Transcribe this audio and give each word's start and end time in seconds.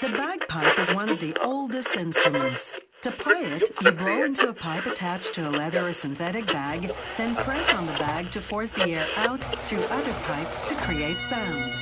The 0.00 0.08
bagpipe 0.08 0.78
is 0.78 0.92
one 0.92 1.08
of 1.08 1.20
the 1.20 1.36
oldest 1.40 1.94
instruments. 1.94 2.72
To 3.02 3.12
play 3.12 3.42
it, 3.42 3.70
you 3.80 3.92
blow 3.92 4.24
into 4.24 4.48
a 4.48 4.52
pipe 4.52 4.86
attached 4.86 5.34
to 5.34 5.48
a 5.48 5.50
leather 5.50 5.86
or 5.86 5.92
synthetic 5.92 6.46
bag, 6.46 6.90
then 7.16 7.36
press 7.36 7.72
on 7.72 7.86
the 7.86 7.92
bag 7.92 8.30
to 8.32 8.40
force 8.40 8.70
the 8.70 8.90
air 8.90 9.08
out 9.16 9.44
through 9.64 9.82
other 9.84 10.12
pipes 10.24 10.60
to 10.68 10.74
create 10.74 11.16
sound. 11.16 11.72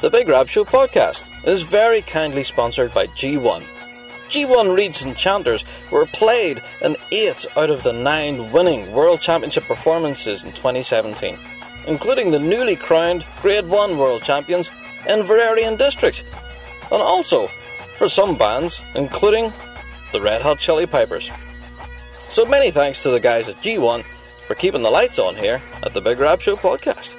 The 0.00 0.10
Big 0.10 0.28
Rab 0.28 0.48
Show 0.48 0.64
podcast 0.64 1.28
is 1.46 1.64
very 1.64 2.02
kindly 2.02 2.44
sponsored 2.44 2.94
by 2.94 3.06
G1. 3.08 3.62
G1 4.28 4.76
Reeds 4.76 5.02
and 5.02 5.16
Chanters 5.16 5.64
were 5.90 6.06
played 6.06 6.62
in 6.82 6.96
eight 7.10 7.46
out 7.56 7.70
of 7.70 7.82
the 7.82 7.92
nine 7.92 8.52
winning 8.52 8.92
World 8.92 9.20
Championship 9.20 9.64
performances 9.64 10.44
in 10.44 10.52
2017, 10.52 11.36
including 11.88 12.30
the 12.30 12.38
newly 12.38 12.76
crowned 12.76 13.24
Grade 13.42 13.68
1 13.68 13.98
World 13.98 14.22
Champions 14.22 14.70
Inveraray 15.06 15.66
and 15.66 15.78
District, 15.78 16.24
and 16.92 17.02
also 17.02 17.46
for 17.46 18.08
some 18.08 18.36
bands, 18.36 18.82
including 18.94 19.52
the 20.12 20.20
Red 20.20 20.42
Hot 20.42 20.58
Chilli 20.58 20.90
Pipers. 20.90 21.30
So 22.28 22.44
many 22.44 22.70
thanks 22.70 23.02
to 23.02 23.10
the 23.10 23.20
guys 23.20 23.48
at 23.48 23.56
G1 23.56 24.02
for 24.46 24.54
keeping 24.54 24.82
the 24.82 24.90
lights 24.90 25.18
on 25.18 25.34
here 25.34 25.60
at 25.82 25.94
the 25.94 26.00
Big 26.00 26.18
Rab 26.18 26.40
Show 26.40 26.56
podcast. 26.56 27.14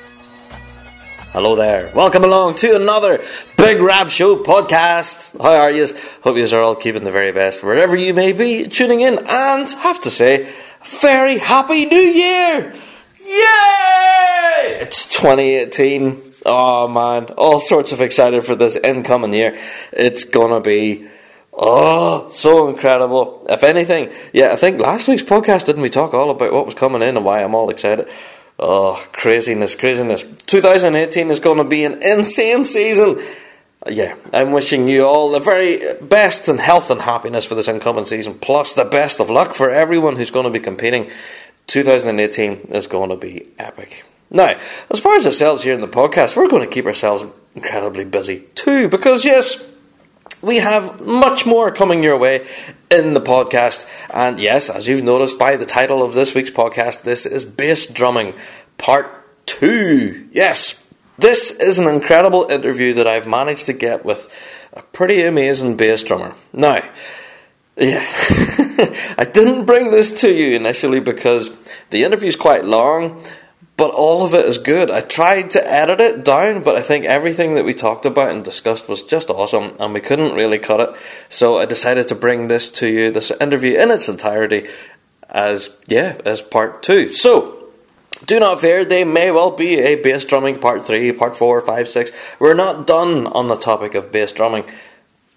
Hello 1.31 1.55
there. 1.55 1.91
Welcome 1.93 2.23
along 2.23 2.55
to 2.55 2.75
another 2.75 3.19
Big 3.57 3.79
Rab 3.79 4.09
Show 4.09 4.37
podcast. 4.43 5.39
How 5.41 5.61
are 5.61 5.71
you? 5.71 5.87
Hope 6.23 6.37
you 6.37 6.47
are 6.57 6.61
all 6.61 6.75
keeping 6.75 7.03
the 7.03 7.11
very 7.11 7.31
best 7.31 7.63
wherever 7.63 7.95
you 7.95 8.13
may 8.13 8.31
be 8.31 8.67
tuning 8.67 9.01
in. 9.01 9.19
And 9.27 9.69
have 9.69 10.01
to 10.01 10.09
say, 10.09 10.51
very 10.83 11.37
happy 11.37 11.85
new 11.85 11.95
year! 11.97 12.73
Yay! 13.19 14.79
It's 14.79 15.05
2018. 15.07 16.26
Oh 16.45 16.87
man, 16.87 17.25
all 17.37 17.59
sorts 17.59 17.91
of 17.91 18.01
excited 18.01 18.43
for 18.43 18.55
this 18.55 18.75
incoming 18.75 19.33
year. 19.33 19.57
It's 19.91 20.23
gonna 20.23 20.61
be 20.61 21.07
oh 21.53 22.29
so 22.29 22.67
incredible. 22.69 23.45
If 23.49 23.63
anything, 23.63 24.11
yeah, 24.33 24.51
I 24.51 24.55
think 24.55 24.79
last 24.79 25.07
week's 25.07 25.23
podcast 25.23 25.65
didn't 25.65 25.81
we 25.81 25.89
talk 25.89 26.13
all 26.13 26.29
about 26.29 26.53
what 26.53 26.65
was 26.65 26.75
coming 26.75 27.01
in 27.01 27.17
and 27.17 27.25
why 27.25 27.43
I'm 27.43 27.55
all 27.55 27.69
excited. 27.69 28.07
Oh, 28.59 29.03
craziness, 29.11 29.75
craziness. 29.75 30.23
2018 30.47 31.29
is 31.29 31.39
going 31.39 31.59
to 31.59 31.63
be 31.63 31.83
an 31.83 32.01
insane 32.01 32.63
season. 32.63 33.19
Yeah, 33.87 34.15
I'm 34.33 34.51
wishing 34.51 34.87
you 34.87 35.05
all 35.05 35.29
the 35.29 35.39
very 35.39 35.93
best 36.01 36.47
and 36.47 36.59
health 36.59 36.89
and 36.89 37.01
happiness 37.01 37.45
for 37.45 37.53
this 37.53 37.67
incoming 37.67 38.05
season, 38.05 38.33
plus 38.39 38.73
the 38.73 38.83
best 38.83 39.19
of 39.19 39.29
luck 39.29 39.53
for 39.53 39.69
everyone 39.69 40.15
who's 40.15 40.31
going 40.31 40.45
to 40.45 40.51
be 40.51 40.59
competing. 40.59 41.11
2018 41.67 42.69
is 42.71 42.87
going 42.87 43.11
to 43.11 43.15
be 43.15 43.45
epic. 43.59 44.03
Now, 44.29 44.55
as 44.89 44.99
far 44.99 45.15
as 45.15 45.25
ourselves 45.25 45.63
here 45.63 45.73
in 45.73 45.81
the 45.81 45.87
podcast, 45.87 46.35
we're 46.35 46.49
going 46.49 46.67
to 46.67 46.73
keep 46.73 46.85
ourselves 46.85 47.25
incredibly 47.55 48.05
busy 48.05 48.41
too, 48.55 48.89
because 48.89 49.23
yes, 49.23 49.65
we 50.41 50.57
have 50.57 51.01
much 51.01 51.45
more 51.45 51.71
coming 51.71 52.03
your 52.03 52.17
way 52.17 52.45
in 52.91 53.13
the 53.13 53.21
podcast. 53.21 53.87
And 54.09 54.39
yes, 54.39 54.69
as 54.69 54.87
you've 54.87 55.03
noticed 55.03 55.39
by 55.39 55.55
the 55.55 55.65
title 55.65 56.03
of 56.03 56.13
this 56.13 56.35
week's 56.35 56.51
podcast, 56.51 57.03
this 57.03 57.25
is 57.25 57.45
Bass 57.45 57.85
Drumming 57.85 58.35
Part 58.77 59.45
2. 59.47 60.29
Yes, 60.31 60.85
this 61.17 61.51
is 61.51 61.79
an 61.79 61.87
incredible 61.87 62.47
interview 62.49 62.93
that 62.95 63.07
I've 63.07 63.27
managed 63.27 63.65
to 63.67 63.73
get 63.73 64.05
with 64.05 64.27
a 64.73 64.81
pretty 64.81 65.23
amazing 65.23 65.77
bass 65.77 66.03
drummer. 66.03 66.35
Now, 66.53 66.83
yeah, 67.75 68.05
I 69.17 69.27
didn't 69.31 69.65
bring 69.65 69.91
this 69.91 70.11
to 70.21 70.31
you 70.31 70.55
initially 70.55 70.99
because 70.99 71.49
the 71.89 72.03
interview 72.03 72.27
is 72.27 72.35
quite 72.35 72.65
long 72.65 73.23
but 73.77 73.91
all 73.91 74.25
of 74.25 74.33
it 74.33 74.45
is 74.45 74.57
good. 74.57 74.89
I 74.89 75.01
tried 75.01 75.51
to 75.51 75.71
edit 75.71 76.01
it 76.01 76.25
down, 76.25 76.63
but 76.63 76.75
I 76.75 76.81
think 76.81 77.05
everything 77.05 77.53
that 77.55 77.63
we 77.63 77.75
talked 77.75 78.07
about 78.07 78.31
and 78.31 78.43
discussed 78.43 78.89
was 78.89 79.03
just 79.03 79.29
awesome, 79.29 79.77
and 79.79 79.93
we 79.93 80.01
couldn't 80.01 80.35
really 80.35 80.57
cut 80.57 80.79
it. 80.79 80.95
So 81.29 81.59
I 81.59 81.65
decided 81.65 82.07
to 82.07 82.15
bring 82.15 82.47
this 82.47 82.71
to 82.71 82.87
you, 82.87 83.11
this 83.11 83.31
interview 83.39 83.79
in 83.79 83.91
its 83.91 84.09
entirety, 84.09 84.67
as 85.29 85.69
yeah, 85.87 86.19
as 86.25 86.41
part 86.41 86.83
two. 86.83 87.09
So. 87.09 87.53
Do 88.25 88.39
not 88.39 88.59
fear, 88.59 88.83
they 88.83 89.03
may 89.03 89.29
well 89.29 89.51
be 89.51 89.77
a 89.77 89.95
bass 89.95 90.25
drumming 90.25 90.57
part 90.57 90.83
3, 90.83 91.11
part 91.11 91.37
4, 91.37 91.61
5, 91.61 91.87
6. 91.87 92.11
We're 92.39 92.55
not 92.55 92.87
done 92.87 93.27
on 93.27 93.47
the 93.47 93.55
topic 93.55 93.93
of 93.93 94.11
bass 94.11 94.31
drumming. 94.31 94.65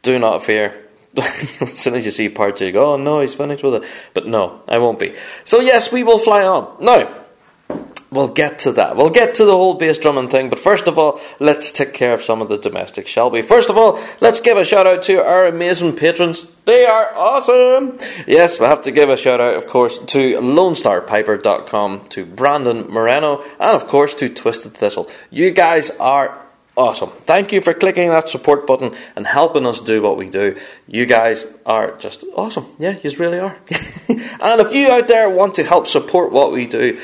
Do 0.01 0.19
not 0.19 0.43
fear. 0.43 0.87
as 1.17 1.79
soon 1.79 1.95
as 1.95 2.07
you 2.07 2.11
see 2.11 2.31
part 2.31 2.57
2, 2.57 2.67
you 2.67 2.73
go, 2.73 2.95
oh 2.95 2.97
no, 2.97 3.21
he's 3.21 3.35
finished 3.35 3.63
with 3.63 3.75
it. 3.75 3.85
But 4.15 4.27
no, 4.27 4.63
I 4.67 4.79
won't 4.79 4.99
be. 4.99 5.15
So, 5.45 5.61
yes, 5.61 5.93
we 5.93 6.03
will 6.05 6.19
fly 6.19 6.43
on. 6.43 6.75
Now, 6.83 7.07
We'll 8.11 8.29
get 8.29 8.59
to 8.61 8.73
that. 8.73 8.97
We'll 8.97 9.11
get 9.11 9.37
to 9.37 9.45
the 9.45 9.53
whole 9.53 9.75
bass 9.75 9.97
drumming 9.97 10.29
thing, 10.29 10.51
but 10.51 10.59
first 10.59 10.89
of 10.89 10.99
all, 10.99 11.21
let's 11.39 11.71
take 11.71 11.95
care 11.95 12.13
of 12.13 12.23
some 12.23 12.43
of 12.43 12.49
the 12.49 12.59
domestics, 12.59 13.09
shall 13.09 13.31
we? 13.31 13.41
First 13.41 13.71
of 13.71 13.77
all, 13.77 14.01
let's 14.21 14.41
give 14.41 14.57
a 14.57 14.65
shout 14.65 14.85
out 14.85 15.05
to 15.05 15.25
our 15.25 15.47
amazing 15.47 15.95
patrons. 15.95 16.49
They 16.65 16.85
are 16.87 17.15
awesome! 17.15 17.99
Yes, 18.27 18.59
we 18.59 18.67
have 18.67 18.83
to 18.83 18.91
give 18.91 19.11
a 19.11 19.17
shout 19.17 19.41
out, 19.41 19.55
of 19.55 19.69
course, 19.69 19.99
to 19.99 20.41
LoneStarPiper.com, 20.41 22.07
to 22.07 22.27
Brandon 22.27 22.89
Moreno, 22.89 23.45
and 23.61 23.77
of 23.77 23.87
course 23.87 24.15
to 24.17 24.29
Twisted 24.29 24.75
Thistle. 24.75 25.09
You 25.31 25.53
guys 25.53 25.91
are 26.01 26.37
awesome. 26.77 27.11
Thank 27.11 27.53
you 27.53 27.61
for 27.61 27.75
clicking 27.75 28.09
that 28.09 28.29
support 28.29 28.67
button 28.67 28.93
and 29.15 29.27
helping 29.27 29.67
us 29.67 29.81
do 29.81 30.03
what 30.03 30.17
we 30.17 30.29
do. 30.29 30.57
You 30.89 31.07
guys 31.07 31.47
are 31.65 31.97
just 31.99 32.25
awesome. 32.35 32.67
Yeah, 32.79 32.99
you 33.03 33.11
really 33.19 33.39
are. 33.39 33.57
and 34.09 34.61
if 34.61 34.75
you 34.75 34.91
out 34.91 35.07
there 35.07 35.31
want 35.31 35.55
to 35.57 35.65
help 35.65 35.87
support 35.87 36.33
what 36.33 36.53
we 36.53 36.67
do, 36.67 37.01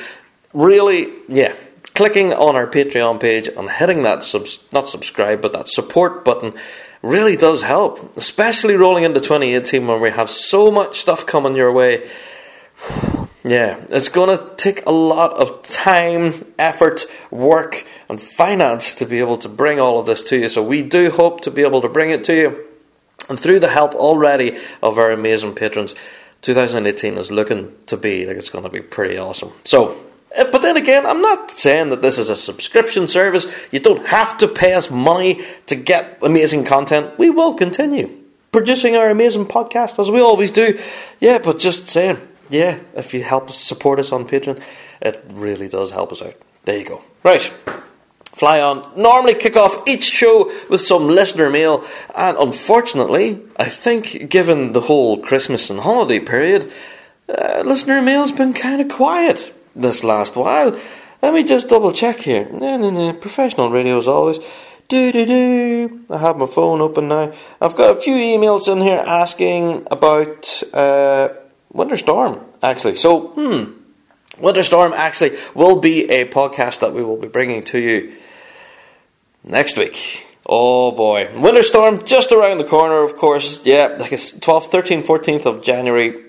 really, 0.57 1.13
yeah, 1.29 1.55
clicking 1.95 2.33
on 2.33 2.57
our 2.57 2.67
Patreon 2.67 3.21
page 3.21 3.49
and 3.49 3.71
hitting 3.71 4.03
that 4.03 4.25
subs- 4.25 4.59
not 4.73 4.89
subscribe 4.89 5.41
but 5.41 5.53
that 5.53 5.69
support 5.69 6.25
button 6.25 6.55
really 7.03 7.37
does 7.37 7.63
help, 7.63 8.17
especially 8.17 8.75
rolling 8.75 9.05
into 9.05 9.21
2018 9.21 9.87
when 9.87 10.01
we 10.01 10.11
have 10.11 10.31
so 10.31 10.71
much 10.71 10.99
stuff 10.99 11.27
coming 11.27 11.55
your 11.55 11.73
way. 11.73 12.09
Yeah, 13.45 13.81
it's 13.91 14.09
going 14.09 14.37
to 14.37 14.45
take 14.57 14.85
a 14.87 14.91
lot 14.91 15.35
of 15.35 15.63
time, 15.63 16.35
effort, 16.59 17.07
work, 17.31 17.87
and 18.09 18.21
finance 18.21 18.93
to 18.95 19.07
be 19.07 19.21
able 19.21 19.39
to 19.39 19.49
bring 19.49 19.79
all 19.79 20.01
of 20.01 20.07
this 20.07 20.25
to 20.25 20.37
you. 20.37 20.49
So, 20.49 20.65
we 20.65 20.83
do 20.83 21.13
hope 21.13 21.43
to 21.43 21.53
be 21.53 21.63
able 21.63 21.81
to 21.83 21.89
bring 21.89 22.11
it 22.11 22.25
to 22.25 22.35
you. 22.35 22.69
And 23.29 23.39
through 23.39 23.61
the 23.61 23.69
help 23.69 23.95
already 23.95 24.59
of 24.83 24.99
our 24.99 25.13
amazing 25.13 25.55
patrons, 25.55 25.95
2018 26.43 27.19
is 27.19 27.31
looking 27.31 27.73
to 27.87 27.97
be 27.97 28.27
like 28.27 28.37
it's 28.37 28.51
going 28.51 28.65
to 28.65 28.71
be 28.71 28.81
pretty 28.81 29.17
awesome. 29.17 29.53
So, 29.63 29.97
but 30.35 30.63
then 30.63 30.77
again, 30.77 31.07
I'm 31.07 31.21
not 31.21 31.51
saying 31.51 31.91
that 31.91 32.03
this 32.03 32.19
is 32.19 32.29
a 32.29 32.37
subscription 32.37 33.07
service. 33.07 33.47
You 33.71 33.81
don't 33.81 34.07
have 34.07 34.39
to 34.39 34.49
pay 34.49 34.75
us 34.75 34.91
money 34.91 35.43
to 35.67 35.77
get 35.77 36.19
amazing 36.23 36.65
content. 36.65 37.19
We 37.19 37.31
will 37.31 37.55
continue 37.55 38.11
producing 38.53 38.97
our 38.97 39.11
amazing 39.11 39.47
podcast 39.47 39.99
as 39.99 40.11
we 40.11 40.21
always 40.21 40.51
do. 40.51 40.79
Yeah, 41.21 41.39
but 41.39 41.59
just 41.59 41.89
saying, 41.89 42.19
yeah, 42.49 42.79
if 42.95 43.13
you 43.13 43.23
help 43.23 43.51
support 43.51 43.99
us 43.99 44.13
on 44.13 44.27
Patreon, 44.27 44.63
it 45.01 45.23
really 45.31 45.69
does 45.69 45.91
help 45.91 46.13
us 46.13 46.23
out. 46.23 46.35
There 46.65 46.79
you 46.79 46.85
go. 46.85 47.05
Right. 47.23 47.43
Fly 48.33 48.61
on. 48.61 48.83
Normally 48.97 49.35
kick 49.35 49.57
off 49.57 49.89
each 49.89 50.05
show 50.05 50.51
with 50.69 50.81
some 50.81 51.07
listener 51.07 51.49
mail, 51.49 51.85
and 52.15 52.37
unfortunately, 52.37 53.41
I 53.57 53.69
think 53.69 54.29
given 54.29 54.73
the 54.73 54.83
whole 54.83 55.19
Christmas 55.19 55.71
and 55.71 55.81
holiday 55.81 56.21
period, 56.21 56.71
uh, 57.29 57.63
listener 57.65 58.03
mail's 58.03 58.33
been 58.33 58.53
kind 58.53 58.81
of 58.81 58.89
quiet 58.89 59.53
this 59.77 60.03
last 60.03 60.37
while. 60.37 60.79
Let 61.23 61.35
me 61.35 61.45
just 61.45 61.69
double 61.69 61.93
check 61.93 62.19
here. 62.21 62.49
No, 62.51 62.77
no, 62.77 62.91
no. 62.91 63.13
Professional 63.13 63.71
radio 63.71 63.99
as 63.99 64.09
always. 64.09 64.39
Do 64.89 65.11
do 65.11 65.27
do. 65.27 66.05
I 66.11 66.19
have 66.19 66.37
my 66.37 66.47
phone 66.47 66.81
open 66.81 67.09
now. 67.09 67.33
I've 67.61 67.75
got 67.77 67.97
a 67.97 68.01
few 68.01 68.15
emails 68.15 68.71
in 68.73 68.81
here 68.81 69.03
asking 69.05 69.87
about 69.91 70.63
uh, 70.73 71.29
Winter 71.73 71.97
Storm, 71.97 72.41
actually. 72.63 72.95
So, 72.95 73.29
hmm. 73.29 73.73
Winter 74.41 74.63
Storm 74.63 74.93
actually 74.93 75.37
will 75.55 75.81
be 75.81 76.05
a 76.11 76.27
podcast 76.27 76.81
that 76.81 76.93
we 76.93 77.03
will 77.03 77.17
be 77.17 77.29
bringing 77.29 77.63
to 77.65 77.79
you 77.79 78.15
next 79.43 79.77
week. 79.77 80.25
Oh 80.45 80.93
boy. 80.93 81.29
Winter 81.41 81.63
Storm 81.63 81.99
just 82.05 82.31
around 82.31 82.59
the 82.59 82.65
corner, 82.65 83.03
of 83.03 83.17
course. 83.17 83.61
Yeah, 83.65 83.97
like 83.99 84.13
it's 84.13 84.33
12th, 84.33 84.71
13th, 84.71 85.07
14th 85.07 85.47
of 85.47 85.63
January 85.63 86.26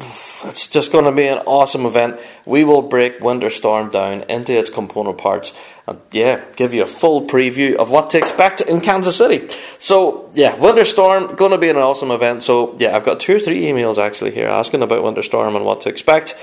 it's 0.00 0.66
just 0.66 0.92
going 0.92 1.04
to 1.04 1.12
be 1.12 1.26
an 1.26 1.38
awesome 1.46 1.86
event. 1.86 2.18
We 2.44 2.64
will 2.64 2.82
break 2.82 3.20
Winter 3.20 3.50
Storm 3.50 3.90
down 3.90 4.22
into 4.22 4.58
its 4.58 4.70
component 4.70 5.18
parts 5.18 5.54
and, 5.86 6.00
yeah, 6.12 6.44
give 6.56 6.74
you 6.74 6.82
a 6.82 6.86
full 6.86 7.26
preview 7.26 7.76
of 7.76 7.90
what 7.90 8.10
to 8.10 8.18
expect 8.18 8.60
in 8.60 8.80
Kansas 8.80 9.16
City. 9.16 9.48
So, 9.78 10.30
yeah, 10.34 10.54
Winter 10.56 10.84
Storm, 10.84 11.34
going 11.34 11.52
to 11.52 11.58
be 11.58 11.68
an 11.68 11.76
awesome 11.76 12.10
event. 12.10 12.42
So, 12.42 12.76
yeah, 12.78 12.96
I've 12.96 13.04
got 13.04 13.20
two 13.20 13.36
or 13.36 13.40
three 13.40 13.62
emails 13.62 13.98
actually 13.98 14.32
here 14.32 14.48
asking 14.48 14.82
about 14.82 15.02
Winter 15.02 15.22
Storm 15.22 15.56
and 15.56 15.64
what 15.64 15.82
to 15.82 15.88
expect. 15.88 16.36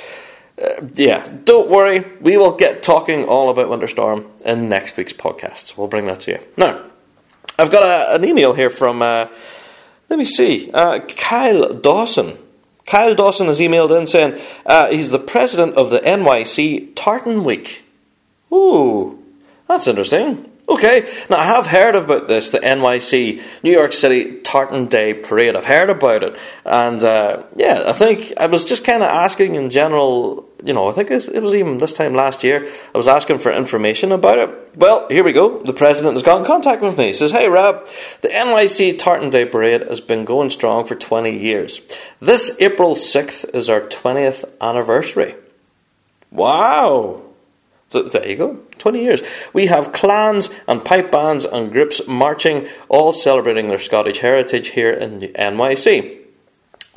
Uh, 0.61 0.87
yeah, 0.95 1.31
don't 1.43 1.69
worry, 1.69 2.03
we 2.19 2.35
will 2.35 2.55
get 2.55 2.81
talking 2.81 3.25
all 3.25 3.49
about 3.49 3.69
Winter 3.69 3.87
Storm 3.87 4.25
in 4.43 4.69
next 4.69 4.97
week's 4.97 5.13
podcast. 5.13 5.77
We'll 5.77 5.87
bring 5.87 6.07
that 6.07 6.21
to 6.21 6.31
you. 6.31 6.39
Now, 6.57 6.83
I've 7.59 7.69
got 7.69 7.83
a, 7.83 8.15
an 8.15 8.25
email 8.25 8.53
here 8.53 8.69
from, 8.69 9.01
uh, 9.01 9.27
let 10.09 10.17
me 10.17 10.25
see, 10.25 10.71
uh, 10.73 10.99
Kyle 10.99 11.73
Dawson. 11.73 12.37
Kyle 12.87 13.13
Dawson 13.13 13.47
has 13.47 13.59
emailed 13.59 13.95
in 13.95 14.07
saying 14.07 14.41
uh, 14.65 14.87
he's 14.87 15.11
the 15.11 15.19
president 15.19 15.75
of 15.75 15.91
the 15.91 15.99
NYC 15.99 16.93
Tartan 16.95 17.43
Week. 17.43 17.83
Ooh, 18.51 19.23
that's 19.67 19.87
interesting. 19.87 20.49
Okay, 20.69 21.07
now 21.29 21.37
I 21.37 21.45
have 21.45 21.67
heard 21.67 21.95
about 21.95 22.27
this, 22.27 22.49
the 22.49 22.59
NYC, 22.59 23.41
New 23.63 23.71
York 23.71 23.93
City 23.93 24.39
Tartan 24.41 24.87
Day 24.87 25.13
Parade. 25.13 25.55
I've 25.55 25.65
heard 25.65 25.89
about 25.89 26.23
it, 26.23 26.37
and 26.65 27.03
uh, 27.03 27.43
yeah, 27.55 27.83
I 27.85 27.93
think 27.93 28.33
I 28.37 28.47
was 28.47 28.65
just 28.65 28.83
kind 28.83 29.03
of 29.03 29.09
asking 29.09 29.55
in 29.55 29.69
general. 29.69 30.46
You 30.63 30.73
know, 30.73 30.87
I 30.87 30.91
think 30.91 31.11
it 31.11 31.41
was 31.41 31.53
even 31.53 31.77
this 31.77 31.93
time 31.93 32.15
last 32.15 32.43
year. 32.43 32.67
I 32.93 32.97
was 32.97 33.07
asking 33.07 33.37
for 33.37 33.51
information 33.51 34.11
about 34.11 34.39
it. 34.39 34.49
Well, 34.75 35.07
here 35.07 35.23
we 35.23 35.31
go. 35.31 35.61
The 35.61 35.73
president 35.73 36.15
has 36.15 36.23
got 36.23 36.39
in 36.39 36.45
contact 36.45 36.81
with 36.81 36.97
me. 36.97 37.07
He 37.07 37.13
says, 37.13 37.31
"Hey, 37.31 37.47
Rob, 37.47 37.87
the 38.21 38.29
NYC 38.29 38.97
Tartan 38.97 39.29
Day 39.29 39.45
Parade 39.45 39.83
has 39.83 40.01
been 40.01 40.25
going 40.25 40.49
strong 40.49 40.85
for 40.85 40.95
20 40.95 41.37
years. 41.37 41.81
This 42.19 42.55
April 42.59 42.95
6th 42.95 43.45
is 43.55 43.69
our 43.69 43.81
20th 43.81 44.45
anniversary." 44.59 45.35
Wow. 46.31 47.21
So 47.89 48.03
there 48.03 48.27
you 48.27 48.35
go, 48.35 48.57
20 48.79 49.01
years. 49.01 49.23
We 49.53 49.67
have 49.67 49.93
clans 49.93 50.49
and 50.67 50.83
pipe 50.83 51.09
bands 51.09 51.45
and 51.45 51.71
groups 51.71 52.01
marching, 52.05 52.67
all 52.89 53.13
celebrating 53.13 53.69
their 53.69 53.79
Scottish 53.79 54.19
heritage 54.19 54.69
here 54.69 54.91
in 54.91 55.19
the 55.19 55.29
NYC. 55.29 56.26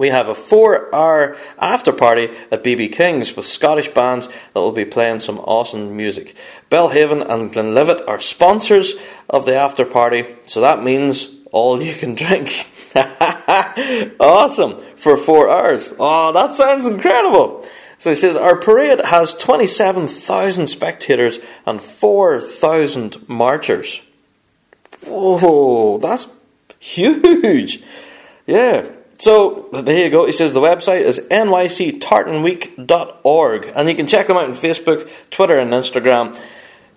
We 0.00 0.08
have 0.08 0.28
a 0.28 0.34
four 0.34 0.92
hour 0.94 1.36
after 1.58 1.92
party 1.92 2.30
at 2.50 2.64
BB 2.64 2.90
King's 2.90 3.36
with 3.36 3.44
Scottish 3.44 3.88
bands 3.88 4.28
that 4.28 4.60
will 4.60 4.72
be 4.72 4.86
playing 4.86 5.20
some 5.20 5.38
awesome 5.40 5.94
music. 5.94 6.34
Belhaven 6.70 7.20
and 7.28 7.52
Glenlivet 7.52 8.08
are 8.08 8.18
sponsors 8.18 8.94
of 9.28 9.44
the 9.44 9.54
after 9.54 9.84
party, 9.84 10.24
so 10.46 10.62
that 10.62 10.82
means 10.82 11.28
all 11.52 11.82
you 11.82 11.92
can 11.92 12.14
drink. 12.24 12.66
awesome! 14.18 14.80
For 14.96 15.18
four 15.18 15.50
hours. 15.50 15.92
Oh, 15.98 16.32
that 16.32 16.54
sounds 16.54 16.86
incredible! 16.86 17.66
So 17.98 18.08
he 18.08 18.16
says 18.16 18.36
our 18.36 18.56
parade 18.56 19.02
has 19.04 19.34
27,000 19.34 20.66
spectators 20.66 21.40
and 21.66 21.78
4,000 21.78 23.28
marchers. 23.28 24.00
Whoa, 25.04 25.98
that's 25.98 26.26
huge. 26.78 27.82
Yeah. 28.46 28.92
So 29.20 29.68
there 29.72 30.04
you 30.04 30.10
go. 30.10 30.26
He 30.26 30.32
says 30.32 30.52
the 30.54 30.60
website 30.60 31.02
is 31.02 31.20
nyctartanweek.org 31.20 33.72
and 33.76 33.88
you 33.88 33.94
can 33.94 34.06
check 34.06 34.26
them 34.26 34.38
out 34.38 34.44
on 34.44 34.52
Facebook, 34.52 35.10
Twitter, 35.30 35.58
and 35.58 35.72
Instagram. 35.72 36.38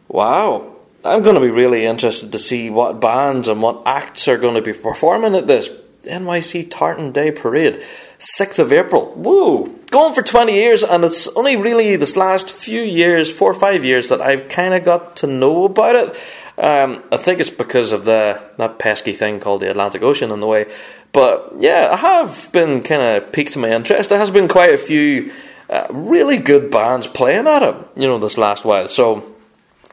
Wow. 0.07 0.69
I'm 1.03 1.21
going 1.21 1.35
to 1.35 1.41
be 1.41 1.51
really 1.51 1.85
interested 1.85 2.31
to 2.31 2.39
see 2.39 2.69
what 2.69 3.01
bands 3.01 3.49
and 3.49 3.61
what 3.61 3.83
acts 3.85 4.29
are 4.29 4.37
going 4.37 4.55
to 4.55 4.61
be 4.61 4.71
performing 4.71 5.35
at 5.35 5.47
this 5.47 5.67
NYC 6.05 6.71
Tartan 6.71 7.11
Day 7.11 7.29
Parade. 7.31 7.83
6th 8.19 8.59
of 8.59 8.71
April. 8.71 9.13
Woo! 9.15 9.77
Going 9.91 10.13
for 10.13 10.21
20 10.21 10.53
years, 10.53 10.81
and 10.81 11.03
it's 11.03 11.27
only 11.29 11.57
really 11.57 11.97
this 11.97 12.15
last 12.15 12.51
few 12.51 12.79
years, 12.79 13.29
four 13.29 13.51
or 13.51 13.53
five 13.53 13.83
years, 13.83 14.07
that 14.09 14.21
I've 14.21 14.47
kind 14.47 14.73
of 14.73 14.85
got 14.85 15.17
to 15.17 15.27
know 15.27 15.65
about 15.65 15.97
it. 15.97 16.15
Um, 16.57 17.03
I 17.11 17.17
think 17.17 17.41
it's 17.41 17.49
because 17.49 17.91
of 17.91 18.05
the 18.05 18.41
that 18.57 18.79
pesky 18.79 19.11
thing 19.13 19.41
called 19.41 19.59
the 19.61 19.69
Atlantic 19.69 20.03
Ocean 20.03 20.31
in 20.31 20.39
the 20.39 20.47
way. 20.47 20.67
But 21.13 21.53
yeah, 21.59 21.89
I 21.91 21.95
have 21.95 22.49
been 22.51 22.81
kind 22.83 23.01
of 23.01 23.31
piqued 23.31 23.55
my 23.55 23.71
interest. 23.71 24.09
There 24.09 24.19
has 24.19 24.31
been 24.31 24.47
quite 24.47 24.73
a 24.73 24.77
few 24.77 25.31
uh, 25.69 25.87
really 25.91 26.39
good 26.39 26.71
bands 26.71 27.07
playing 27.07 27.47
at 27.47 27.63
it, 27.63 27.75
you 27.95 28.07
know, 28.07 28.19
this 28.19 28.37
last 28.37 28.65
while. 28.65 28.89
So 28.89 29.33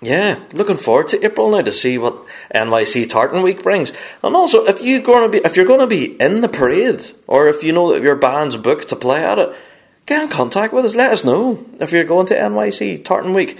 yeah, 0.03 0.41
looking 0.53 0.79
forward 0.79 1.09
to 1.09 1.23
April 1.23 1.51
now 1.51 1.61
to 1.61 1.73
see 1.73 1.99
what 1.99 2.27
NYC 2.55 3.09
Tartan 3.09 3.43
Week 3.43 3.63
brings. 3.63 3.93
And 4.23 4.35
also, 4.35 4.65
if 4.65 4.81
you're 4.83 5.03
going 5.03 5.31
to 5.31 5.39
be 5.39 5.45
if 5.45 5.57
you're 5.57 5.67
going 5.67 5.81
to 5.81 5.87
be 5.87 6.17
in 6.21 6.41
the 6.41 6.49
parade, 6.49 7.13
or 7.27 7.49
if 7.49 7.63
you 7.63 7.73
know 7.73 7.93
that 7.93 8.03
your 8.03 8.17
band's 8.17 8.57
booked 8.57 8.89
to 8.89 8.97
play 8.97 9.23
at 9.23 9.39
it, 9.39 9.55
get 10.07 10.23
in 10.23 10.29
contact 10.29 10.73
with 10.73 10.87
us. 10.87 10.95
Let 10.95 11.13
us 11.13 11.23
know 11.23 11.65
if 11.81 11.93
you're 11.93 12.05
going 12.05 12.27
to 12.27 12.35
NYC 12.35 13.05
Tartan 13.05 13.35
Week 13.35 13.59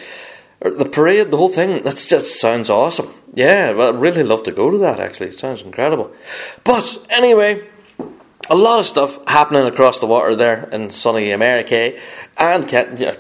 the 0.61 0.87
parade. 0.87 1.31
The 1.31 1.37
whole 1.37 1.49
thing 1.49 1.83
that 1.83 1.97
just 1.97 2.41
sounds 2.41 2.71
awesome. 2.71 3.09
Yeah, 3.35 3.73
well, 3.73 3.95
I'd 3.95 4.01
really 4.01 4.23
love 4.23 4.43
to 4.45 4.53
go 4.53 4.71
to 4.71 4.79
that. 4.79 4.99
Actually, 4.99 5.31
it 5.31 5.39
sounds 5.39 5.63
incredible. 5.63 6.13
But 6.65 6.99
anyway, 7.11 7.67
a 8.49 8.57
lot 8.57 8.81
of 8.81 8.87
stuff 8.87 9.21
happening 9.29 9.67
across 9.67 10.01
the 10.01 10.07
water 10.07 10.35
there 10.35 10.69
in 10.73 10.91
sunny 10.91 11.31
America 11.31 11.97
and 12.37 12.69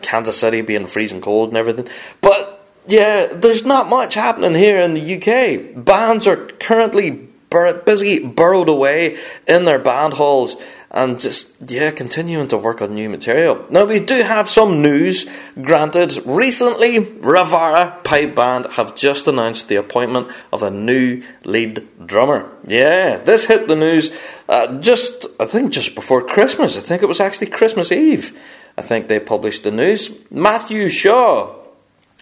Kansas 0.02 0.38
City 0.38 0.62
being 0.62 0.86
freezing 0.88 1.20
cold 1.20 1.50
and 1.50 1.56
everything. 1.56 1.88
But 2.20 2.66
yeah, 2.88 3.26
there's 3.26 3.64
not 3.64 3.88
much 3.88 4.14
happening 4.14 4.54
here 4.54 4.80
in 4.80 4.94
the 4.94 5.16
UK. 5.16 5.84
Bands 5.84 6.26
are 6.26 6.36
currently 6.36 7.28
bur- 7.50 7.80
busy 7.82 8.26
burrowed 8.26 8.68
away 8.68 9.18
in 9.46 9.64
their 9.64 9.78
band 9.78 10.14
halls 10.14 10.56
and 10.90 11.20
just, 11.20 11.70
yeah, 11.70 11.92
continuing 11.92 12.48
to 12.48 12.58
work 12.58 12.82
on 12.82 12.94
new 12.94 13.08
material. 13.08 13.64
Now, 13.70 13.84
we 13.84 14.00
do 14.00 14.22
have 14.22 14.48
some 14.48 14.82
news, 14.82 15.24
granted. 15.60 16.20
Recently, 16.26 16.98
Ravara 16.98 18.02
Pipe 18.02 18.34
Band 18.34 18.66
have 18.72 18.96
just 18.96 19.28
announced 19.28 19.68
the 19.68 19.76
appointment 19.76 20.32
of 20.52 20.62
a 20.62 20.70
new 20.70 21.22
lead 21.44 21.86
drummer. 22.04 22.50
Yeah, 22.66 23.18
this 23.18 23.46
hit 23.46 23.68
the 23.68 23.76
news 23.76 24.10
uh, 24.48 24.80
just, 24.80 25.26
I 25.38 25.46
think, 25.46 25.72
just 25.72 25.94
before 25.94 26.26
Christmas. 26.26 26.76
I 26.76 26.80
think 26.80 27.02
it 27.02 27.06
was 27.06 27.20
actually 27.20 27.48
Christmas 27.48 27.92
Eve. 27.92 28.36
I 28.76 28.82
think 28.82 29.06
they 29.06 29.20
published 29.20 29.62
the 29.62 29.70
news. 29.70 30.10
Matthew 30.30 30.88
Shaw 30.88 31.59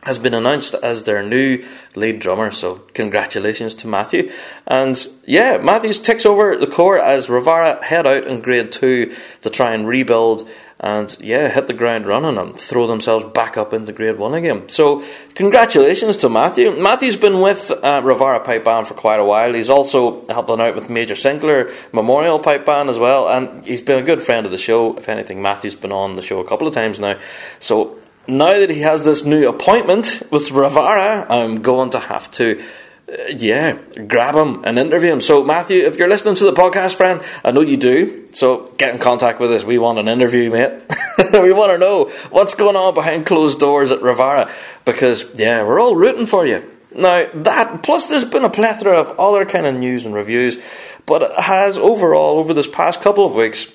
has 0.09 0.19
been 0.19 0.33
announced 0.33 0.75
as 0.83 1.05
their 1.05 1.23
new 1.23 1.63
lead 1.95 2.19
drummer. 2.19 2.51
So 2.51 2.77
congratulations 2.95 3.75
to 3.77 3.87
Matthew. 3.87 4.33
And 4.67 4.97
yeah, 5.27 5.59
Matthews 5.59 6.01
takes 6.01 6.25
over 6.25 6.57
the 6.57 6.67
core 6.67 6.99
as 6.99 7.27
Ravara 7.27 7.83
head 7.83 8.07
out 8.07 8.27
in 8.27 8.41
grade 8.41 8.73
two 8.73 9.15
to 9.43 9.51
try 9.51 9.75
and 9.75 9.87
rebuild 9.87 10.49
and 10.81 11.15
yeah, 11.21 11.49
hit 11.49 11.67
the 11.67 11.75
ground 11.75 12.07
running 12.07 12.39
and 12.39 12.59
throw 12.59 12.87
themselves 12.87 13.27
back 13.35 13.59
up 13.59 13.75
into 13.75 13.93
grade 13.93 14.17
one 14.17 14.33
again. 14.33 14.71
So 14.71 15.05
congratulations 15.35 16.17
to 16.19 16.31
Matthew. 16.31 16.71
Matthew's 16.71 17.17
been 17.17 17.43
with 17.43 17.71
uh, 17.71 18.01
Ravara 18.01 18.43
Pipe 18.43 18.65
Band 18.65 18.87
for 18.87 18.95
quite 18.95 19.21
a 19.21 19.25
while. 19.25 19.53
He's 19.53 19.69
also 19.69 20.25
helping 20.29 20.61
out 20.61 20.75
with 20.75 20.89
Major 20.89 21.17
Sinclair 21.17 21.71
Memorial 21.93 22.39
Pipe 22.39 22.65
Band 22.65 22.89
as 22.89 22.99
well, 22.99 23.29
and 23.29 23.63
he's 23.67 23.83
been 23.83 23.99
a 23.99 24.07
good 24.07 24.23
friend 24.23 24.47
of 24.47 24.53
the 24.53 24.59
show. 24.59 24.97
If 24.97 25.11
anything, 25.11 25.43
Matthew's 25.43 25.75
been 25.75 25.93
on 25.93 26.17
the 26.17 26.23
show 26.23 26.41
a 26.41 26.49
couple 26.49 26.67
of 26.67 26.73
times 26.73 26.99
now. 26.99 27.19
So 27.59 27.99
now 28.29 28.53
that 28.53 28.69
he 28.69 28.81
has 28.81 29.05
this 29.05 29.25
new 29.25 29.49
appointment 29.49 30.23
with 30.31 30.51
Ravara, 30.51 31.27
I'm 31.31 31.63
going 31.63 31.91
to 31.91 31.99
have 31.99 32.31
to, 32.33 32.63
uh, 33.11 33.17
yeah, 33.35 33.79
grab 34.07 34.35
him 34.35 34.65
and 34.65 34.79
interview 34.79 35.13
him. 35.13 35.23
So, 35.23 35.43
Matthew, 35.43 35.85
if 35.85 35.97
you're 35.97 36.11
listening 36.11 36.35
to 36.37 36.45
the 36.45 36.53
podcast, 36.53 36.97
friend, 36.97 37.23
I 37.43 37.53
know 37.53 37.63
you 37.63 37.79
do. 37.79 38.29
So, 38.35 38.75
get 38.77 38.95
in 38.95 39.01
contact 39.01 39.41
with 39.41 39.51
us. 39.51 39.65
We 39.65 39.79
want 39.79 39.99
an 39.99 40.09
interview, 40.09 40.51
mate. 40.51 40.73
we 41.33 41.53
want 41.55 41.73
to 41.73 41.79
know 41.79 42.11
what's 42.29 42.55
going 42.55 42.77
on 42.77 42.93
behind 42.93 43.25
closed 43.25 43.59
doors 43.59 43.91
at 43.91 44.01
Ravara 44.01 44.53
because, 44.85 45.25
yeah, 45.35 45.63
we're 45.63 45.81
all 45.81 45.97
rooting 45.97 46.27
for 46.27 46.47
you. 46.47 46.71
Now, 46.95 47.27
that, 47.33 47.83
plus 47.83 48.09
there's 48.09 48.27
been 48.27 48.45
a 48.45 48.51
plethora 48.51 49.01
of 49.01 49.19
other 49.19 49.47
kind 49.47 49.67
of 49.67 49.75
news 49.75 50.05
and 50.05 50.15
reviews, 50.15 50.63
but 51.07 51.23
it 51.23 51.33
has 51.33 51.79
overall, 51.79 52.39
over 52.39 52.53
this 52.53 52.67
past 52.67 53.01
couple 53.01 53.25
of 53.25 53.35
weeks, 53.35 53.73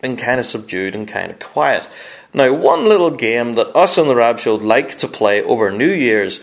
been 0.00 0.16
kind 0.16 0.38
of 0.38 0.46
subdued 0.46 0.94
and 0.94 1.08
kind 1.08 1.30
of 1.30 1.38
quiet. 1.38 1.88
Now, 2.36 2.52
one 2.52 2.86
little 2.86 3.10
game 3.10 3.54
that 3.54 3.74
us 3.74 3.96
on 3.96 4.08
the 4.08 4.14
Rab 4.14 4.38
Show 4.38 4.56
like 4.56 4.98
to 4.98 5.08
play 5.08 5.42
over 5.42 5.70
New 5.70 5.90
Year's. 5.90 6.38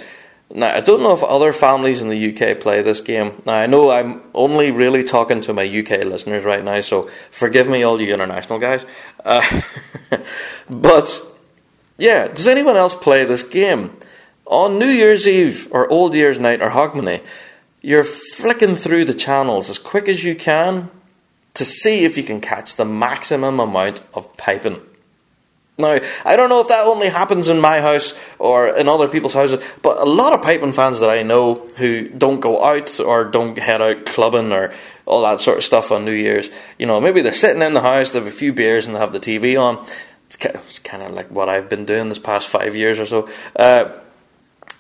Now, 0.52 0.76
I 0.76 0.82
don't 0.82 1.04
know 1.04 1.14
if 1.14 1.22
other 1.22 1.54
families 1.54 2.02
in 2.02 2.10
the 2.10 2.34
UK 2.34 2.60
play 2.60 2.82
this 2.82 3.00
game. 3.00 3.44
Now, 3.46 3.54
I 3.54 3.68
know 3.68 3.92
I'm 3.92 4.24
only 4.34 4.72
really 4.72 5.04
talking 5.04 5.42
to 5.42 5.54
my 5.54 5.66
UK 5.66 6.04
listeners 6.06 6.46
right 6.46 6.64
now, 6.64 6.82
so 6.82 7.12
forgive 7.30 7.70
me, 7.70 7.84
all 7.84 8.02
you 8.02 8.12
international 8.12 8.58
guys. 8.58 8.84
Uh, 9.24 9.62
but, 10.70 11.22
yeah, 12.00 12.28
does 12.28 12.48
anyone 12.48 12.76
else 12.76 12.96
play 12.96 13.24
this 13.24 13.44
game? 13.44 13.96
On 14.48 14.80
New 14.80 14.90
Year's 14.90 15.28
Eve, 15.28 15.68
or 15.70 15.88
Old 15.90 16.16
Year's 16.16 16.40
Night, 16.40 16.64
or 16.64 16.72
Hogmanay, 16.72 17.22
you're 17.84 18.04
flicking 18.04 18.76
through 18.76 19.06
the 19.06 19.14
channels 19.14 19.70
as 19.70 19.78
quick 19.78 20.08
as 20.08 20.24
you 20.24 20.34
can 20.34 20.90
to 21.54 21.64
see 21.64 22.04
if 22.04 22.18
you 22.18 22.24
can 22.24 22.42
catch 22.42 22.78
the 22.78 22.86
maximum 22.86 23.60
amount 23.60 24.02
of 24.16 24.36
piping. 24.38 24.82
Now, 25.76 26.00
I 26.24 26.36
don't 26.36 26.50
know 26.50 26.62
if 26.62 26.68
that 26.68 26.86
only 26.86 27.10
happens 27.10 27.50
in 27.50 27.60
my 27.60 27.82
house 27.82 28.14
or 28.38 28.68
in 28.68 28.88
other 28.88 29.08
people's 29.08 29.34
houses, 29.34 29.64
but 29.82 29.98
a 29.98 30.06
lot 30.06 30.34
of 30.34 30.44
piping 30.44 30.72
fans 30.72 31.00
that 31.00 31.10
I 31.10 31.24
know 31.24 31.56
who 31.78 32.10
don't 32.10 32.40
go 32.40 32.64
out 32.64 33.00
or 33.00 33.26
don't 33.26 33.58
head 33.58 33.82
out 33.82 34.06
clubbing 34.06 34.52
or 34.52 34.72
all 35.08 35.24
that 35.24 35.42
sort 35.42 35.58
of 35.58 35.64
stuff 35.64 35.92
on 35.92 36.06
New 36.06 36.12
Year's, 36.12 36.52
you 36.78 36.86
know, 36.86 37.02
maybe 37.02 37.22
they're 37.22 37.34
sitting 37.34 37.64
in 37.64 37.74
the 37.74 37.82
house, 37.82 38.12
they 38.12 38.20
have 38.20 38.28
a 38.28 38.32
few 38.32 38.54
beers 38.54 38.86
and 38.86 38.96
they 38.96 39.00
have 39.00 39.14
the 39.14 39.20
TV 39.20 39.60
on. 39.60 39.84
It's 40.30 40.80
kind 40.80 41.04
of 41.04 41.14
like 41.14 41.30
what 41.32 41.50
I've 41.50 41.70
been 41.70 41.86
doing 41.86 42.10
this 42.10 42.20
past 42.20 42.50
five 42.50 42.76
years 42.76 43.00
or 43.00 43.06
so. 43.08 43.30
Uh, 43.56 43.98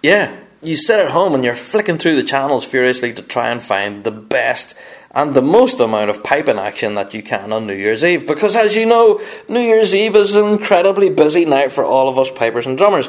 yeah, 0.04 0.36
you 0.62 0.76
sit 0.76 1.00
at 1.00 1.12
home 1.12 1.34
and 1.34 1.44
you're 1.44 1.56
flicking 1.56 1.98
through 1.98 2.16
the 2.16 2.24
channels 2.24 2.66
furiously 2.66 3.14
to 3.14 3.22
try 3.22 3.50
and 3.50 3.62
find 3.62 4.04
the 4.04 4.12
best 4.12 4.76
and 5.14 5.36
the 5.36 5.42
most 5.42 5.80
amount 5.80 6.10
of 6.10 6.24
piping 6.24 6.58
action 6.58 6.96
that 6.96 7.14
you 7.14 7.22
can 7.22 7.54
on 7.54 7.68
New 7.68 7.76
Year's 7.76 8.04
Eve. 8.04 8.26
Because 8.26 8.56
as 8.56 8.76
you 8.76 8.86
know, 8.86 9.22
New 9.48 9.62
Year's 9.62 9.94
Eve 9.94 10.16
is 10.16 10.36
an 10.36 10.48
incredibly 10.48 11.10
busy 11.10 11.46
night 11.46 11.72
for 11.72 11.84
all 11.84 12.10
of 12.10 12.18
us 12.18 12.32
pipers 12.32 12.66
and 12.66 12.78
drummers. 12.78 13.08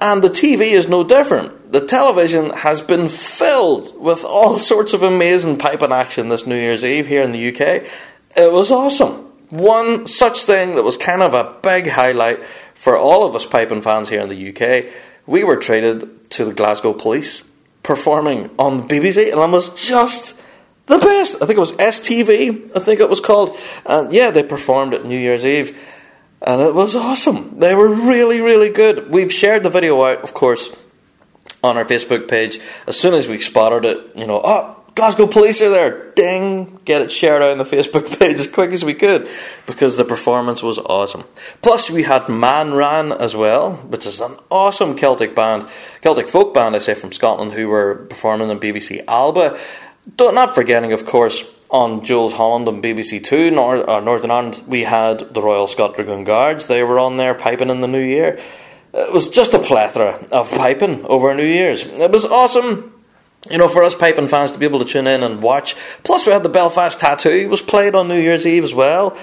And 0.00 0.22
the 0.22 0.30
TV 0.30 0.72
is 0.72 0.88
no 0.88 1.04
different. 1.04 1.72
The 1.72 1.84
television 1.84 2.50
has 2.50 2.80
been 2.80 3.08
filled 3.08 4.00
with 4.00 4.24
all 4.24 4.58
sorts 4.72 4.94
of 4.94 5.02
amazing 5.02 5.58
piping 5.58 5.92
action 5.92 6.30
this 6.30 6.46
New 6.46 6.56
Year's 6.56 6.84
Eve 6.84 7.06
here 7.06 7.22
in 7.22 7.32
the 7.32 7.48
UK. 7.48 7.84
It 8.36 8.52
was 8.52 8.70
awesome. 8.70 9.26
One 9.50 10.06
such 10.06 10.44
thing 10.44 10.76
that 10.76 10.84
was 10.84 10.96
kind 10.96 11.22
of 11.22 11.34
a 11.34 11.56
big 11.62 11.88
highlight 11.88 12.44
for 12.74 12.96
all 12.96 13.26
of 13.26 13.36
us 13.36 13.44
piping 13.44 13.82
fans 13.82 14.08
here 14.08 14.20
in 14.20 14.28
the 14.30 14.50
UK, 14.50 14.90
we 15.26 15.44
were 15.44 15.56
treated 15.56 16.30
to 16.30 16.46
the 16.46 16.54
Glasgow 16.54 16.94
Police 16.94 17.42
performing 17.82 18.48
on 18.58 18.88
BBC, 18.88 19.32
and 19.32 19.40
it 19.40 19.50
was 19.50 19.70
just 19.86 20.40
the 20.90 20.98
best. 20.98 21.36
I 21.36 21.46
think 21.46 21.56
it 21.56 21.60
was 21.60 21.72
STV, 21.72 22.76
I 22.76 22.80
think 22.80 23.00
it 23.00 23.08
was 23.08 23.20
called. 23.20 23.56
And 23.86 24.12
yeah, 24.12 24.30
they 24.30 24.42
performed 24.42 24.92
at 24.92 25.04
New 25.04 25.18
Year's 25.18 25.44
Eve, 25.44 25.78
and 26.42 26.60
it 26.60 26.74
was 26.74 26.96
awesome. 26.96 27.58
They 27.58 27.74
were 27.74 27.88
really, 27.88 28.40
really 28.40 28.70
good. 28.70 29.10
We've 29.10 29.32
shared 29.32 29.62
the 29.62 29.70
video 29.70 30.02
out, 30.02 30.22
of 30.22 30.34
course, 30.34 30.68
on 31.62 31.76
our 31.76 31.84
Facebook 31.84 32.28
page. 32.28 32.58
As 32.86 32.98
soon 32.98 33.14
as 33.14 33.28
we 33.28 33.38
spotted 33.40 33.84
it, 33.84 34.16
you 34.16 34.26
know, 34.26 34.40
oh, 34.42 34.76
Glasgow 34.96 35.28
police 35.28 35.62
are 35.62 35.70
there. 35.70 36.10
Ding! 36.12 36.80
Get 36.84 37.02
it 37.02 37.12
shared 37.12 37.42
out 37.42 37.52
on 37.52 37.58
the 37.58 37.64
Facebook 37.64 38.18
page 38.18 38.38
as 38.40 38.46
quick 38.48 38.72
as 38.72 38.84
we 38.84 38.94
could 38.94 39.28
because 39.66 39.96
the 39.96 40.04
performance 40.04 40.62
was 40.62 40.78
awesome. 40.78 41.24
Plus, 41.62 41.88
we 41.88 42.02
had 42.02 42.22
Manran 42.22 43.16
as 43.16 43.36
well, 43.36 43.74
which 43.74 44.06
is 44.06 44.20
an 44.20 44.36
awesome 44.50 44.96
Celtic 44.96 45.34
band, 45.36 45.68
Celtic 46.00 46.28
folk 46.28 46.52
band, 46.52 46.74
I 46.74 46.78
say, 46.78 46.94
from 46.94 47.12
Scotland, 47.12 47.52
who 47.52 47.68
were 47.68 48.06
performing 48.10 48.50
on 48.50 48.58
BBC 48.58 49.02
Alba. 49.06 49.58
Not 50.18 50.54
forgetting, 50.54 50.92
of 50.92 51.04
course, 51.04 51.44
on 51.70 52.04
Jools 52.04 52.32
Holland 52.32 52.68
on 52.68 52.82
BBC 52.82 53.22
Two, 53.22 53.50
Nor- 53.50 53.88
uh, 53.88 54.00
Northern 54.00 54.30
Ireland, 54.30 54.62
we 54.66 54.82
had 54.82 55.20
the 55.20 55.40
Royal 55.40 55.66
Scot 55.66 55.94
Dragoon 55.94 56.24
Guards. 56.24 56.66
They 56.66 56.82
were 56.82 56.98
on 56.98 57.16
there 57.16 57.34
piping 57.34 57.70
in 57.70 57.80
the 57.80 57.88
new 57.88 58.02
year. 58.02 58.38
It 58.92 59.12
was 59.12 59.28
just 59.28 59.54
a 59.54 59.58
plethora 59.60 60.18
of 60.32 60.50
piping 60.50 61.04
over 61.06 61.32
New 61.32 61.46
Year's. 61.46 61.84
It 61.84 62.10
was 62.10 62.24
awesome 62.24 62.92
you 63.48 63.56
know, 63.56 63.68
for 63.68 63.82
us 63.82 63.94
piping 63.94 64.28
fans 64.28 64.52
to 64.52 64.58
be 64.58 64.66
able 64.66 64.80
to 64.80 64.84
tune 64.84 65.06
in 65.06 65.22
and 65.22 65.42
watch. 65.42 65.74
Plus, 66.02 66.26
we 66.26 66.32
had 66.32 66.42
the 66.42 66.48
Belfast 66.48 66.98
Tattoo 66.98 67.30
It 67.30 67.48
was 67.48 67.62
played 67.62 67.94
on 67.94 68.08
New 68.08 68.20
Year's 68.20 68.46
Eve 68.46 68.64
as 68.64 68.74
well. 68.74 69.16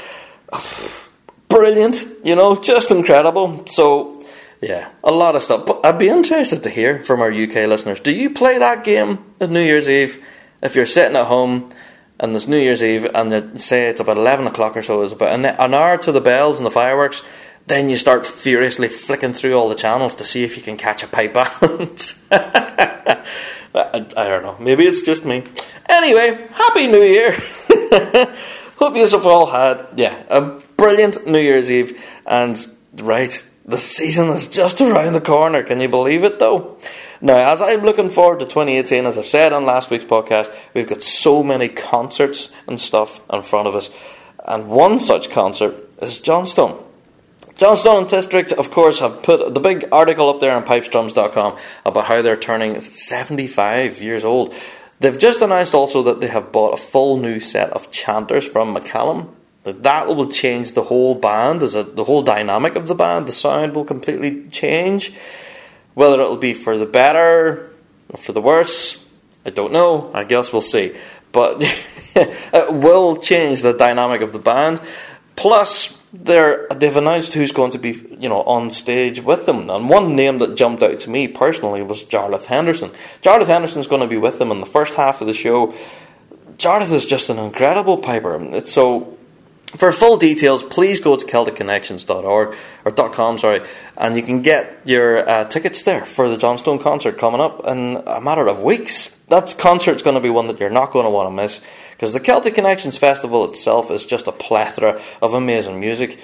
Brilliant, 1.50 2.04
you 2.24 2.36
know, 2.36 2.56
just 2.56 2.92
incredible. 2.92 3.64
So, 3.68 4.26
yeah, 4.62 4.90
a 5.04 5.12
lot 5.12 5.36
of 5.36 5.44
stuff. 5.44 5.66
But 5.66 5.86
I'd 5.86 6.00
be 6.00 6.10
interested 6.10 6.64
to 6.64 6.70
hear 6.70 7.04
from 7.04 7.22
our 7.22 7.32
UK 7.32 7.68
listeners. 7.68 8.00
Do 8.00 8.12
you 8.12 8.32
play 8.32 8.58
that 8.58 8.84
game 8.84 9.24
at 9.40 9.50
New 9.50 9.62
Year's 9.62 9.88
Eve? 9.88 10.24
If 10.62 10.76
you're 10.76 10.86
sitting 10.86 11.16
at 11.16 11.28
home 11.28 11.70
and 12.20 12.34
there's 12.34 12.48
New 12.48 12.58
Year's 12.58 12.84
Eve 12.84 13.06
and 13.14 13.32
you 13.32 13.60
say 13.60 13.90
it's 13.90 14.00
about 14.00 14.18
11 14.18 14.48
o'clock 14.48 14.76
or 14.76 14.84
so, 14.84 15.04
it's 15.04 15.14
about 15.14 15.34
an, 15.34 15.46
an 15.46 15.74
hour 15.74 15.98
to 16.00 16.12
the 16.12 16.22
bells 16.22 16.60
and 16.60 16.66
the 16.66 16.72
fireworks, 16.72 17.22
then 17.68 17.90
you 17.90 17.98
start 17.98 18.26
furiously 18.26 18.88
flicking 18.88 19.34
through 19.34 19.54
all 19.54 19.70
the 19.70 19.76
channels 19.76 20.16
to 20.16 20.24
see 20.24 20.44
if 20.44 20.58
you 20.58 20.64
can 20.64 20.78
catch 20.78 21.04
a 21.04 21.08
pipe 21.08 21.34
band. 21.34 22.14
I, 22.32 23.26
I 23.76 24.28
don't 24.28 24.44
know. 24.44 24.58
Maybe 24.60 24.86
it's 24.86 25.02
just 25.02 25.26
me. 25.26 25.44
Anyway, 25.88 26.48
Happy 26.52 26.88
New 26.88 27.04
Year! 27.04 27.32
Hope 28.78 28.96
you 28.96 29.08
have 29.08 29.26
all 29.26 29.48
had, 29.48 29.88
yeah, 29.96 30.24
a 30.30 30.42
brilliant 30.78 31.28
New 31.28 31.40
Year's 31.40 31.70
Eve. 31.70 32.02
And, 32.26 32.64
right, 32.96 33.44
the 33.66 33.78
season 33.78 34.30
is 34.30 34.48
just 34.48 34.82
around 34.82 35.14
the 35.14 35.22
corner. 35.22 35.64
Can 35.64 35.80
you 35.80 35.90
believe 35.90 36.24
it, 36.24 36.40
though? 36.40 36.78
Now, 37.22 37.52
as 37.52 37.62
I'm 37.62 37.82
looking 37.82 38.10
forward 38.10 38.40
to 38.40 38.46
2018, 38.46 39.06
as 39.06 39.18
I've 39.18 39.26
said 39.26 39.54
on 39.54 39.66
last 39.66 39.90
week's 39.90 40.06
podcast, 40.06 40.54
we've 40.74 40.88
got 40.88 41.02
so 41.02 41.44
many 41.44 41.68
concerts 41.68 42.52
and 42.68 42.80
stuff 42.80 43.20
in 43.32 43.42
front 43.42 43.68
of 43.68 43.76
us. 43.76 43.90
And 44.46 44.70
one 44.70 45.00
such 45.00 45.30
concert 45.30 45.76
is 46.02 46.20
Johnstone. 46.20 46.84
Johnstone 47.56 48.02
and 48.02 48.08
District, 48.08 48.52
of 48.54 48.70
course, 48.70 49.00
have 49.00 49.24
put 49.24 49.54
the 49.54 49.60
big 49.60 49.90
article 49.92 50.30
up 50.30 50.40
there 50.40 50.56
on 50.56 50.64
pipesdrums.com 50.64 51.58
about 51.86 52.06
how 52.06 52.22
they're 52.22 52.38
turning 52.38 52.80
75 52.80 54.00
years 54.00 54.24
old. 54.24 54.54
They've 55.00 55.18
just 55.18 55.42
announced 55.42 55.74
also 55.74 56.04
that 56.04 56.22
they 56.22 56.28
have 56.28 56.52
bought 56.52 56.76
a 56.76 56.78
full 56.78 57.18
new 57.18 57.40
set 57.40 57.72
of 57.72 57.90
chanters 57.90 58.48
from 58.48 58.76
McCallum. 58.76 59.30
That 59.64 60.08
will 60.08 60.30
change 60.30 60.74
the 60.74 60.84
whole 60.84 61.16
band, 61.16 61.62
as 61.64 61.74
the 61.74 62.04
whole 62.04 62.22
dynamic 62.22 62.76
of 62.76 62.88
the 62.88 62.96
band. 62.96 63.28
The 63.28 63.32
sound 63.32 63.76
will 63.76 63.86
completely 63.86 64.48
change. 64.50 65.14
Whether 65.98 66.22
it'll 66.22 66.38
be 66.38 66.54
for 66.54 66.77
the 66.77 66.86
better 66.86 67.72
or 68.10 68.18
for 68.18 68.32
the 68.32 68.39
worse, 68.39 69.04
I 69.44 69.50
don't 69.50 69.74
know. 69.74 70.12
I 70.13 70.25
guess 70.25 70.54
we'll 70.54 70.62
see. 70.62 70.96
But 71.32 71.58
it 72.16 72.72
will 72.72 73.18
change 73.18 73.63
the 73.63 73.74
dynamic 73.74 74.22
of 74.22 74.32
the 74.32 74.38
band. 74.38 74.80
Plus, 75.36 76.00
they're 76.13 76.68
they've 76.68 76.96
announced 76.96 77.34
who's 77.34 77.51
going 77.51 77.72
to 77.72 77.80
be 77.80 77.94
you 78.20 78.30
know 78.30 78.44
on 78.44 78.70
stage 78.70 79.22
with 79.22 79.48
them. 79.48 79.72
And 79.72 79.89
one 79.89 80.16
name 80.16 80.38
that 80.38 80.56
jumped 80.56 80.84
out 80.84 81.00
to 81.00 81.10
me 81.10 81.27
personally 81.27 81.82
was 81.82 82.04
Jarlath 82.04 82.46
Henderson. 82.46 82.92
Jarlath 83.24 83.48
Henderson's 83.48 83.88
going 83.88 84.01
to 84.01 84.08
be 84.08 84.18
with 84.18 84.38
them 84.38 84.51
in 84.51 84.60
the 84.60 84.68
first 84.68 84.94
half 84.94 85.22
of 85.22 85.25
the 85.25 85.34
show. 85.34 85.74
Jarlath 86.58 86.92
is 86.92 87.08
just 87.08 87.32
an 87.32 87.39
incredible 87.39 87.98
piper. 87.98 88.38
It's 88.56 88.72
so 88.72 89.17
for 89.76 89.92
full 89.92 90.16
details, 90.16 90.64
please 90.64 91.02
go 91.02 91.18
to 91.18 91.26
CelticConnections.org 91.26 92.56
or 92.86 92.92
.com, 92.92 93.38
sorry, 93.38 93.62
and 93.98 94.16
you 94.16 94.24
can 94.24 94.42
get 94.42 94.80
your 94.86 95.28
uh, 95.28 95.44
tickets 95.46 95.82
there 95.84 96.06
for 96.06 96.30
the 96.30 96.38
Johnstone 96.38 96.80
concert 96.80 97.18
coming 97.18 97.42
up 97.42 97.68
in 97.68 98.02
a 98.08 98.22
matter 98.22 98.48
of 98.48 98.64
weeks. 98.64 99.10
That 99.28 99.54
concert's 99.58 100.04
going 100.04 100.16
to 100.16 100.22
be 100.22 100.30
one 100.30 100.48
that 100.48 100.60
you're 100.62 100.70
not 100.70 100.92
going 100.92 101.04
to 101.04 101.10
want 101.10 101.30
to 101.30 101.36
miss 101.36 101.60
because 101.92 102.14
the 102.14 102.22
Celtic 102.22 102.56
Connections 102.56 102.98
Festival 102.98 103.44
itself 103.44 103.92
is 103.92 104.06
just 104.06 104.28
a 104.28 104.32
plethora 104.32 105.02
of 105.22 105.34
amazing 105.34 105.80
music. 105.82 106.20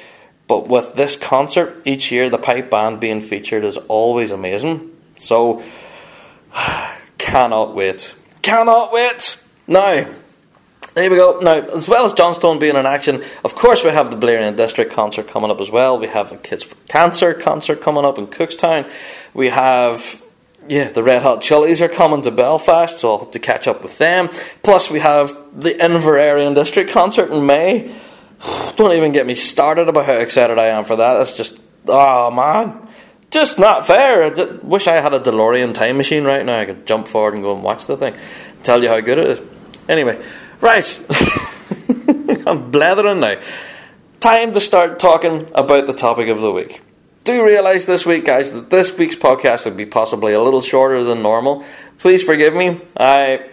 But 0.48 0.70
with 0.70 0.96
this 0.96 1.18
concert 1.18 1.82
each 1.86 2.12
year, 2.12 2.30
the 2.30 2.38
pipe 2.38 2.70
band 2.70 3.02
being 3.02 3.20
featured 3.20 3.66
is 3.66 3.76
always 3.76 4.32
amazing. 4.32 4.96
So, 5.18 5.64
cannot 7.18 7.76
wait. 7.76 8.14
Cannot 8.42 8.94
wait! 8.94 9.44
Now, 9.68 10.06
there 10.94 11.10
we 11.10 11.18
go. 11.18 11.40
Now, 11.40 11.56
as 11.56 11.88
well 11.88 12.06
as 12.06 12.14
Johnstone 12.14 12.60
being 12.60 12.76
in 12.76 12.86
action, 12.86 13.24
of 13.44 13.56
course, 13.56 13.84
we 13.84 13.90
have 13.90 14.12
the 14.12 14.18
Blairian 14.18 14.56
District 14.56 14.92
concert 14.92 15.28
coming 15.28 15.50
up 15.50 15.60
as 15.60 15.72
well. 15.72 15.98
We 15.98 16.08
have 16.08 16.30
the 16.30 16.38
Kids 16.38 16.64
for 16.64 16.76
Cancer 16.88 17.34
concert 17.34 17.82
coming 17.82 18.06
up 18.06 18.20
in 18.20 18.28
Cookstown. 18.28 18.92
We 19.34 19.50
have, 19.50 20.22
yeah, 20.68 20.90
the 20.90 21.02
Red 21.02 21.24
Hot 21.24 21.42
Chilies 21.42 21.82
are 21.82 21.90
coming 21.90 22.22
to 22.22 22.32
Belfast, 22.32 23.00
so 23.00 23.12
I'll 23.12 23.18
hope 23.18 23.32
to 23.32 23.40
catch 23.40 23.68
up 23.68 23.82
with 23.82 23.98
them. 23.98 24.30
Plus, 24.62 24.92
we 24.92 25.00
have 25.00 25.36
the 25.60 25.72
Inveraray 25.72 26.46
and 26.46 26.56
District 26.56 26.92
concert 26.92 27.32
in 27.32 27.46
May. 27.46 27.94
Don't 28.76 28.94
even 28.94 29.14
get 29.14 29.26
me 29.26 29.34
started 29.34 29.88
about 29.90 30.06
how 30.06 30.14
excited 30.14 30.60
I 30.60 30.68
am 30.68 30.86
for 30.86 30.96
that. 30.96 31.16
That's 31.16 31.36
just, 31.36 31.60
oh 31.88 32.30
man, 32.30 32.88
just 33.32 33.58
not 33.58 33.88
fair. 33.88 34.26
I 34.26 34.44
wish 34.62 34.88
I 34.88 35.02
had 35.02 35.16
a 35.16 35.20
DeLorean 35.20 35.74
time 35.74 35.98
machine 35.98 36.24
right 36.24 36.46
now. 36.46 36.60
I 36.60 36.66
could 36.66 36.86
jump 36.86 37.08
forward 37.08 37.34
and 37.34 37.42
go 37.42 37.56
and 37.56 37.64
watch 37.64 37.88
the 37.88 37.98
thing, 37.98 38.14
tell 38.62 38.84
you 38.84 38.90
how 38.90 39.00
good 39.00 39.18
it 39.18 39.28
is. 39.32 39.42
Anyway. 39.90 40.24
Right. 40.64 40.98
I'm 42.48 42.72
blathering 42.72 43.20
now. 43.20 43.38
Time 44.22 44.54
to 44.54 44.62
start 44.62 44.98
talking 44.98 45.52
about 45.54 45.88
the 45.88 45.94
topic 45.94 46.30
of 46.30 46.40
the 46.40 46.54
week. 46.54 46.82
Do 47.26 47.46
realise 47.46 47.84
this 47.86 48.06
week, 48.06 48.24
guys, 48.24 48.54
that 48.54 48.70
this 48.70 48.98
week's 48.98 49.18
podcast 49.18 49.66
would 49.66 49.76
be 49.76 49.86
possibly 49.86 50.32
a 50.32 50.42
little 50.42 50.62
shorter 50.62 51.04
than 51.04 51.22
normal. 51.22 51.66
Please 51.98 52.24
forgive 52.24 52.56
me. 52.56 52.80
I 52.96 53.50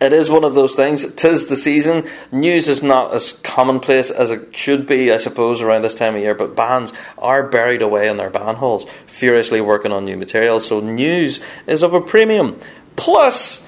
it 0.00 0.12
is 0.12 0.28
one 0.28 0.42
of 0.42 0.56
those 0.56 0.74
things. 0.74 1.08
Tis 1.14 1.46
the 1.46 1.56
season. 1.56 2.04
News 2.32 2.66
is 2.66 2.82
not 2.82 3.14
as 3.14 3.34
commonplace 3.44 4.10
as 4.10 4.32
it 4.32 4.56
should 4.56 4.88
be, 4.88 5.12
I 5.12 5.18
suppose, 5.18 5.62
around 5.62 5.82
this 5.82 5.94
time 5.94 6.16
of 6.16 6.20
year. 6.20 6.34
But 6.34 6.56
bands 6.56 6.92
are 7.16 7.46
buried 7.48 7.80
away 7.80 8.08
in 8.08 8.16
their 8.16 8.30
band 8.30 8.56
halls, 8.56 8.90
furiously 9.06 9.60
working 9.60 9.92
on 9.92 10.04
new 10.04 10.16
material. 10.16 10.58
So 10.58 10.80
news 10.80 11.38
is 11.68 11.84
of 11.84 11.94
a 11.94 12.00
premium. 12.00 12.58
Plus, 12.96 13.64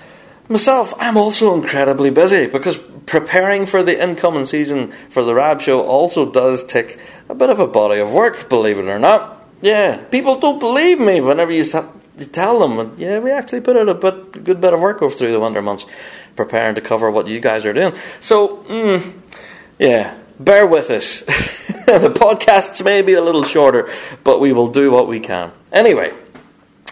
Myself, 0.49 0.95
I'm 0.99 1.17
also 1.17 1.55
incredibly 1.55 2.11
busy 2.11 2.47
because 2.47 2.76
preparing 3.07 3.67
for 3.67 3.83
the 3.83 4.00
incoming 4.00 4.45
season 4.45 4.93
for 5.11 5.25
the 5.25 5.35
Rab 5.35 5.61
Show 5.61 5.83
also 5.83 6.31
does 6.31 6.62
take 6.62 6.99
a 7.29 7.35
bit 7.35 7.50
of 7.50 7.59
a 7.59 7.67
body 7.67 8.00
of 8.00 8.12
work, 8.12 8.49
believe 8.49 8.79
it 8.79 8.87
or 8.87 8.99
not. 8.99 9.45
Yeah, 9.61 10.05
people 10.05 10.38
don't 10.38 10.61
believe 10.61 11.00
me 11.00 11.21
whenever 11.21 11.50
you 11.50 11.65
tell 11.65 12.59
them. 12.59 12.95
Yeah, 12.97 13.19
we 13.19 13.31
actually 13.31 13.61
put 13.61 13.76
out 13.76 13.88
a 13.88 13.95
bit, 13.95 14.45
good 14.45 14.61
bit 14.61 14.73
of 14.73 14.81
work 14.81 15.03
over 15.03 15.15
through 15.15 15.33
the 15.33 15.41
winter 15.41 15.62
months 15.62 15.87
preparing 16.37 16.75
to 16.75 16.81
cover 16.81 17.11
what 17.11 17.26
you 17.26 17.41
guys 17.41 17.65
are 17.65 17.73
doing. 17.73 17.95
So, 18.21 18.59
mm, 18.65 19.12
yeah, 19.79 20.17
bear 20.38 20.67
with 20.67 20.91
us. 20.91 21.21
the 21.87 22.12
podcasts 22.15 22.85
may 22.85 23.03
be 23.03 23.15
a 23.15 23.23
little 23.23 23.45
shorter, 23.45 23.91
but 24.23 24.41
we 24.41 24.53
will 24.53 24.69
do 24.69 24.91
what 24.91 25.09
we 25.09 25.19
can. 25.19 25.50
Anyway, 25.73 26.12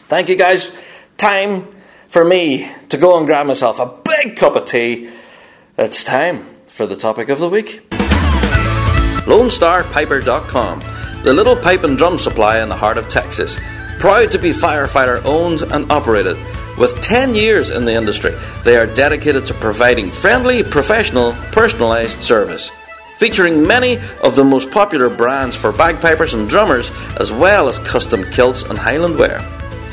thank 0.09 0.29
you 0.29 0.37
guys. 0.37 0.73
Time 1.17 1.69
for 2.09 2.25
me 2.25 2.71
to 2.89 2.97
go 2.97 3.19
and 3.19 3.27
grab 3.27 3.47
myself 3.47 3.79
a 3.79 3.93
big 4.05 4.37
cup 4.37 4.57
of 4.57 4.65
tea. 4.65 5.11
It's 5.77 6.05
time 6.05 6.45
for 6.67 6.87
the 6.87 6.97
topic 6.97 7.29
of 7.29 7.39
the 7.39 7.49
week. 7.49 7.89
LoneStarPiper.com, 9.27 10.81
the 11.23 11.33
little 11.33 11.57
pipe 11.57 11.83
and 11.85 11.97
drum 11.97 12.19
supply 12.19 12.61
in 12.61 12.69
the 12.69 12.77
heart 12.77 12.99
of 12.99 13.09
Texas. 13.09 13.59
Proud 13.99 14.31
to 14.33 14.39
be 14.39 14.51
firefighter 14.51 15.25
owned 15.25 15.63
and 15.63 15.91
operated. 15.91 16.37
With 16.77 17.01
10 17.01 17.35
years 17.35 17.71
in 17.71 17.85
the 17.85 17.95
industry, 17.95 18.35
they 18.65 18.77
are 18.77 18.87
dedicated 18.87 19.47
to 19.47 19.55
providing 19.55 20.11
friendly, 20.11 20.63
professional, 20.63 21.33
personalized 21.53 22.23
service. 22.23 22.71
Featuring 23.17 23.67
many 23.67 23.99
of 24.23 24.35
the 24.35 24.45
most 24.45 24.71
popular 24.71 25.09
brands 25.09 25.57
for 25.57 25.73
bagpipers 25.73 26.35
and 26.35 26.49
drummers, 26.49 26.91
as 27.21 27.33
well 27.33 27.69
as 27.69 27.79
custom 27.79 28.25
kilts 28.33 28.65
and 28.65 28.77
Highland 28.77 29.17
wear. 29.17 29.39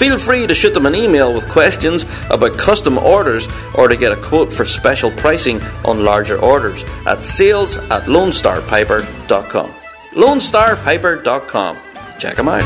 Feel 0.01 0.17
free 0.17 0.47
to 0.47 0.53
shoot 0.55 0.73
them 0.73 0.87
an 0.87 0.95
email 0.95 1.31
with 1.31 1.47
questions 1.47 2.07
about 2.31 2.57
custom 2.57 2.97
orders 2.97 3.47
or 3.75 3.87
to 3.87 3.95
get 3.95 4.11
a 4.11 4.15
quote 4.15 4.51
for 4.51 4.65
special 4.65 5.11
pricing 5.11 5.61
on 5.85 6.03
larger 6.03 6.39
orders 6.39 6.83
at 7.05 7.23
sales 7.23 7.77
at 7.77 8.05
lonestarpiper.com. 8.05 9.71
lonestarpiper.com. 10.13 11.77
Check 12.17 12.35
them 12.35 12.49
out. 12.49 12.63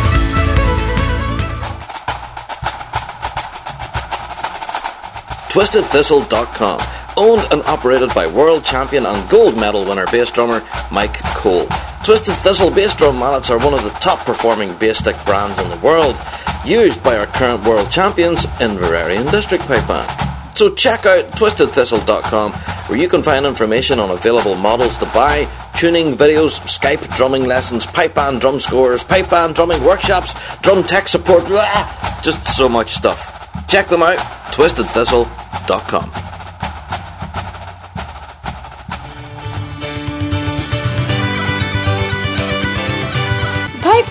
TwistedThistle.com. 5.52 6.80
Owned 7.18 7.52
and 7.52 7.62
operated 7.64 8.14
by 8.16 8.28
world 8.28 8.64
champion 8.64 9.06
and 9.06 9.30
gold 9.30 9.58
medal 9.58 9.84
winner 9.84 10.06
bass 10.06 10.32
drummer 10.32 10.66
Mike 10.90 11.20
Cole. 11.36 11.68
Twisted 12.06 12.36
Thistle 12.36 12.70
bass 12.70 12.96
drum 12.96 13.18
mallets 13.18 13.50
are 13.50 13.58
one 13.58 13.74
of 13.74 13.82
the 13.82 13.90
top 14.00 14.20
performing 14.28 14.72
bass 14.78 15.00
stick 15.00 15.16
brands 15.26 15.60
in 15.60 15.68
the 15.72 15.78
world, 15.78 16.16
used 16.64 17.04
by 17.04 17.18
our 17.18 17.26
current 17.26 17.64
world 17.64 17.90
champions 17.90 18.46
Inveraray 18.62 19.20
and 19.20 19.32
District 19.32 19.64
Pipe 19.64 19.88
Band. 19.88 20.08
So 20.56 20.76
check 20.76 21.08
out 21.08 21.26
twistedthistle.com 21.32 22.52
where 22.52 23.00
you 23.00 23.10
can 23.10 23.24
find 23.24 23.44
information 23.44 23.98
on 23.98 24.12
available 24.12 24.54
models 24.54 25.00
to 25.00 25.06
buy, 25.06 25.48
tuning 25.76 26.14
videos, 26.14 26.60
Skype 26.68 27.16
drumming 27.18 27.46
lessons, 27.46 27.88
pipe 27.88 28.14
band 28.14 28.40
drum 28.40 28.60
scores, 28.60 29.04
pipe 29.04 29.32
band 29.32 29.56
drumming 29.56 29.84
workshops, 29.84 30.36
drum 30.60 30.84
tech 30.84 31.08
support, 31.08 31.44
blah, 31.48 32.22
just 32.22 32.46
so 32.46 32.70
much 32.70 32.92
stuff. 32.92 33.68
Check 33.68 33.88
them 33.88 34.04
out, 34.04 34.20
twistedthistle.com. 34.54 36.35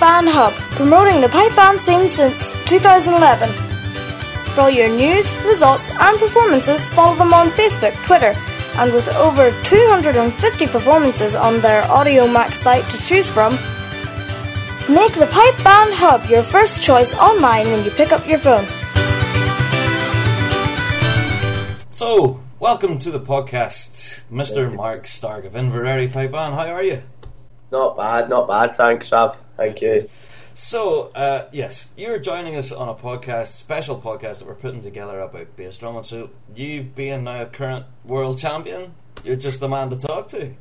Band 0.05 0.29
Hub, 0.29 0.53
promoting 0.77 1.23
the 1.23 1.31
pipe 1.31 1.57
band 1.57 1.81
scene 1.81 2.11
since 2.11 2.53
2011. 2.67 3.49
For 4.53 4.61
all 4.61 4.69
your 4.69 4.91
news, 4.91 5.33
results, 5.47 5.91
and 5.99 6.19
performances, 6.19 6.87
follow 6.89 7.17
them 7.17 7.33
on 7.33 7.49
Facebook, 7.49 7.95
Twitter, 8.05 8.35
and 8.77 8.93
with 8.93 9.09
over 9.17 9.51
250 9.65 10.67
performances 10.67 11.35
on 11.35 11.59
their 11.63 11.85
Audiomack 11.85 12.53
site 12.53 12.85
to 12.91 12.99
choose 12.99 13.31
from, 13.31 13.55
make 14.95 15.15
the 15.15 15.27
Pipe 15.33 15.57
Band 15.65 15.95
Hub 15.95 16.29
your 16.29 16.43
first 16.43 16.83
choice 16.83 17.15
online 17.15 17.65
when 17.69 17.83
you 17.83 17.91
pick 17.91 18.13
up 18.13 18.29
your 18.29 18.41
phone. 18.41 18.67
So, 21.93 22.43
welcome 22.59 22.99
to 22.99 23.11
the 23.11 23.21
podcast, 23.21 24.21
Mr. 24.31 24.77
Mark 24.77 25.07
Stark 25.07 25.47
of 25.47 25.55
Inveraray 25.55 26.13
Pipe 26.13 26.33
Band. 26.33 26.57
How 26.57 26.67
are 26.75 26.83
you? 26.83 27.03
Not 27.73 27.97
bad, 27.97 28.29
not 28.29 28.47
bad. 28.47 28.77
Thanks, 28.77 29.11
Rab. 29.11 29.37
Thank 29.57 29.81
you. 29.81 30.09
So, 30.57 31.11
uh, 31.17 31.49
yes, 31.53 31.91
you're 31.97 32.21
joining 32.21 32.55
us 32.55 32.71
on 32.71 32.89
a 32.89 32.95
podcast, 32.95 33.49
special 33.49 34.01
podcast 34.01 34.39
that 34.39 34.47
we're 34.47 34.55
putting 34.55 34.83
together 34.83 35.19
about 35.19 35.57
bass 35.57 35.77
drumming. 35.79 36.05
So, 36.05 36.31
you 36.55 36.83
being 36.83 37.25
now 37.25 37.43
a 37.43 37.47
current 37.47 37.87
world 38.05 38.39
champion, 38.39 38.95
you're 39.25 39.35
just 39.35 39.59
the 39.59 39.69
man 39.69 39.91
to 39.91 39.97
talk 39.97 40.29
to. 40.29 40.55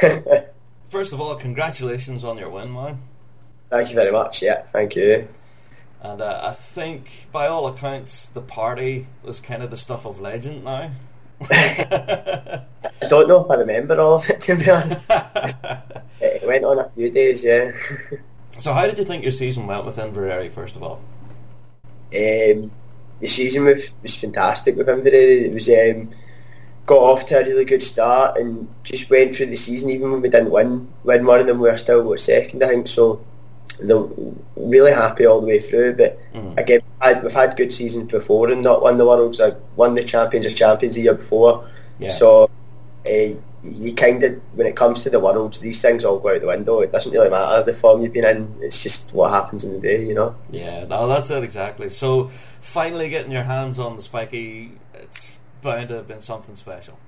First 0.88 1.12
of 1.12 1.20
all, 1.20 1.34
congratulations 1.34 2.24
on 2.24 2.38
your 2.38 2.48
win, 2.48 2.72
man. 2.72 3.02
Thank 3.68 3.90
you 3.90 3.94
very 3.94 4.12
much. 4.12 4.40
Yeah, 4.40 4.62
thank 4.62 4.96
you. 4.96 5.28
And 6.00 6.22
uh, 6.22 6.40
I 6.44 6.52
think, 6.52 7.26
by 7.32 7.46
all 7.46 7.66
accounts, 7.66 8.26
the 8.28 8.40
party 8.40 9.06
was 9.22 9.40
kind 9.40 9.62
of 9.62 9.70
the 9.70 9.76
stuff 9.76 10.06
of 10.06 10.20
legend 10.20 10.64
now. 10.64 10.92
I 11.50 12.62
don't 13.08 13.28
know 13.28 13.44
if 13.44 13.50
I 13.50 13.54
remember 13.56 14.00
all 14.00 14.16
of 14.16 14.30
it, 14.30 14.40
to 14.42 14.56
be 14.56 14.70
honest. 14.70 15.04
it 16.20 16.46
went 16.46 16.64
on 16.64 16.78
a 16.78 16.88
few 16.90 17.10
days, 17.10 17.44
yeah. 17.44 17.72
So, 18.58 18.72
how 18.72 18.86
did 18.86 18.98
you 18.98 19.04
think 19.04 19.22
your 19.22 19.32
season 19.32 19.66
went 19.66 19.84
with 19.84 19.96
Inveraray, 19.96 20.50
first 20.50 20.76
of 20.76 20.82
all? 20.82 21.00
Um, 22.14 22.70
the 23.20 23.28
season 23.28 23.64
was, 23.64 23.90
was 24.02 24.16
fantastic 24.16 24.76
with 24.76 24.88
Inveraray. 24.88 25.42
It 25.42 25.52
was 25.52 25.68
um, 25.68 26.10
got 26.86 26.98
off 26.98 27.26
to 27.26 27.38
a 27.38 27.44
really 27.44 27.64
good 27.64 27.82
start 27.82 28.38
and 28.38 28.68
just 28.82 29.10
went 29.10 29.34
through 29.34 29.46
the 29.46 29.56
season. 29.56 29.90
Even 29.90 30.10
when 30.10 30.22
we 30.22 30.28
didn't 30.28 30.50
win, 30.50 30.88
win 31.04 31.26
one 31.26 31.40
of 31.40 31.46
them, 31.46 31.58
we 31.58 31.70
were 31.70 31.76
still 31.78 32.02
what, 32.02 32.20
second, 32.20 32.62
I 32.62 32.68
think. 32.68 32.88
So, 32.88 33.24
really 33.78 34.92
happy 34.92 35.26
all 35.26 35.40
the 35.40 35.46
way 35.46 35.58
through. 35.58 35.94
But 35.94 36.18
Mm. 36.34 36.58
again, 36.58 36.80
we've 36.82 37.08
had, 37.08 37.22
we've 37.22 37.32
had 37.32 37.56
good 37.56 37.74
seasons 37.74 38.10
before 38.10 38.50
and 38.50 38.62
not 38.62 38.82
won 38.82 38.96
the 38.96 39.04
Worlds. 39.04 39.40
I 39.40 39.52
won 39.76 39.94
the 39.94 40.04
Champions 40.04 40.46
of 40.46 40.56
Champions 40.56 40.94
the 40.94 41.02
year 41.02 41.14
before. 41.14 41.68
Yeah. 41.98 42.10
So 42.10 42.50
uh, 43.06 43.34
you 43.72 43.94
kind 43.94 44.22
of, 44.22 44.40
when 44.54 44.66
it 44.66 44.76
comes 44.76 45.02
to 45.02 45.10
the 45.10 45.20
Worlds, 45.20 45.60
these 45.60 45.80
things 45.80 46.04
all 46.04 46.18
go 46.18 46.34
out 46.34 46.40
the 46.40 46.46
window. 46.46 46.80
It 46.80 46.92
doesn't 46.92 47.12
really 47.12 47.30
matter 47.30 47.62
the 47.62 47.74
form 47.74 48.02
you've 48.02 48.12
been 48.12 48.24
in. 48.24 48.56
It's 48.60 48.82
just 48.82 49.12
what 49.12 49.32
happens 49.32 49.64
in 49.64 49.72
the 49.72 49.80
day, 49.80 50.06
you 50.06 50.14
know. 50.14 50.36
Yeah, 50.50 50.84
no, 50.84 51.08
that's 51.08 51.30
it 51.30 51.42
exactly. 51.42 51.88
So, 51.90 52.28
finally 52.60 53.08
getting 53.08 53.32
your 53.32 53.44
hands 53.44 53.78
on 53.78 53.96
the 53.96 54.02
spiky, 54.02 54.72
it's 54.94 55.38
bound 55.62 55.88
to 55.88 55.96
have 55.96 56.08
been 56.08 56.22
something 56.22 56.56
special. 56.56 56.98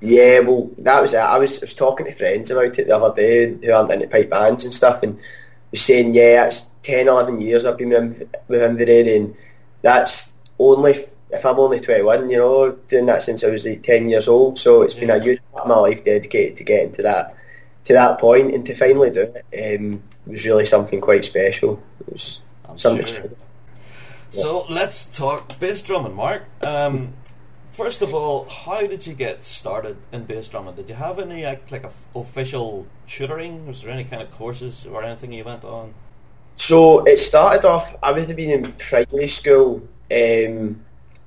Yeah, 0.00 0.40
well, 0.40 0.70
that 0.78 1.00
was 1.00 1.14
it. 1.14 1.18
I 1.18 1.38
was, 1.38 1.62
I 1.62 1.64
was 1.64 1.74
talking 1.74 2.06
to 2.06 2.12
friends 2.12 2.50
about 2.50 2.78
it 2.78 2.86
the 2.86 2.96
other 2.96 3.14
day 3.14 3.54
who 3.54 3.72
aren't 3.72 3.90
into 3.90 4.08
pipe 4.08 4.30
bands 4.30 4.64
and 4.64 4.74
stuff, 4.74 5.02
and 5.02 5.18
was 5.70 5.82
saying, 5.82 6.14
yeah, 6.14 6.46
it's 6.46 6.66
10, 6.82 7.08
11 7.08 7.40
years 7.40 7.64
I've 7.64 7.78
been 7.78 7.90
with, 7.90 8.22
with 8.48 8.60
Inveraray, 8.60 9.16
and 9.16 9.36
that's 9.82 10.34
only 10.58 10.94
if 11.34 11.44
I'm 11.44 11.58
only 11.58 11.80
21, 11.80 12.30
you 12.30 12.38
know, 12.38 12.72
doing 12.88 13.06
that 13.06 13.22
since 13.22 13.44
I 13.44 13.48
was 13.48 13.66
like 13.66 13.82
10 13.82 14.08
years 14.08 14.28
old. 14.28 14.58
So 14.58 14.82
it's 14.82 14.94
been 14.94 15.10
a 15.10 15.22
huge 15.22 15.40
part 15.52 15.64
of 15.64 15.68
my 15.68 15.76
life 15.76 16.04
dedicated 16.04 16.56
to 16.58 16.64
getting 16.64 16.92
to 16.94 17.02
that 17.02 17.36
to 17.84 17.92
that 17.92 18.18
point, 18.18 18.54
and 18.54 18.64
to 18.66 18.74
finally 18.74 19.10
do 19.10 19.32
it 19.52 19.78
um, 19.78 20.02
was 20.26 20.44
really 20.46 20.64
something 20.64 21.00
quite 21.00 21.24
special. 21.24 21.82
It 22.00 22.12
was 22.12 22.40
I'm 22.66 22.78
something. 22.78 23.06
sure. 23.06 23.30
So, 24.30 24.66
let's 24.68 25.04
talk 25.04 25.58
bass 25.60 25.82
drumming, 25.82 26.14
Mark. 26.14 26.44
Um, 26.66 27.12
first 27.72 28.02
of 28.02 28.12
all, 28.14 28.48
how 28.48 28.86
did 28.86 29.06
you 29.06 29.14
get 29.14 29.44
started 29.44 29.96
in 30.12 30.24
bass 30.24 30.48
drumming? 30.48 30.74
Did 30.74 30.88
you 30.88 30.96
have 30.96 31.18
any 31.18 31.44
like, 31.44 31.70
like 31.70 31.84
a 31.84 31.88
f- 31.88 32.06
official 32.16 32.86
tutoring? 33.06 33.66
Was 33.66 33.82
there 33.82 33.92
any 33.92 34.04
kind 34.04 34.22
of 34.22 34.30
courses 34.30 34.86
or 34.86 35.04
anything 35.04 35.32
you 35.32 35.44
went 35.44 35.64
on? 35.64 35.94
So 36.56 37.04
it 37.04 37.20
started 37.20 37.64
off. 37.64 37.94
I 38.02 38.12
would 38.12 38.26
have 38.26 38.36
been 38.36 38.50
in 38.50 38.72
primary 38.72 39.28
school. 39.28 39.86
Um, 40.10 40.80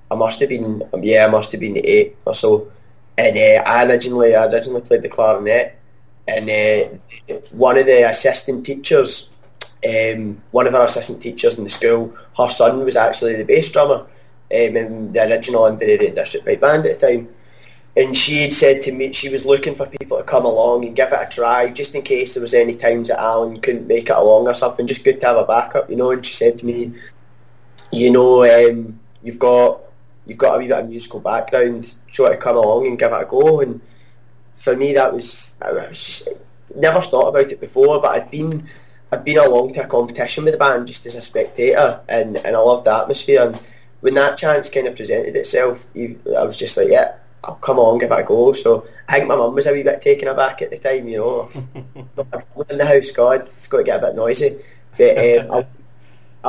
I 0.10 0.15
must 0.15 0.39
have 0.39 0.50
been, 0.50 0.84
yeah, 1.02 1.26
I 1.26 1.30
must 1.30 1.52
have 1.52 1.62
been 1.62 1.78
eight 1.84 2.17
or 2.26 2.34
so. 2.34 2.72
And 3.17 3.38
uh, 3.38 3.63
I 3.70 3.86
originally, 3.86 4.36
I 4.36 4.46
originally 4.46 4.82
played 4.82 5.02
the 5.02 5.10
clarinet, 5.10 5.80
and 6.28 6.50
uh, 6.50 7.34
one 7.52 7.78
of 7.78 7.86
the 7.86 8.08
assistant 8.08 8.65
teachers, 8.65 9.30
um, 9.88 10.41
one 10.52 10.67
of 10.67 10.76
our 10.76 10.86
assistant 10.86 11.22
teachers 11.22 11.58
in 11.58 11.63
the 11.63 11.70
school, 11.70 12.15
her 12.38 12.50
son 12.50 12.86
was 12.86 12.96
actually 12.96 13.36
the 13.36 13.46
bass 13.46 13.72
drummer 13.72 14.02
um, 14.02 14.08
in 14.52 15.12
the 15.13 15.28
original 15.28 15.63
Inveraray 15.63 16.13
District 16.13 16.62
Band 16.62 16.86
at 16.86 17.00
the 17.00 17.08
time. 17.08 17.30
And 17.96 18.15
she 18.15 18.43
had 18.43 18.54
said 18.54 18.84
to 18.84 18.91
me 18.91 19.12
she 19.13 19.30
was 19.30 19.43
looking 19.43 19.74
for 19.74 19.88
people 19.88 20.17
to 20.17 20.24
come 20.24 20.46
along 20.46 20.86
and 20.86 20.96
give 20.96 21.12
it 21.12 21.20
a 21.20 21.28
try, 21.28 21.72
just 21.72 21.96
in 21.96 22.04
case 22.04 22.36
there 22.36 22.41
was 22.41 22.54
any 22.54 22.76
times 22.76 23.08
that 23.08 23.20
Alan 23.20 23.60
couldn't 23.60 23.88
make 23.88 24.12
it 24.12 24.15
along 24.15 24.48
or 24.48 24.54
something. 24.54 24.86
Just 24.86 25.04
good 25.04 25.20
to 25.22 25.28
have 25.28 25.38
a 25.38 25.46
backup, 25.46 25.89
you 25.89 25.96
know. 25.96 26.12
And 26.12 26.24
she 26.24 26.36
said 26.36 26.60
to 26.60 26.65
me, 26.67 26.93
you 27.91 28.12
know, 28.12 28.43
um, 28.43 29.00
you've 29.24 29.39
got 29.39 29.82
you've 30.28 30.38
got 30.38 30.56
a 30.56 30.60
wee 30.60 30.68
bit 30.68 30.80
of 30.80 30.90
musical 30.90 31.20
background, 31.20 31.96
you 32.13 32.24
want 32.24 32.40
come 32.40 32.58
along 32.58 32.88
and 32.88 33.00
give 33.00 33.12
it 33.12 33.22
a 33.22 33.26
go? 33.26 33.62
And 33.62 33.82
for 34.56 34.76
me, 34.76 34.94
that 34.94 35.13
was 35.13 35.56
I 35.62 35.72
was 35.72 36.04
just 36.04 36.28
never 36.76 37.02
thought 37.02 37.30
about 37.30 37.52
it 37.52 37.60
before, 37.60 38.02
but 38.02 38.16
I'd 38.16 38.32
been 38.32 38.68
I'd 39.12 39.24
been 39.24 39.38
along 39.38 39.74
to 39.74 39.84
a 39.84 39.88
competition 39.88 40.44
with 40.44 40.54
the 40.54 40.58
band 40.58 40.88
just 40.88 41.06
as 41.06 41.16
a 41.16 41.22
spectator, 41.22 42.02
and, 42.10 42.38
and 42.38 42.56
I 42.56 42.60
loved 42.60 42.86
the 42.86 42.94
atmosphere. 42.94 43.48
And 43.48 43.62
when 44.02 44.16
that 44.16 44.38
chance 44.38 44.70
kind 44.70 44.88
of 44.88 44.96
presented 44.96 45.36
itself, 45.36 45.88
I 45.96 46.44
was 46.44 46.58
just 46.58 46.76
like, 46.76 46.90
yeah, 46.90 47.16
I'll 47.44 47.56
come 47.56 47.78
along, 47.78 48.00
give 48.00 48.12
it 48.12 48.20
a 48.20 48.24
go. 48.24 48.52
So 48.52 48.86
I 49.08 49.13
think 49.13 49.30
my 49.30 49.38
mum 49.38 49.56
was 49.56 49.66
a 49.66 49.72
wee 49.72 49.84
bit 49.84 50.02
taken 50.02 50.28
aback 50.28 50.62
at 50.62 50.72
the 50.72 50.78
time, 50.78 51.08
you 51.08 51.20
know. 51.20 51.50
in 52.70 52.78
the 52.78 52.86
house, 52.86 53.12
God, 53.12 53.42
it's 53.42 53.68
got 53.68 53.78
to 53.78 53.84
get 53.84 54.04
a 54.04 54.08
bit 54.08 54.16
noisy. 54.16 54.60
But 54.98 55.18
um, 55.18 55.52
I, 55.54 55.66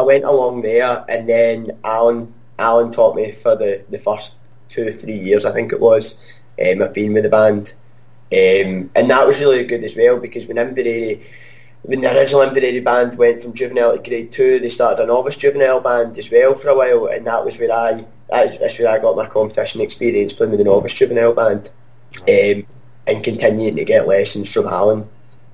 I 0.00 0.02
went 0.02 0.24
along 0.24 0.62
there, 0.62 1.04
and 1.08 1.28
then 1.28 1.78
Alan 1.84 2.34
Alan 2.58 2.90
taught 2.90 3.16
me 3.16 3.32
for 3.32 3.56
the, 3.56 3.82
the 3.90 3.98
first 3.98 4.36
two 4.68 4.88
or 4.88 4.92
three 4.92 5.18
years, 5.18 5.44
I 5.44 5.52
think 5.52 5.72
it 5.72 5.80
was. 5.80 6.18
Um, 6.60 6.82
I've 6.82 6.92
been 6.94 7.12
with 7.12 7.22
the 7.22 7.30
band, 7.30 7.74
um, 8.32 8.90
and 8.94 9.10
that 9.10 9.26
was 9.26 9.40
really 9.40 9.64
good 9.64 9.84
as 9.84 9.96
well 9.96 10.18
because 10.18 10.46
when 10.46 10.56
Inveraray, 10.56 11.22
when 11.82 12.00
the 12.00 12.16
original 12.18 12.42
Inveraray 12.42 12.82
band 12.82 13.16
went 13.16 13.42
from 13.42 13.54
juvenile 13.54 13.96
to 13.96 14.02
grade 14.02 14.32
two, 14.32 14.58
they 14.58 14.68
started 14.68 15.02
a 15.02 15.06
novice 15.06 15.36
juvenile 15.36 15.80
band 15.80 16.18
as 16.18 16.30
well 16.30 16.54
for 16.54 16.68
a 16.68 16.76
while, 16.76 17.06
and 17.06 17.26
that 17.26 17.44
was 17.44 17.58
where 17.58 17.72
I 17.72 18.04
that- 18.30 18.60
that's 18.60 18.78
where 18.78 18.88
I 18.88 18.98
got 18.98 19.16
my 19.16 19.26
competition 19.26 19.80
experience 19.80 20.32
playing 20.32 20.50
with 20.50 20.58
the 20.58 20.64
novice 20.64 20.94
juvenile 20.94 21.32
band, 21.32 21.70
um, 22.28 22.66
and 23.06 23.24
continuing 23.24 23.76
to 23.76 23.84
get 23.84 24.06
lessons 24.08 24.52
from 24.52 24.66
Alan. 24.66 25.08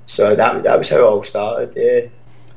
So 0.06 0.34
that 0.34 0.62
that 0.64 0.78
was 0.78 0.88
how 0.88 0.96
it 0.96 1.02
all 1.02 1.22
started. 1.22 1.74
Yeah. 1.76 2.08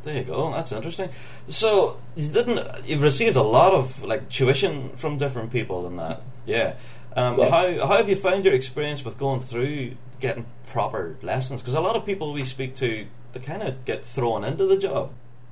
There 0.08 0.20
you 0.20 0.24
go. 0.24 0.52
That's 0.52 0.72
interesting. 0.72 1.10
So 1.50 1.98
you 2.16 2.30
didn't. 2.30 2.66
You've 2.86 3.02
received 3.02 3.36
a 3.36 3.42
lot 3.42 3.74
of 3.74 4.02
like 4.04 4.30
tuition 4.30 4.96
from 4.96 5.18
different 5.18 5.52
people 5.52 5.86
and 5.86 6.00
that. 6.00 6.22
Yeah. 6.46 6.76
Um, 7.14 7.38
Yeah. 7.38 7.50
How 7.50 7.88
how 7.88 7.98
have 7.98 8.08
you 8.08 8.16
found 8.16 8.46
your 8.46 8.54
experience 8.54 9.04
with 9.04 9.18
going 9.18 9.42
through 9.42 9.98
getting 10.22 10.46
proper 10.68 11.18
lessons? 11.22 11.62
Because 11.62 11.74
a 11.74 11.82
lot 11.82 11.98
of 11.98 12.06
people 12.06 12.32
we 12.32 12.46
speak 12.46 12.74
to, 12.76 13.06
they 13.34 13.40
kind 13.42 13.62
of 13.62 13.84
get 13.84 14.06
thrown 14.06 14.46
into 14.46 14.66
the 14.66 14.78
job. 14.78 15.12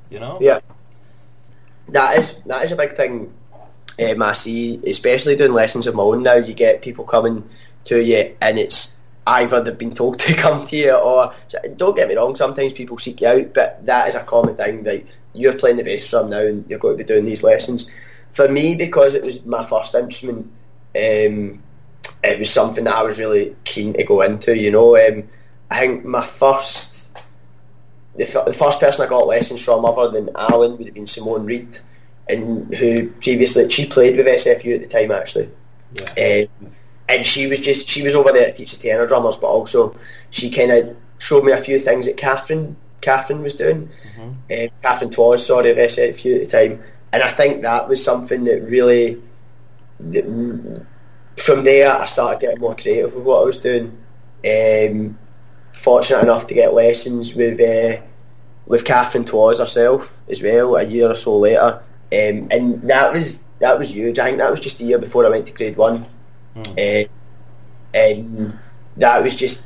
You 0.09 0.21
know. 0.21 0.37
Yeah, 0.39 0.61
that 1.89 2.19
is 2.19 2.35
that 2.45 2.63
is 2.63 2.71
a 2.71 2.77
big 2.77 2.95
thing. 2.95 3.33
Um, 3.99 4.21
I 4.21 4.33
see, 4.33 4.79
especially 4.87 5.35
doing 5.35 5.51
lessons 5.51 5.85
of 5.85 5.95
my 5.95 6.03
own 6.03 6.23
now. 6.23 6.35
You 6.35 6.53
get 6.53 6.81
people 6.81 7.03
coming 7.03 7.43
to 7.85 8.01
you, 8.01 8.37
and 8.39 8.57
it's 8.57 8.94
either 9.27 9.61
they've 9.61 9.77
been 9.77 9.95
told 9.95 10.19
to 10.21 10.33
come 10.35 10.65
to 10.67 10.75
you, 10.75 10.93
or 10.93 11.33
don't 11.75 11.95
get 11.95 12.07
me 12.07 12.15
wrong. 12.15 12.35
Sometimes 12.35 12.73
people 12.73 12.97
seek 12.97 13.21
you 13.21 13.27
out, 13.27 13.53
but 13.53 13.85
that 13.85 14.07
is 14.07 14.15
a 14.15 14.23
common 14.23 14.55
thing. 14.55 14.83
Like 14.83 15.07
you're 15.33 15.57
playing 15.57 15.77
the 15.77 15.83
bass 15.83 16.09
drum 16.09 16.29
now, 16.29 16.41
and 16.41 16.65
you're 16.69 16.79
going 16.79 16.97
to 16.97 17.03
be 17.03 17.07
doing 17.07 17.25
these 17.25 17.43
lessons. 17.43 17.89
For 18.31 18.47
me, 18.49 18.75
because 18.75 19.13
it 19.13 19.23
was 19.23 19.45
my 19.45 19.65
first 19.65 19.95
instrument, 19.95 20.51
um, 20.95 21.61
it 22.23 22.39
was 22.39 22.51
something 22.51 22.83
that 22.83 22.95
I 22.95 23.03
was 23.03 23.19
really 23.19 23.55
keen 23.63 23.93
to 23.93 24.03
go 24.03 24.21
into. 24.21 24.57
You 24.57 24.71
know, 24.71 24.97
um, 24.97 25.23
I 25.69 25.79
think 25.79 26.05
my 26.05 26.25
first, 26.25 27.07
the, 28.15 28.23
f- 28.23 28.45
the 28.45 28.53
first 28.53 28.79
person 28.79 29.05
I 29.05 29.09
got 29.09 29.27
lessons 29.27 29.63
from, 29.63 29.85
other 29.85 30.09
than 30.09 30.35
Alan, 30.35 30.77
would 30.77 30.87
have 30.87 30.93
been 30.93 31.07
Simone 31.07 31.45
Reed, 31.45 31.79
and 32.27 32.73
who 32.75 33.09
previously 33.09 33.69
she 33.69 33.87
played 33.87 34.17
with 34.17 34.25
SFU 34.25 34.75
at 34.75 34.81
the 34.81 34.87
time 34.87 35.11
actually. 35.11 35.49
Yeah. 35.93 36.47
Um, 36.61 36.74
and 37.07 37.25
she 37.25 37.47
was 37.47 37.59
just 37.59 37.87
she 37.87 38.01
was 38.01 38.15
over 38.15 38.31
there 38.31 38.47
to 38.47 38.53
teach 38.53 38.77
the 38.77 38.87
tenor 38.87 39.07
drummers, 39.07 39.37
but 39.37 39.47
also 39.47 39.95
she 40.31 40.49
kind 40.49 40.71
of 40.71 40.95
showed 41.19 41.43
me 41.43 41.51
a 41.51 41.61
few 41.61 41.79
things 41.79 42.05
that 42.05 42.17
Catherine 42.17 42.75
Catherine 43.01 43.41
was 43.41 43.55
doing. 43.55 43.89
Uh, 44.51 44.67
Catherine 44.81 45.11
Twas, 45.11 45.45
sorry, 45.45 45.71
of 45.71 45.77
SFU 45.77 46.03
at 46.03 46.09
a 46.09 46.13
few 46.13 46.35
at 46.35 46.49
the 46.49 46.67
time, 46.67 46.83
and 47.11 47.21
I 47.23 47.31
think 47.31 47.63
that 47.63 47.87
was 47.87 48.03
something 48.03 48.43
that 48.45 48.63
really. 48.63 49.21
That, 49.99 50.85
from 51.37 51.65
there, 51.65 51.91
I 51.91 52.05
started 52.05 52.39
getting 52.39 52.61
more 52.61 52.75
creative 52.75 53.13
with 53.13 53.23
what 53.23 53.41
I 53.41 53.45
was 53.45 53.59
doing. 53.59 53.97
Um, 54.45 55.17
fortunate 55.73 56.21
enough 56.21 56.47
to 56.47 56.53
get 56.53 56.73
lessons 56.73 57.35
with 57.35 57.59
uh, 57.59 58.01
with 58.65 58.85
Catherine 58.85 59.25
Twas 59.25 59.59
herself 59.59 60.21
as 60.29 60.41
well 60.41 60.75
a 60.75 60.83
year 60.83 61.11
or 61.11 61.15
so 61.15 61.37
later, 61.37 61.83
um, 62.11 62.47
and 62.51 62.81
that 62.89 63.13
was 63.13 63.43
that 63.59 63.77
was 63.77 63.93
huge. 63.93 64.17
I 64.17 64.25
think 64.25 64.37
that 64.39 64.51
was 64.51 64.59
just 64.59 64.79
the 64.79 64.85
year 64.85 64.99
before 64.99 65.25
I 65.25 65.29
went 65.29 65.47
to 65.47 65.53
grade 65.53 65.77
one, 65.77 66.05
uh, 66.55 67.03
and 67.93 68.59
that 68.97 69.23
was 69.23 69.35
just 69.35 69.63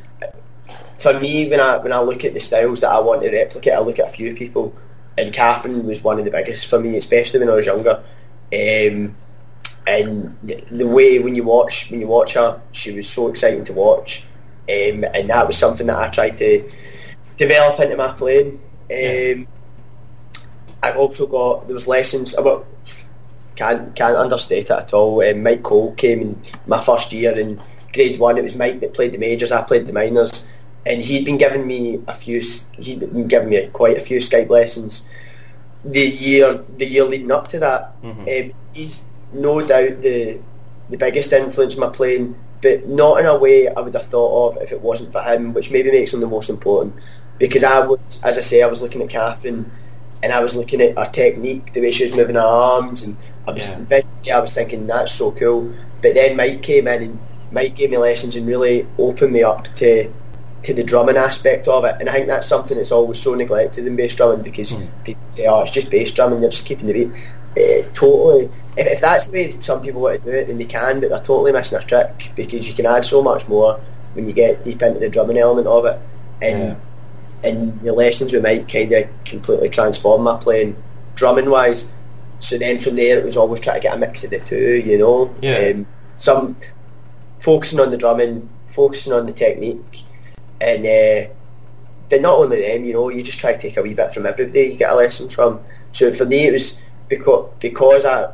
for 0.97 1.17
me 1.19 1.49
when 1.49 1.59
I 1.59 1.77
when 1.77 1.93
I 1.93 2.01
look 2.01 2.25
at 2.25 2.33
the 2.33 2.39
styles 2.39 2.81
that 2.81 2.91
I 2.91 2.99
want 2.99 3.21
to 3.21 3.31
replicate. 3.31 3.73
I 3.73 3.79
look 3.79 3.99
at 3.99 4.07
a 4.07 4.09
few 4.09 4.35
people, 4.35 4.75
and 5.17 5.33
Catherine 5.33 5.85
was 5.85 6.03
one 6.03 6.19
of 6.19 6.25
the 6.25 6.31
biggest 6.31 6.67
for 6.67 6.79
me, 6.79 6.97
especially 6.97 7.39
when 7.39 7.49
I 7.49 7.55
was 7.55 7.65
younger. 7.65 8.03
Um, 8.51 9.15
and 9.87 10.37
the, 10.43 10.63
the 10.71 10.87
way 10.87 11.19
when 11.19 11.35
you 11.35 11.43
watch 11.43 11.89
when 11.89 11.99
you 11.99 12.07
watch 12.07 12.33
her, 12.33 12.61
she 12.71 12.95
was 12.95 13.07
so 13.07 13.29
exciting 13.29 13.63
to 13.65 13.73
watch, 13.73 14.23
um, 14.69 15.03
and 15.03 15.29
that 15.29 15.47
was 15.47 15.57
something 15.57 15.87
that 15.87 15.97
I 15.97 16.09
tried 16.09 16.37
to 16.37 16.69
develop 17.37 17.79
into 17.79 17.95
my 17.95 18.11
playing. 18.13 18.61
Um, 18.91 19.47
I've 20.81 20.97
also 20.97 21.27
got 21.27 21.67
there 21.67 21.73
was 21.73 21.87
lessons 21.87 22.33
about 22.35 22.67
can't 23.59 23.95
can't 23.95 24.15
understate 24.15 24.65
it 24.65 24.71
at 24.71 24.93
all. 24.93 25.21
Um, 25.21 25.43
Mike 25.43 25.63
Cole 25.63 25.93
came 25.93 26.21
in 26.21 26.41
my 26.65 26.81
first 26.81 27.11
year 27.11 27.37
in 27.37 27.61
grade 27.93 28.19
one. 28.19 28.37
It 28.37 28.43
was 28.43 28.55
Mike 28.55 28.79
that 28.79 28.93
played 28.93 29.13
the 29.13 29.17
majors. 29.17 29.51
I 29.51 29.61
played 29.61 29.85
the 29.85 29.93
minors, 29.93 30.43
and 30.85 31.01
he'd 31.01 31.25
been 31.25 31.37
giving 31.37 31.67
me 31.67 32.01
a 32.07 32.15
few. 32.15 32.41
He'd 32.77 33.01
been 33.01 33.27
giving 33.27 33.49
me 33.49 33.67
quite 33.67 33.97
a 33.97 34.01
few 34.01 34.19
Skype 34.19 34.49
lessons 34.49 35.05
the 35.85 36.07
year 36.07 36.63
the 36.77 36.85
year 36.85 37.03
leading 37.03 37.31
up 37.31 37.47
to 37.49 37.59
that. 37.59 37.95
Um, 38.27 38.53
he's 38.73 39.05
no 39.33 39.59
doubt 39.65 40.01
the 40.01 40.39
the 40.89 40.97
biggest 40.97 41.31
influence 41.31 41.75
in 41.75 41.79
my 41.79 41.89
playing, 41.89 42.35
but 42.61 42.87
not 42.87 43.19
in 43.19 43.25
a 43.25 43.37
way 43.37 43.67
I 43.67 43.79
would 43.79 43.93
have 43.93 44.05
thought 44.05 44.55
of 44.55 44.61
if 44.61 44.71
it 44.71 44.81
wasn't 44.81 45.11
for 45.11 45.21
him, 45.21 45.53
which 45.53 45.71
maybe 45.71 45.91
makes 45.91 46.13
him 46.13 46.19
the 46.19 46.27
most 46.27 46.49
important. 46.49 46.95
Because 47.37 47.63
I 47.63 47.85
was, 47.85 47.99
as 48.23 48.37
I 48.37 48.41
say, 48.41 48.63
I 48.63 48.67
was 48.67 48.81
looking 48.81 49.01
at 49.01 49.09
Catherine, 49.09 49.71
and 50.21 50.33
I 50.33 50.41
was 50.41 50.55
looking 50.55 50.81
at 50.81 50.97
her 50.97 51.09
technique, 51.09 51.73
the 51.73 51.81
way 51.81 51.91
she 51.91 52.03
was 52.03 52.13
moving 52.13 52.35
her 52.35 52.41
arms, 52.41 53.03
and 53.03 53.15
I 53.49 53.53
was 53.53 53.75
Yeah. 54.23 54.37
I 54.37 54.41
was 54.41 54.53
thinking 54.53 54.87
that's 54.87 55.13
so 55.13 55.31
cool. 55.31 55.73
But 56.01 56.13
then 56.13 56.37
Mike 56.37 56.61
came 56.61 56.87
in 56.87 57.03
and 57.03 57.19
Mike 57.51 57.75
gave 57.75 57.89
me 57.89 57.97
lessons 57.97 58.35
and 58.35 58.47
really 58.47 58.87
opened 58.97 59.33
me 59.33 59.43
up 59.43 59.67
to 59.75 60.11
to 60.63 60.73
the 60.73 60.83
drumming 60.83 61.15
aspect 61.15 61.67
of 61.67 61.85
it, 61.85 61.95
and 61.99 62.09
I 62.09 62.13
think 62.13 62.27
that's 62.27 62.47
something 62.47 62.77
that's 62.77 62.91
always 62.91 63.17
so 63.17 63.33
neglected 63.33 63.87
in 63.87 63.95
bass 63.95 64.15
drumming 64.15 64.41
because 64.43 64.73
people 65.03 65.21
say, 65.35 65.45
"Oh, 65.45 65.61
it's 65.61 65.71
just 65.71 65.89
bass 65.89 66.11
drumming, 66.11 66.41
you're 66.41 66.51
just 66.51 66.65
keeping 66.65 66.87
the 66.87 66.93
beat." 66.93 67.11
Uh, 67.57 67.87
totally. 67.93 68.49
If, 68.75 68.87
if 68.87 69.01
that's 69.01 69.27
the 69.27 69.33
way 69.33 69.61
some 69.61 69.81
people 69.81 70.01
want 70.01 70.21
to 70.23 70.31
do 70.31 70.37
it, 70.37 70.47
then 70.47 70.57
they 70.57 70.65
can, 70.65 70.99
but 70.99 71.09
they're 71.09 71.19
totally 71.19 71.51
missing 71.53 71.77
a 71.77 71.81
trick 71.81 72.31
because 72.35 72.67
you 72.67 72.73
can 72.73 72.85
add 72.85 73.05
so 73.05 73.21
much 73.21 73.47
more 73.47 73.79
when 74.13 74.27
you 74.27 74.33
get 74.33 74.63
deep 74.65 74.81
into 74.81 74.99
the 74.99 75.09
drumming 75.09 75.37
element 75.37 75.67
of 75.67 75.85
it, 75.85 75.99
and 76.41 76.75
and 77.43 77.79
the 77.81 77.93
lessons 77.93 78.33
with 78.33 78.43
Mike 78.43 78.67
kind 78.67 78.91
of 78.91 79.07
completely 79.23 79.69
transformed 79.69 80.25
my 80.25 80.37
playing 80.37 80.75
drumming 81.15 81.49
wise. 81.49 81.89
So 82.39 82.57
then 82.57 82.79
from 82.79 82.95
there, 82.95 83.17
it 83.17 83.25
was 83.25 83.37
always 83.37 83.59
trying 83.59 83.77
to 83.77 83.81
get 83.81 83.95
a 83.95 83.97
mix 83.97 84.23
of 84.23 84.31
the 84.31 84.39
two, 84.39 84.81
you 84.85 84.97
know. 84.97 85.35
Yeah. 85.41 85.73
Um, 85.73 85.87
some 86.17 86.55
focusing 87.39 87.79
on 87.79 87.91
the 87.91 87.97
drumming, 87.97 88.49
focusing 88.67 89.13
on 89.13 89.25
the 89.25 89.33
technique, 89.33 90.03
and 90.61 90.85
uh, 90.85 91.33
but 92.09 92.21
not 92.21 92.37
only 92.37 92.61
them, 92.61 92.85
you 92.85 92.93
know, 92.93 93.09
you 93.09 93.23
just 93.23 93.39
try 93.39 93.53
to 93.53 93.59
take 93.59 93.77
a 93.77 93.81
wee 93.81 93.93
bit 93.93 94.13
from 94.13 94.25
everybody 94.25 94.71
you 94.71 94.75
get 94.75 94.91
a 94.91 94.95
lesson 94.95 95.29
from. 95.29 95.61
So 95.91 96.11
for 96.11 96.25
me, 96.25 96.47
it 96.47 96.53
was 96.53 96.79
because 97.07 97.51
because 97.59 98.05
I 98.05 98.33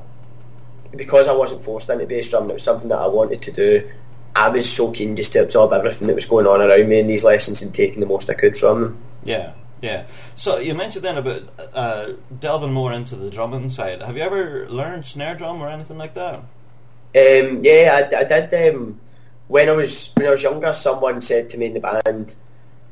because 0.96 1.28
I 1.28 1.34
wasn't 1.34 1.64
forced 1.64 1.90
into 1.90 2.06
bass 2.06 2.30
drumming, 2.30 2.52
it 2.52 2.54
was 2.54 2.64
something 2.64 2.90
that 2.90 3.00
I 3.00 3.08
wanted 3.08 3.42
to 3.44 3.52
do. 3.52 3.90
I 4.36 4.50
was 4.50 4.70
so 4.70 4.92
keen 4.92 5.16
just 5.16 5.34
to 5.34 5.44
absorb 5.44 5.72
everything 5.72 6.08
that 6.08 6.16
was 6.16 6.26
going 6.26 6.46
on 6.46 6.62
around 6.62 6.90
me 6.90 7.00
in 7.00 7.08
these 7.08 7.24
lessons 7.24 7.62
and 7.62 7.74
taking 7.74 8.02
the 8.02 8.06
most 8.06 8.30
I 8.30 8.34
could 8.34 8.58
from 8.58 8.82
them. 8.82 8.98
Yeah, 9.24 9.54
yeah. 9.82 10.06
So 10.36 10.58
you 10.58 10.74
mentioned 10.74 11.06
then 11.06 11.18
about 11.18 11.44
uh, 11.74 12.14
delving 12.40 12.74
more 12.74 12.94
into 12.94 13.16
the 13.16 13.30
drumming 13.30 13.70
side. 13.70 14.02
Have 14.02 14.18
you 14.18 14.24
ever 14.24 14.68
learned 14.70 15.06
snare 15.06 15.36
drum 15.36 15.62
or 15.62 15.70
anything 15.70 15.98
like 15.98 16.14
that? 16.14 16.36
Um, 16.36 17.62
yeah, 17.64 18.08
I, 18.12 18.18
I 18.18 18.24
did. 18.24 18.76
Um, 18.76 19.00
when 19.48 19.70
I 19.70 19.74
was 19.74 20.12
when 20.16 20.28
I 20.28 20.32
was 20.32 20.44
younger, 20.44 20.74
someone 20.74 21.22
said 21.22 21.50
to 21.52 21.58
me 21.58 21.68
in 21.68 21.74
the 21.74 21.80
band, 21.80 22.36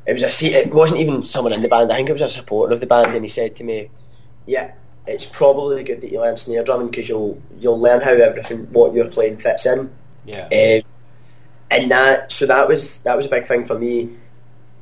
it 0.06 0.14
was 0.14 0.24
a 0.24 0.46
it 0.46 0.74
wasn't 0.74 1.02
even 1.02 1.26
someone 1.26 1.54
in 1.54 1.62
the 1.62 1.68
band. 1.68 1.92
I 1.92 1.96
think 1.96 2.10
it 2.10 2.14
was 2.14 2.22
a 2.22 2.30
supporter 2.30 2.74
of 2.74 2.80
the 2.80 2.88
band, 2.88 3.16
and 3.16 3.24
he 3.24 3.30
said 3.30 3.56
to 3.58 3.64
me, 3.64 3.90
"Yeah, 4.46 4.74
it's 5.08 5.26
probably 5.26 5.84
good 5.84 6.02
that 6.02 6.12
you 6.12 6.20
learn 6.20 6.38
snare 6.38 6.64
drumming 6.64 6.90
because 6.90 7.10
you'll 7.10 7.42
you'll 7.60 7.80
learn 7.80 8.02
how 8.02 8.12
everything 8.12 8.68
what 8.72 8.94
you're 8.94 9.10
playing 9.10 9.38
fits 9.38 9.66
in." 9.66 9.92
Yeah. 10.26 10.46
Um, 10.46 10.90
and 11.72 11.92
that 11.92 12.32
so 12.32 12.46
that 12.46 12.68
was 12.68 13.00
that 13.02 13.18
was 13.18 13.26
a 13.26 13.30
big 13.30 13.48
thing 13.48 13.66
for 13.66 13.78
me. 13.78 14.16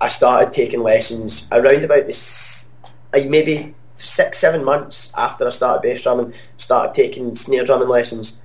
I 0.02 0.08
started 0.08 0.52
taking 0.52 0.82
lessons 0.82 1.48
around 1.52 1.84
about 1.84 2.08
this, 2.08 2.68
maybe 3.14 3.76
six 3.98 4.40
seven 4.40 4.64
months 4.64 5.14
after 5.16 5.46
I 5.46 5.52
started 5.52 5.84
bass 5.84 6.02
drumming. 6.02 6.34
Started 6.58 6.96
taking 6.96 7.36
snare 7.36 7.64
drumming 7.64 7.88
lessons, 7.88 8.36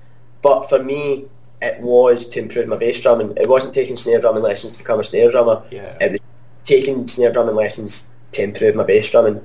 but 0.42 0.68
for 0.68 0.82
me, 0.82 1.24
it 1.62 1.80
was 1.80 2.26
to 2.28 2.40
improve 2.40 2.68
my 2.68 2.76
bass 2.76 3.00
drumming. 3.00 3.32
It 3.38 3.48
wasn't 3.48 3.72
taking 3.72 3.96
snare 3.96 4.20
drumming 4.20 4.42
lessons 4.42 4.72
to 4.72 4.78
become 4.78 5.00
a 5.00 5.04
snare 5.04 5.30
drummer. 5.30 5.64
Yeah. 5.70 5.96
It 5.98 6.12
was 6.12 6.20
taking 6.64 7.08
snare 7.08 7.32
drumming 7.32 7.54
lessons 7.54 8.06
to 8.32 8.42
improve 8.42 8.74
my 8.74 8.84
bass 8.84 9.10
drumming. 9.10 9.44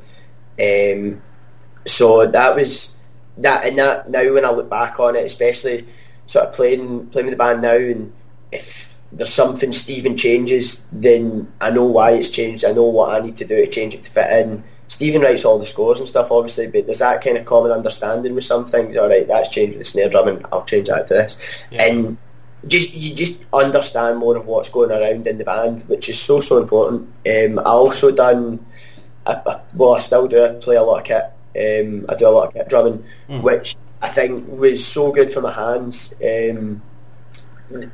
Um, 0.59 1.21
so 1.85 2.27
that 2.27 2.55
was 2.57 2.93
that, 3.37 3.65
and 3.65 3.79
that 3.79 4.09
now 4.09 4.33
when 4.33 4.43
I 4.43 4.51
look 4.51 4.69
back 4.69 4.99
on 4.99 5.15
it, 5.15 5.25
especially 5.25 5.87
sort 6.25 6.47
of 6.47 6.53
playing 6.53 7.07
playing 7.07 7.27
with 7.27 7.37
the 7.37 7.37
band 7.37 7.61
now, 7.61 7.75
and 7.75 8.11
if 8.51 8.90
there's 9.11 9.33
something 9.33 9.71
Stephen 9.71 10.17
changes, 10.17 10.81
then 10.91 11.51
I 11.59 11.69
know 11.71 11.85
why 11.85 12.11
it's 12.11 12.29
changed. 12.29 12.63
I 12.63 12.71
know 12.71 12.85
what 12.85 13.13
I 13.13 13.25
need 13.25 13.37
to 13.37 13.45
do 13.45 13.55
to 13.57 13.67
change 13.67 13.93
it 13.93 14.03
to 14.03 14.11
fit 14.11 14.31
in. 14.31 14.63
Stephen 14.87 15.21
writes 15.21 15.45
all 15.45 15.59
the 15.59 15.65
scores 15.65 15.99
and 15.99 16.07
stuff, 16.07 16.31
obviously, 16.31 16.67
but 16.67 16.85
there's 16.85 16.99
that 16.99 17.23
kind 17.23 17.37
of 17.37 17.45
common 17.45 17.71
understanding 17.71 18.35
with 18.35 18.43
some 18.45 18.65
things. 18.65 18.95
All 18.97 19.07
right, 19.09 19.27
that's 19.27 19.49
changed 19.49 19.77
with 19.77 19.85
the 19.85 19.91
snare 19.91 20.09
drumming. 20.09 20.43
I'll 20.51 20.65
change 20.65 20.87
that 20.87 21.07
to 21.07 21.13
this, 21.13 21.37
Yeah. 21.69 21.83
and 21.85 22.17
just 22.67 22.93
you 22.93 23.15
just 23.15 23.39
understand 23.53 24.19
more 24.19 24.37
of 24.37 24.45
what's 24.45 24.69
going 24.69 24.91
around 24.91 25.25
in 25.27 25.37
the 25.37 25.45
band, 25.45 25.83
which 25.83 26.09
is 26.09 26.19
so 26.19 26.39
so 26.41 26.57
important. 26.57 27.09
Um, 27.25 27.59
I 27.59 27.63
also 27.63 28.11
done, 28.11 28.65
I, 29.25 29.33
I, 29.33 29.61
well, 29.73 29.93
I 29.95 29.99
still 29.99 30.27
do. 30.27 30.43
I 30.45 30.49
play 30.53 30.75
a 30.75 30.83
lot 30.83 30.99
of 30.99 31.03
kit. 31.05 31.23
Um, 31.53 32.05
I 32.09 32.15
do 32.15 32.27
a 32.27 32.29
lot 32.29 32.47
of 32.47 32.53
kit 32.53 32.69
drumming, 32.69 33.03
which 33.27 33.75
I 34.01 34.09
think 34.09 34.47
was 34.47 34.85
so 34.85 35.11
good 35.11 35.31
for 35.31 35.41
my 35.41 35.51
hands. 35.51 36.13
Um, 36.23 36.81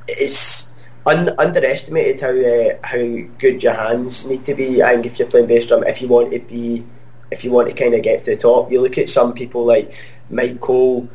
it's 0.07 0.66
un- 1.07 1.35
underestimated 1.39 2.19
how 2.19 2.29
uh, 2.29 2.77
how 2.83 3.27
good 3.39 3.63
your 3.63 3.73
hands 3.73 4.25
need 4.25 4.45
to 4.45 4.53
be. 4.53 4.83
I 4.83 4.93
think 4.93 5.05
if 5.05 5.19
you're 5.19 5.27
playing 5.27 5.47
bass 5.47 5.65
drum, 5.65 5.83
if 5.83 6.01
you 6.01 6.07
want 6.07 6.31
to 6.33 6.39
be, 6.39 6.85
if 7.31 7.43
you 7.43 7.51
want 7.51 7.69
to 7.69 7.73
kind 7.73 7.93
of 7.93 8.03
get 8.03 8.19
to 8.19 8.25
the 8.25 8.35
top, 8.35 8.71
you 8.71 8.81
look 8.81 8.97
at 8.97 9.09
some 9.09 9.33
people 9.33 9.65
like 9.65 9.95
Mike 10.29 10.59
Cole, 10.59 11.09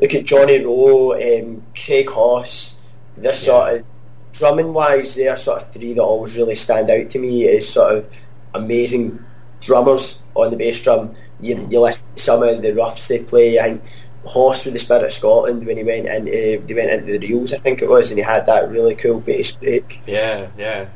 look 0.00 0.14
at 0.14 0.24
Johnny 0.24 0.64
Rowe, 0.64 1.14
um, 1.14 1.62
Craig 1.74 2.10
Hoss. 2.10 2.76
This 3.16 3.46
sort 3.46 3.76
of 3.76 3.86
drumming 4.32 4.74
wise, 4.74 5.14
they 5.14 5.28
are 5.28 5.38
sort 5.38 5.62
of 5.62 5.72
three 5.72 5.94
that 5.94 6.02
always 6.02 6.36
really 6.36 6.54
stand 6.54 6.90
out 6.90 7.08
to 7.10 7.18
me 7.18 7.48
as 7.48 7.66
sort 7.66 7.96
of 7.96 8.10
amazing 8.52 9.24
drummers 9.60 10.20
on 10.34 10.50
the 10.50 10.56
bass 10.56 10.82
drum. 10.82 11.14
You, 11.40 11.66
you 11.70 11.80
listen 11.80 12.06
to 12.14 12.22
some 12.22 12.42
of 12.42 12.60
the 12.60 12.74
roughs 12.74 13.08
they 13.08 13.20
play. 13.20 13.58
I 13.58 13.62
think 13.62 13.82
Hoss 14.26 14.64
with 14.64 14.74
the 14.74 14.80
Spirit 14.80 15.04
of 15.04 15.12
Scotland 15.12 15.66
when 15.66 15.76
he 15.76 15.84
went 15.84 16.06
into 16.06 16.62
they 16.66 16.74
went 16.74 16.90
into 16.90 17.18
the 17.18 17.26
reels, 17.26 17.52
I 17.52 17.56
think 17.56 17.82
it 17.82 17.88
was, 17.88 18.10
and 18.10 18.18
he 18.18 18.24
had 18.24 18.46
that 18.46 18.70
really 18.70 18.94
cool 18.94 19.20
bass 19.20 19.52
break. 19.52 20.00
Yeah, 20.06 20.48
yeah. 20.58 20.88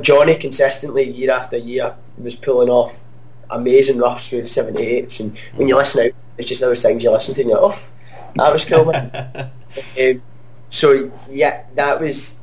Johnny 0.00 0.36
consistently 0.36 1.10
year 1.10 1.30
after 1.30 1.56
year 1.56 1.94
was 2.18 2.36
pulling 2.36 2.68
off 2.68 3.04
amazing 3.50 3.98
roughs 3.98 4.30
with 4.30 4.46
78s 4.46 5.20
and 5.20 5.38
when 5.54 5.68
you 5.68 5.76
listen 5.76 6.06
out 6.06 6.12
it's 6.36 6.48
just 6.48 6.60
those 6.60 6.82
things 6.82 7.04
you 7.04 7.10
listen 7.10 7.34
to 7.34 7.42
and 7.42 7.50
you're 7.50 7.60
like, 7.60 7.78
oh 7.78 7.88
that 8.34 8.52
was 8.52 8.64
cool 8.64 8.84
man. 8.86 9.10
um, 10.00 10.22
so 10.70 11.10
yeah 11.28 11.64
that 11.74 12.00
was 12.00 12.38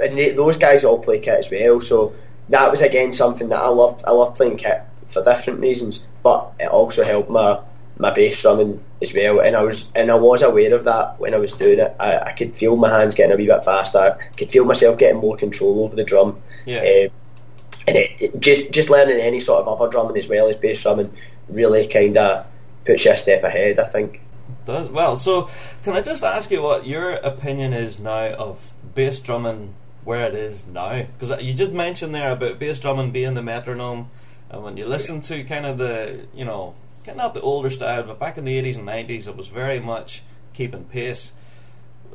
and 0.00 0.18
they, 0.18 0.30
those 0.30 0.58
guys 0.58 0.84
all 0.84 0.98
play 0.98 1.20
kit 1.20 1.38
as 1.38 1.50
well 1.50 1.80
so 1.80 2.14
that 2.48 2.70
was 2.70 2.80
again 2.80 3.12
something 3.12 3.48
that 3.48 3.60
I 3.60 3.68
love 3.68 4.02
I 4.06 4.10
love 4.10 4.34
playing 4.34 4.56
kit 4.56 4.82
for 5.06 5.22
different 5.22 5.60
reasons 5.60 6.04
but 6.22 6.52
it 6.58 6.68
also 6.68 7.04
helped 7.04 7.30
my 7.30 7.60
my 7.98 8.12
bass 8.12 8.40
drumming 8.40 8.82
as 9.02 9.12
well, 9.12 9.40
and 9.40 9.56
I 9.56 9.62
was 9.62 9.90
and 9.94 10.10
I 10.10 10.14
was 10.14 10.42
aware 10.42 10.74
of 10.74 10.84
that 10.84 11.18
when 11.18 11.34
I 11.34 11.38
was 11.38 11.52
doing 11.52 11.80
it. 11.80 11.94
I, 11.98 12.18
I 12.18 12.32
could 12.32 12.54
feel 12.54 12.76
my 12.76 12.88
hands 12.88 13.14
getting 13.14 13.32
a 13.32 13.36
wee 13.36 13.46
bit 13.46 13.64
faster. 13.64 13.98
I 13.98 14.34
could 14.36 14.50
feel 14.50 14.64
myself 14.64 14.98
getting 14.98 15.20
more 15.20 15.36
control 15.36 15.84
over 15.84 15.96
the 15.96 16.04
drum. 16.04 16.40
Yeah. 16.64 16.78
Um, 16.78 17.10
and 17.88 17.96
it, 17.96 18.10
it, 18.20 18.40
just 18.40 18.70
just 18.70 18.90
learning 18.90 19.18
any 19.18 19.40
sort 19.40 19.66
of 19.66 19.80
other 19.80 19.90
drumming 19.90 20.16
as 20.16 20.28
well 20.28 20.48
as 20.48 20.56
bass 20.56 20.82
drumming 20.82 21.12
really 21.48 21.86
kind 21.88 22.16
of 22.16 22.46
puts 22.84 23.04
you 23.04 23.12
a 23.12 23.16
step 23.16 23.42
ahead. 23.42 23.78
I 23.78 23.86
think. 23.86 24.20
does 24.64 24.90
well. 24.90 25.16
So, 25.16 25.50
can 25.82 25.94
I 25.94 26.00
just 26.00 26.22
ask 26.22 26.50
you 26.50 26.62
what 26.62 26.86
your 26.86 27.14
opinion 27.14 27.72
is 27.72 27.98
now 27.98 28.32
of 28.34 28.74
bass 28.94 29.18
drumming 29.18 29.74
where 30.04 30.26
it 30.26 30.34
is 30.34 30.66
now? 30.66 31.06
Because 31.18 31.42
you 31.42 31.52
just 31.52 31.72
mentioned 31.72 32.14
there 32.14 32.30
about 32.30 32.60
bass 32.60 32.78
drumming 32.78 33.10
being 33.10 33.34
the 33.34 33.42
metronome, 33.42 34.10
and 34.50 34.62
when 34.62 34.76
you 34.76 34.86
listen 34.86 35.20
to 35.22 35.42
kind 35.42 35.66
of 35.66 35.78
the 35.78 36.26
you 36.32 36.44
know 36.44 36.74
of 37.16 37.34
the 37.34 37.40
older 37.40 37.70
style, 37.70 38.02
but 38.02 38.18
back 38.18 38.38
in 38.38 38.44
the 38.44 38.56
eighties 38.56 38.76
and 38.76 38.86
nineties, 38.86 39.26
it 39.26 39.36
was 39.36 39.48
very 39.48 39.80
much 39.80 40.22
keeping 40.52 40.84
pace. 40.84 41.32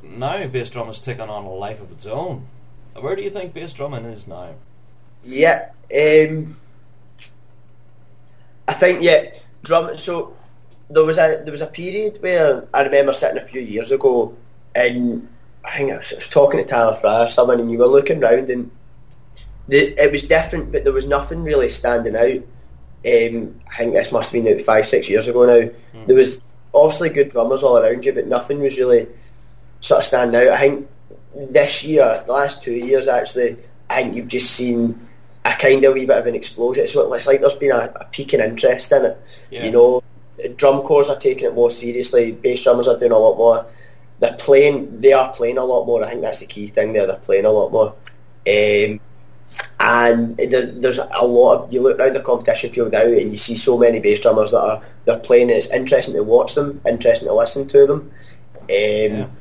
Now, 0.01 0.45
bass 0.47 0.69
drum 0.69 0.89
is 0.89 0.99
taken 0.99 1.29
on 1.29 1.45
a 1.45 1.53
life 1.53 1.81
of 1.81 1.91
its 1.91 2.05
own. 2.05 2.47
Where 2.99 3.15
do 3.15 3.21
you 3.21 3.29
think 3.29 3.53
bass 3.53 3.73
drumming 3.73 4.05
is 4.05 4.27
now? 4.27 4.55
Yeah, 5.23 5.71
um, 5.91 6.57
I 8.67 8.73
think 8.73 9.01
yeah, 9.01 9.33
drum. 9.63 9.95
So 9.97 10.35
there 10.89 11.05
was 11.05 11.17
a 11.17 11.41
there 11.43 11.51
was 11.51 11.61
a 11.61 11.67
period 11.67 12.21
where 12.21 12.67
I 12.73 12.83
remember 12.83 13.13
sitting 13.13 13.37
a 13.37 13.45
few 13.45 13.61
years 13.61 13.91
ago, 13.91 14.35
and 14.75 15.27
I 15.63 15.71
think 15.71 15.91
I 15.91 15.97
was, 15.97 16.11
I 16.13 16.17
was 16.17 16.27
talking 16.27 16.59
to 16.59 16.65
Tyler 16.65 16.95
Fry 16.95 17.23
or 17.23 17.29
someone, 17.29 17.59
and 17.59 17.71
you 17.71 17.77
were 17.77 17.87
looking 17.87 18.19
round, 18.19 18.49
and 18.49 18.69
the, 19.69 19.77
it 19.77 20.11
was 20.11 20.23
different, 20.23 20.71
but 20.73 20.83
there 20.83 20.93
was 20.93 21.07
nothing 21.07 21.43
really 21.43 21.69
standing 21.69 22.15
out. 22.15 22.43
Um, 23.05 23.59
I 23.69 23.77
think 23.77 23.93
this 23.93 24.11
must 24.11 24.31
have 24.31 24.43
been 24.43 24.51
about 24.51 24.65
five 24.65 24.87
six 24.87 25.09
years 25.09 25.27
ago 25.27 25.45
now. 25.45 25.69
There 26.05 26.15
was 26.15 26.41
obviously 26.73 27.09
good 27.09 27.29
drummers 27.29 27.63
all 27.63 27.77
around 27.77 28.05
you, 28.05 28.13
but 28.13 28.27
nothing 28.27 28.59
was 28.59 28.77
really 28.77 29.07
sort 29.81 29.99
of 29.99 30.05
standing 30.05 30.39
out. 30.41 30.53
I 30.53 30.59
think 30.59 30.89
this 31.35 31.83
year, 31.83 32.23
the 32.25 32.31
last 32.31 32.63
two 32.63 32.73
years 32.73 33.07
actually, 33.07 33.57
I 33.89 34.03
think 34.03 34.15
you've 34.15 34.27
just 34.27 34.51
seen 34.51 35.07
a 35.45 35.51
kind 35.51 35.83
of 35.83 35.93
wee 35.93 36.05
bit 36.05 36.17
of 36.17 36.27
an 36.27 36.35
explosion. 36.35 36.85
It's, 36.85 36.95
it's 36.95 37.27
like 37.27 37.41
there's 37.41 37.53
been 37.55 37.71
a, 37.71 37.91
a 37.95 38.05
peak 38.05 38.33
in 38.33 38.39
interest 38.39 38.91
in 38.91 39.05
it. 39.05 39.17
Yeah. 39.51 39.65
You 39.65 39.71
know, 39.71 40.03
drum 40.55 40.81
corps 40.81 41.09
are 41.09 41.17
taking 41.17 41.47
it 41.47 41.55
more 41.55 41.69
seriously. 41.69 42.31
Bass 42.31 42.63
drummers 42.63 42.87
are 42.87 42.97
doing 42.97 43.11
a 43.11 43.17
lot 43.17 43.37
more. 43.37 43.65
They're 44.19 44.33
playing. 44.33 45.01
They 45.01 45.11
are 45.13 45.33
playing 45.33 45.57
a 45.57 45.65
lot 45.65 45.85
more. 45.85 46.03
I 46.03 46.09
think 46.09 46.21
that's 46.21 46.39
the 46.39 46.45
key 46.45 46.67
thing 46.67 46.93
there. 46.93 47.07
They're 47.07 47.17
playing 47.17 47.45
a 47.45 47.51
lot 47.51 47.71
more. 47.71 47.89
Um, 48.47 48.99
and 49.83 50.37
there, 50.37 50.65
there's 50.65 50.97
a 50.97 51.25
lot 51.25 51.65
of 51.65 51.73
you 51.73 51.81
look 51.81 51.99
around 51.99 52.13
the 52.13 52.21
competition 52.21 52.71
field 52.71 52.93
now 52.93 53.03
and 53.03 53.31
you 53.31 53.37
see 53.37 53.57
so 53.57 53.77
many 53.77 53.99
bass 53.99 54.21
drummers 54.21 54.51
that 54.51 54.61
are 54.61 54.81
they're 55.03 55.19
playing. 55.19 55.49
And 55.49 55.57
it's 55.57 55.67
interesting 55.67 56.15
to 56.15 56.23
watch 56.23 56.55
them, 56.55 56.79
interesting 56.87 57.27
to 57.27 57.33
listen 57.33 57.67
to 57.67 57.85
them. 57.85 58.11
Um, 58.61 59.31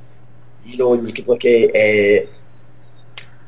You 0.64 0.76
know, 0.78 0.94
you 0.94 1.12
could 1.12 1.28
look 1.28 1.44
at 1.44 1.70
uh, 1.76 2.26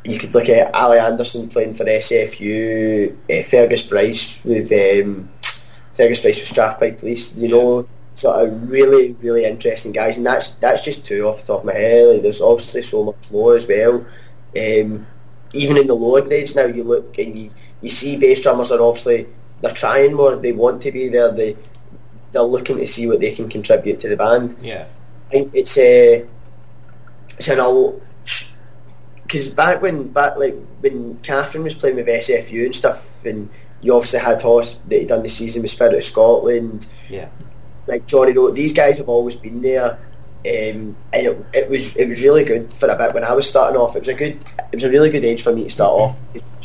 you 0.05 0.19
could 0.19 0.35
look 0.35 0.49
at 0.49 0.73
Ali 0.73 1.01
Anderson 1.01 1.49
playing 1.49 1.75
for 1.75 1.85
SFU, 1.85 3.17
uh, 3.29 3.43
Fergus 3.43 3.83
Bryce 3.83 4.41
with 4.45 4.71
um, 4.73 5.29
Fergus 5.95 6.21
Bryce 6.21 6.39
with 6.39 6.49
Strathpine 6.49 7.01
Police. 7.01 7.35
You 7.35 7.49
know, 7.49 7.89
sort 8.15 8.41
of 8.41 8.71
really 8.71 9.15
really 9.15 9.45
interesting 9.45 9.91
guys, 9.91 10.17
and 10.17 10.27
that's 10.27 10.53
that's 10.61 10.85
just 10.85 11.05
two 11.05 11.27
off 11.27 11.41
the 11.41 11.47
top 11.49 11.61
of 11.61 11.67
my 11.67 11.75
head. 11.75 12.07
Like, 12.07 12.23
there's 12.23 12.41
obviously 12.41 12.83
so 12.83 13.03
much 13.03 13.31
more 13.33 13.57
as 13.57 13.67
well. 13.67 14.07
Um, 14.57 15.07
even 15.55 15.77
in 15.77 15.87
the 15.87 15.95
lower 15.95 16.21
grades 16.23 16.55
now, 16.55 16.67
you 16.67 16.85
look 16.85 17.17
and 17.19 17.39
you, 17.39 17.51
you 17.81 17.89
see 17.89 18.17
bass 18.17 18.43
drummers 18.43 18.73
are 18.73 18.83
obviously 18.83 19.27
they're 19.61 19.71
trying 19.71 20.15
more. 20.15 20.37
They 20.37 20.53
want 20.53 20.83
to 20.83 20.93
be 20.93 21.09
there. 21.09 21.33
They 21.33 21.57
they're 22.33 22.43
looking 22.43 22.79
to 22.79 22.87
see 22.87 23.07
what 23.07 23.21
they 23.21 23.33
can 23.33 23.49
contribute 23.49 24.01
to 24.01 24.09
the 24.09 24.17
band. 24.17 24.57
Yeah, 24.61 24.87
I 25.33 25.49
it's 25.53 25.79
a 25.79 26.27
it's 27.39 27.49
an 27.49 27.61
all 27.61 28.03
because 29.23 29.49
back 29.49 29.83
when 29.83 30.09
back 30.09 30.37
like 30.37 30.55
when 30.81 31.19
Catherine 31.19 31.65
was 31.65 31.75
playing 31.75 31.97
with 31.97 32.07
SFU 32.07 32.67
and 32.67 32.75
stuff, 32.75 33.25
and 33.25 33.49
you 33.81 33.95
obviously 33.95 34.21
had 34.21 34.43
Hoss 34.43 34.79
that 34.89 35.01
he 35.01 35.07
done 35.07 35.23
the 35.23 35.29
season 35.29 35.63
with 35.63 35.71
Spirit 35.71 35.95
of 35.95 36.05
Scotland, 36.05 36.87
yeah, 37.09 37.29
like 37.87 38.07
Johnny 38.07 38.33
Rowe. 38.33 38.51
These 38.51 38.73
guys 38.73 38.99
have 38.99 39.09
always 39.09 39.37
been 39.37 39.61
there, 39.63 39.99
um, 40.47 40.95
and 41.13 41.27
it, 41.27 41.47
it 41.55 41.71
was 41.71 41.97
it 41.97 42.07
was 42.07 42.23
really 42.23 42.45
good 42.45 42.71
for 42.71 42.89
a 42.89 42.97
bit 42.97 43.15
when 43.15 43.25
I 43.25 43.33
was 43.33 43.49
starting 43.49 43.81
off. 43.81 43.97
It 43.97 44.01
was 44.01 44.09
a 44.09 44.15
good 44.15 44.45
it 44.73 44.75
was 44.75 44.85
a 44.85 44.91
really 44.91 45.09
good 45.09 45.25
age 45.25 45.43
for 45.43 45.55
me 45.55 45.65
to 45.65 45.71
start 45.71 45.91
off. 45.91 46.17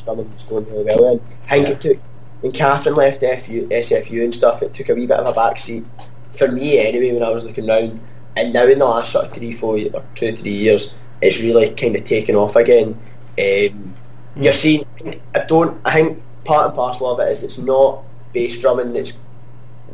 Drumming 0.03 0.33
was 0.33 0.43
going 0.43 0.65
really 0.65 0.83
well, 0.83 1.13
and 1.13 1.21
I 1.45 1.63
think 1.63 1.69
it 1.69 1.81
took 1.81 1.97
when 2.41 2.51
Catherine 2.51 2.95
left 2.95 3.21
FU, 3.21 3.67
SFU 3.69 4.23
and 4.23 4.33
stuff. 4.33 4.61
It 4.61 4.73
took 4.73 4.89
a 4.89 4.95
wee 4.95 5.07
bit 5.07 5.17
of 5.17 5.27
a 5.27 5.33
backseat 5.33 5.85
for 6.33 6.49
me 6.49 6.79
anyway 6.79 7.13
when 7.13 7.23
I 7.23 7.29
was 7.29 7.45
looking 7.45 7.67
round. 7.67 8.01
And 8.35 8.53
now 8.53 8.65
in 8.65 8.77
the 8.77 8.85
last 8.85 9.13
sort 9.13 9.25
of 9.25 9.33
three, 9.33 9.51
four, 9.51 9.77
or 9.93 10.03
two, 10.15 10.35
three 10.35 10.53
years, 10.55 10.93
it's 11.21 11.41
really 11.41 11.69
kind 11.71 11.95
of 11.95 12.03
taken 12.03 12.35
off 12.35 12.55
again. 12.55 12.99
Um, 13.39 13.95
You're 14.35 14.51
seeing. 14.51 14.85
I 15.33 15.45
don't. 15.45 15.79
I 15.85 15.93
think 15.93 16.21
part 16.43 16.67
and 16.67 16.75
parcel 16.75 17.11
of 17.11 17.19
it 17.19 17.31
is 17.31 17.43
it's 17.43 17.57
not 17.57 18.03
bass 18.33 18.59
drumming 18.59 18.93
that's 18.93 19.13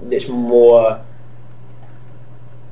that's 0.03 0.27
more 0.27 1.03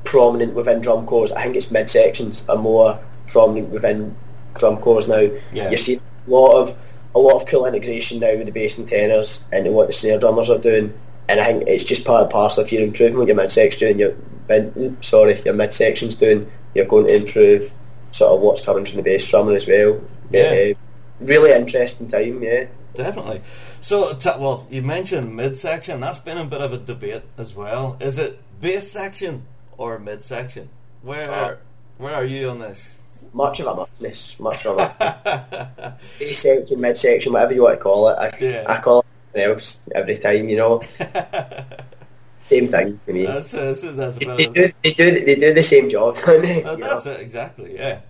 prominent 0.04 0.54
within 0.54 0.80
drum 0.80 1.06
corps. 1.06 1.32
I 1.32 1.42
think 1.42 1.56
it's 1.56 1.70
mid 1.70 1.90
sections 1.90 2.44
are 2.48 2.56
more 2.56 2.98
prominent 3.28 3.70
within 3.70 4.16
drum 4.54 4.78
corps 4.78 5.08
now. 5.08 5.30
Yeah. 5.52 5.70
You 5.70 5.76
see 5.76 5.96
a 5.96 6.30
lot 6.30 6.62
of 6.62 6.76
a 7.14 7.18
lot 7.18 7.40
of 7.40 7.48
cool 7.48 7.66
integration 7.66 8.20
now 8.20 8.36
with 8.36 8.46
the 8.46 8.52
bass 8.52 8.78
and 8.78 8.88
tenors 8.88 9.44
into 9.52 9.70
what 9.70 9.86
the 9.86 9.92
snare 9.92 10.18
drummers 10.18 10.50
are 10.50 10.58
doing. 10.58 10.98
And 11.28 11.40
I 11.40 11.44
think 11.44 11.64
it's 11.68 11.84
just 11.84 12.04
part 12.04 12.22
and 12.22 12.30
parcel. 12.30 12.64
If 12.64 12.72
you're 12.72 12.82
improving 12.82 13.16
what 13.16 13.28
your 13.28 13.36
midsection 13.36 13.80
doing, 13.80 13.98
your 13.98 14.16
mid, 14.48 15.04
sorry, 15.04 15.40
your 15.42 15.54
midsection's 15.54 16.16
doing, 16.16 16.50
you're 16.74 16.84
going 16.86 17.06
to 17.06 17.14
improve 17.14 17.72
sort 18.12 18.32
of 18.32 18.40
what's 18.40 18.62
coming 18.62 18.84
from 18.84 18.96
the 18.96 19.02
bass 19.02 19.28
drumming 19.28 19.56
as 19.56 19.66
well. 19.66 20.02
Yeah. 20.30 20.72
Uh, 20.72 20.74
really 21.20 21.52
interesting 21.52 22.08
time, 22.08 22.42
yeah. 22.42 22.66
definitely. 22.94 23.42
So, 23.80 24.12
t- 24.14 24.30
well, 24.38 24.66
you 24.70 24.82
mentioned 24.82 25.34
midsection. 25.34 26.00
That's 26.00 26.18
been 26.18 26.38
a 26.38 26.44
bit 26.44 26.60
of 26.60 26.72
a 26.72 26.78
debate 26.78 27.22
as 27.38 27.54
well. 27.54 27.96
Is 28.00 28.18
it 28.18 28.40
bass 28.60 28.90
section 28.90 29.46
or 29.78 29.98
midsection? 29.98 30.68
Where 31.02 31.30
Uh, 31.30 31.56
where 31.98 32.14
are 32.14 32.24
you 32.24 32.48
on 32.50 32.58
this? 32.58 32.98
Much 33.32 33.60
of 33.60 33.66
a 33.66 33.74
muchness, 33.74 34.36
much 34.38 34.64
of 34.66 34.78
a 34.78 35.96
bass 36.18 36.40
section, 36.40 36.80
midsection, 36.80 37.32
whatever 37.32 37.52
you 37.54 37.62
want 37.62 37.74
to 37.78 37.82
call 37.82 38.08
it. 38.08 38.16
I, 38.18 38.30
Yeah. 38.40 38.64
I 38.68 38.80
call 38.80 39.00
it 39.00 39.06
something 39.32 39.50
else 39.50 39.80
every 39.94 40.16
time, 40.16 40.48
you 40.48 40.56
know. 40.56 40.82
Same 42.42 42.68
thing 42.68 43.00
for 43.06 43.12
me. 43.12 43.24
That's 43.24 43.54
uh, 43.54 43.74
that's, 43.80 43.80
that's 43.80 44.16
a 44.18 44.36
they, 44.36 44.46
do, 44.46 44.72
they 44.82 44.92
do 44.92 45.24
they 45.24 45.34
do 45.34 45.54
the 45.54 45.62
same 45.62 45.88
job, 45.88 46.14
they? 46.26 46.58
You 46.58 46.64
know? 46.64 46.76
that's 46.76 47.06
it 47.06 47.18
exactly. 47.20 47.74
Yeah. 47.74 48.00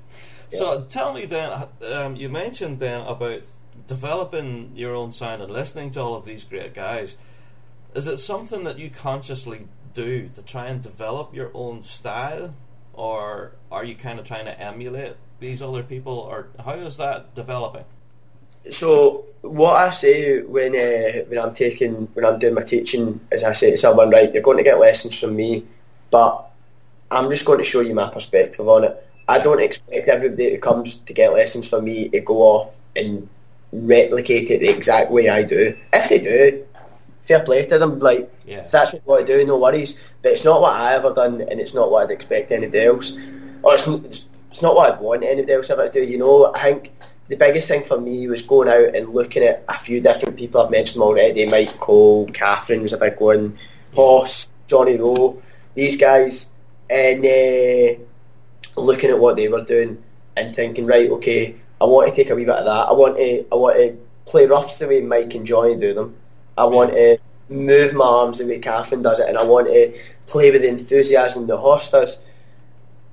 So 0.51 0.83
tell 0.85 1.13
me 1.13 1.25
then. 1.25 1.69
Um, 1.93 2.17
you 2.17 2.29
mentioned 2.29 2.81
then 2.81 3.03
about 3.07 3.43
developing 3.87 4.73
your 4.75 4.93
own 4.95 5.13
sound 5.13 5.41
and 5.41 5.53
listening 5.53 5.93
to 5.93 6.01
all 6.01 6.17
of 6.17 6.25
these 6.25 6.43
great 6.43 6.75
guys. 6.75 7.17
Is 7.95 8.09
it 8.09 8.19
something 8.19 8.65
that 8.65 8.77
you 8.77 8.91
consciously 8.91 9.69
do 9.95 10.29
to 10.35 10.43
try 10.43 10.67
and 10.67 10.83
develop 10.83 11.35
your 11.35 11.51
own 11.55 11.83
style, 11.83 12.55
or 12.93 13.53
are 13.71 13.85
you 13.85 13.95
kind 13.95 14.19
of 14.19 14.27
trying 14.27 14.45
to 14.45 14.61
emulate 14.61 15.17
these 15.41 15.63
other 15.63 15.83
people, 15.83 16.19
or 16.19 16.49
how 16.65 16.75
is 16.75 16.97
that 16.99 17.35
developing? 17.35 17.85
So 18.71 19.27
what 19.43 19.77
I 19.77 19.91
say 19.91 20.41
when 20.43 20.75
uh, 20.75 21.25
when 21.29 21.39
I'm 21.39 21.55
taking 21.55 22.09
when 22.15 22.25
I'm 22.25 22.39
doing 22.39 22.55
my 22.55 22.63
teaching 22.63 23.21
is 23.31 23.45
I 23.45 23.53
say 23.53 23.71
to 23.71 23.77
someone, 23.77 24.11
right, 24.11 24.33
you're 24.33 24.43
going 24.43 24.57
to 24.57 24.63
get 24.63 24.79
lessons 24.79 25.19
from 25.19 25.37
me, 25.37 25.65
but 26.11 26.51
I'm 27.11 27.31
just 27.31 27.45
going 27.45 27.59
to 27.59 27.65
show 27.65 27.81
you 27.81 27.95
my 27.95 28.09
perspective 28.09 28.67
on 28.67 28.85
it. 28.85 29.07
I 29.29 29.39
don't 29.39 29.61
expect 29.61 30.09
everybody 30.09 30.51
who 30.51 30.59
comes 30.59 30.97
to 30.97 31.13
get 31.13 31.33
lessons 31.33 31.69
from 31.69 31.85
me 31.85 32.09
to 32.11 32.21
go 32.21 32.39
off 32.39 32.77
and 32.97 33.29
replicate 33.73 34.51
it 34.51 34.61
the 34.61 34.69
exact 34.69 35.11
way 35.11 35.29
I 35.29 35.43
do. 35.43 35.77
If 35.93 36.09
they 36.09 36.21
do, 36.21 36.67
fair 37.25 37.41
play 37.41 37.65
to 37.67 37.79
them. 37.79 37.99
Like 37.99 38.31
Yeah. 38.47 38.67
that's 38.69 38.93
what 38.93 39.03
you 39.03 39.11
want 39.13 39.27
to 39.27 39.39
do, 39.39 39.47
no 39.47 39.59
worries. 39.59 39.97
But 40.23 40.33
it's 40.33 40.45
not 40.45 40.61
what 40.61 40.75
I 40.79 40.95
ever 40.95 41.13
done, 41.13 41.41
and 41.41 41.61
it's 41.61 41.75
not 41.75 41.91
what 41.91 42.05
I'd 42.05 42.11
expect 42.13 42.53
anybody 42.53 42.85
else, 42.85 43.13
or 43.63 43.75
it's, 43.75 43.87
it's, 43.87 44.25
it's 44.51 44.63
not 44.63 44.75
what 44.77 44.93
I'd 44.93 45.01
want 45.01 45.25
anybody 45.25 45.53
else 45.53 45.71
ever 45.71 45.89
to 45.89 45.93
do. 45.93 46.05
You 46.05 46.19
know, 46.19 46.53
I 46.55 46.63
think 46.63 46.93
the 47.29 47.37
biggest 47.37 47.69
thing 47.69 47.85
for 47.85 48.01
me 48.01 48.29
was 48.29 48.43
going 48.43 48.69
out 48.69 48.95
and 48.95 49.09
looking 49.15 49.43
at 49.43 49.65
a 49.69 49.79
few 49.79 50.01
different 50.01 50.37
people. 50.37 50.61
I've 50.63 50.71
mentioned 50.71 51.03
already. 51.03 51.47
Mike 51.47 51.79
Cole, 51.81 52.27
Catherine 52.29 52.83
was 52.83 52.93
a 52.93 52.99
big 52.99 53.19
one, 53.21 53.59
Hoss, 53.95 54.51
Johnny 54.67 54.99
Rowe, 54.99 55.43
these 55.75 55.97
guys, 55.97 56.49
and 56.91 57.25
uh, 57.25 58.01
looking 58.81 59.11
at 59.11 59.19
what 59.19 59.37
they 59.37 59.49
were 59.49 59.65
doing 59.65 60.03
and 60.37 60.55
thinking, 60.55 60.87
right, 60.87 61.11
okay, 61.11 61.57
I 61.81 61.85
want 61.87 62.09
to 62.11 62.15
take 62.15 62.31
a 62.31 62.35
wee 62.35 62.45
bit 62.45 62.57
of 62.57 62.65
that. 62.67 62.89
I 62.89 62.93
want 62.93 63.17
to, 63.17 63.47
I 63.53 63.55
want 63.55 63.77
to 63.77 63.97
play 64.27 64.47
roughs 64.47 64.79
the 64.79 64.89
way 64.89 65.01
Mike 65.01 65.35
and 65.35 65.47
Johnny 65.47 65.77
do 65.77 65.95
them. 65.95 66.17
I 66.57 66.65
want 66.65 66.93
to 66.93 67.19
move 67.49 67.95
my 67.95 68.05
arms 68.05 68.39
the 68.39 68.47
way 68.47 68.59
Catherine 68.59 69.03
does 69.03 69.21
it, 69.21 69.29
and 69.29 69.37
I 69.37 69.45
want 69.45 69.69
to 69.69 69.99
play 70.27 70.51
with 70.51 70.63
the 70.63 70.69
enthusiasm 70.69 71.47
the 71.47 71.59
Hoss 71.59 71.91
does. 71.91 72.19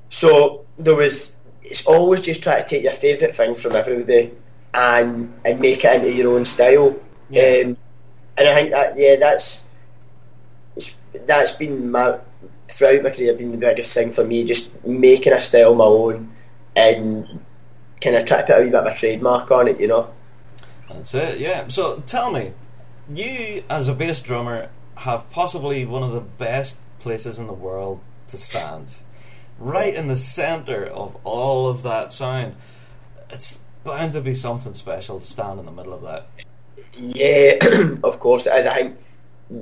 So 0.09 0.65
there 0.77 0.95
was. 0.95 1.35
It's 1.63 1.85
always 1.85 2.21
just 2.21 2.43
try 2.43 2.61
to 2.61 2.67
take 2.67 2.83
your 2.83 2.93
favourite 2.93 3.33
thing 3.33 3.55
from 3.55 3.75
everybody 3.75 4.31
and 4.73 5.33
and 5.45 5.59
make 5.59 5.85
it 5.85 5.95
into 5.95 6.13
your 6.13 6.35
own 6.35 6.45
style. 6.45 6.95
Yeah. 7.29 7.61
Um, 7.63 7.77
and 8.37 8.47
I 8.47 8.55
think 8.55 8.71
that 8.71 8.97
yeah, 8.97 9.15
that's 9.17 9.65
it's, 10.75 10.95
that's 11.25 11.51
been 11.51 11.91
my 11.91 12.19
throughout 12.67 13.03
my 13.03 13.09
career 13.09 13.33
been 13.33 13.51
the 13.51 13.57
biggest 13.57 13.93
thing 13.93 14.11
for 14.11 14.23
me, 14.23 14.43
just 14.43 14.83
making 14.85 15.33
a 15.33 15.41
style 15.41 15.75
my 15.75 15.85
own 15.85 16.33
and 16.75 17.39
kind 17.99 18.15
of 18.15 18.25
try 18.25 18.41
to 18.41 18.47
put 18.47 18.59
a 18.59 18.63
wee 18.63 18.69
bit 18.69 18.79
of 18.79 18.85
a 18.87 18.95
trademark 18.95 19.51
on 19.51 19.67
it, 19.67 19.79
you 19.79 19.87
know. 19.87 20.09
That's 20.89 21.13
it, 21.13 21.39
yeah. 21.39 21.67
So 21.67 22.01
tell 22.05 22.31
me, 22.31 22.51
you 23.17 23.63
as 23.69 23.87
a 23.87 23.93
bass 23.93 24.21
drummer 24.21 24.69
have 24.95 25.29
possibly 25.29 25.85
one 25.85 26.03
of 26.03 26.11
the 26.11 26.21
best 26.21 26.79
places 26.99 27.39
in 27.39 27.47
the 27.47 27.53
world 27.53 28.01
to 28.27 28.37
stand. 28.37 28.87
Right 29.59 29.93
in 29.93 30.07
the 30.07 30.17
centre 30.17 30.85
of 30.85 31.17
all 31.23 31.67
of 31.67 31.83
that 31.83 32.11
sound. 32.11 32.55
It's 33.29 33.57
bound 33.83 34.13
to 34.13 34.21
be 34.21 34.33
something 34.33 34.73
special 34.75 35.19
to 35.19 35.25
stand 35.25 35.59
in 35.59 35.65
the 35.65 35.71
middle 35.71 35.93
of 35.93 36.01
that. 36.03 36.27
Yeah, 36.93 37.53
of 38.03 38.19
course 38.19 38.45
it 38.45 38.53
is. 38.55 38.65
I 38.65 38.75
think 38.75 38.97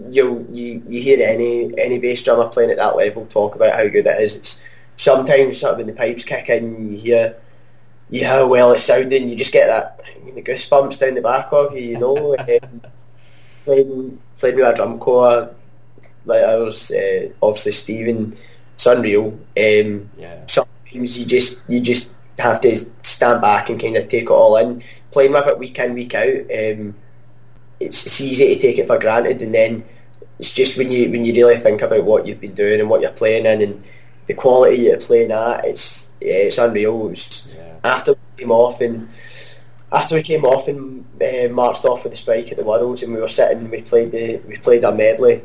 you 0.10 0.48
you 0.52 0.84
you 0.88 1.02
hear 1.02 1.26
any 1.28 1.72
any 1.78 2.00
bass 2.00 2.22
drummer 2.24 2.48
playing 2.50 2.72
at 2.72 2.78
that 2.78 2.96
level 2.96 3.26
talk 3.26 3.56
about 3.56 3.76
how 3.76 3.88
good 3.88 4.08
it 4.08 4.22
is. 4.22 4.36
It's 4.36 4.62
sometimes 4.98 5.60
sort 5.60 5.74
of 5.74 5.78
when 5.78 5.88
the 5.88 5.94
pipes 5.94 6.24
kick 6.24 6.50
in, 6.50 6.92
you 6.92 6.98
hear 6.98 7.36
you 8.10 8.22
hear 8.22 8.30
how 8.30 8.48
well 8.48 8.72
it's 8.72 8.84
sounding. 8.84 9.30
You 9.30 9.36
just 9.36 9.54
get 9.54 9.68
that 9.68 10.02
I 10.06 10.24
mean, 10.24 10.36
the 10.36 10.42
goosebumps 10.42 11.00
down 11.00 11.14
the 11.14 11.22
back 11.22 11.52
of 11.52 11.74
you. 11.74 11.82
You 11.82 12.00
know, 12.00 12.36
um, 12.64 12.82
playing 13.70 14.20
playing 14.38 14.56
with 14.56 14.66
a 14.66 14.76
drum 14.76 14.98
corps 15.00 15.50
like 16.26 16.44
I 16.44 16.58
was 16.58 16.92
uh, 16.92 17.30
obviously 17.42 17.72
Stephen. 17.72 18.38
It's 18.76 18.86
unreal. 18.86 19.38
Um, 19.58 20.10
Yeah. 20.18 20.46
sometimes 20.48 21.20
you 21.20 21.26
just 21.26 21.62
you 21.68 21.80
just 21.82 22.12
have 22.38 22.62
to 22.62 22.76
stand 23.04 23.42
back 23.42 23.70
and 23.70 23.80
kind 23.80 23.98
of 23.98 24.08
take 24.08 24.24
it 24.24 24.30
all 24.32 24.58
in. 24.58 24.82
Playing 25.12 25.34
with 25.34 25.48
it 25.48 25.60
week 25.60 25.78
in 25.80 25.94
week 25.94 26.16
out, 26.16 26.28
um, 26.28 26.96
it's, 27.80 28.06
it's 28.06 28.22
easy 28.22 28.56
to 28.56 28.62
take 28.62 28.78
it 28.78 28.88
for 28.88 29.00
granted, 29.00 29.42
and 29.42 29.54
then 29.54 29.84
it's 30.40 30.54
just 30.54 30.78
when 30.78 30.92
you 30.92 31.10
when 31.12 31.26
you 31.26 31.34
really 31.34 31.58
think 31.58 31.82
about 31.82 32.04
what 32.06 32.26
you've 32.26 32.40
been 32.42 32.54
doing 32.54 32.80
and 32.80 32.90
what 32.90 33.02
you're 33.02 33.12
playing 33.12 33.46
in 33.46 33.62
and 33.62 33.84
the 34.28 34.34
quality 34.34 34.84
you're 34.84 34.98
playing 34.98 35.32
at, 35.32 35.66
it's 35.66 36.10
yeah, 36.22 36.34
it's 36.34 36.58
unreal. 36.58 37.08
It 37.08 37.10
was, 37.12 37.48
Yeah. 37.56 37.76
After 37.84 38.14
we 38.14 38.44
came 38.44 38.52
off 38.52 38.82
and 38.82 39.10
after 39.92 40.16
we 40.16 40.24
came 40.24 40.46
off 40.46 40.68
and 40.68 41.06
uh, 41.22 41.50
marched 41.52 41.86
off 41.86 42.04
with 42.04 42.12
the 42.14 42.18
spike 42.18 42.52
at 42.52 42.58
the 42.58 42.64
Worlds, 42.64 43.04
and 43.04 43.14
we 43.14 43.20
were 43.20 43.30
sitting, 43.30 43.70
we 43.70 43.82
played 43.82 44.12
the 44.12 44.38
we 44.48 44.58
played 44.58 44.84
our 44.84 44.94
medley, 44.94 45.42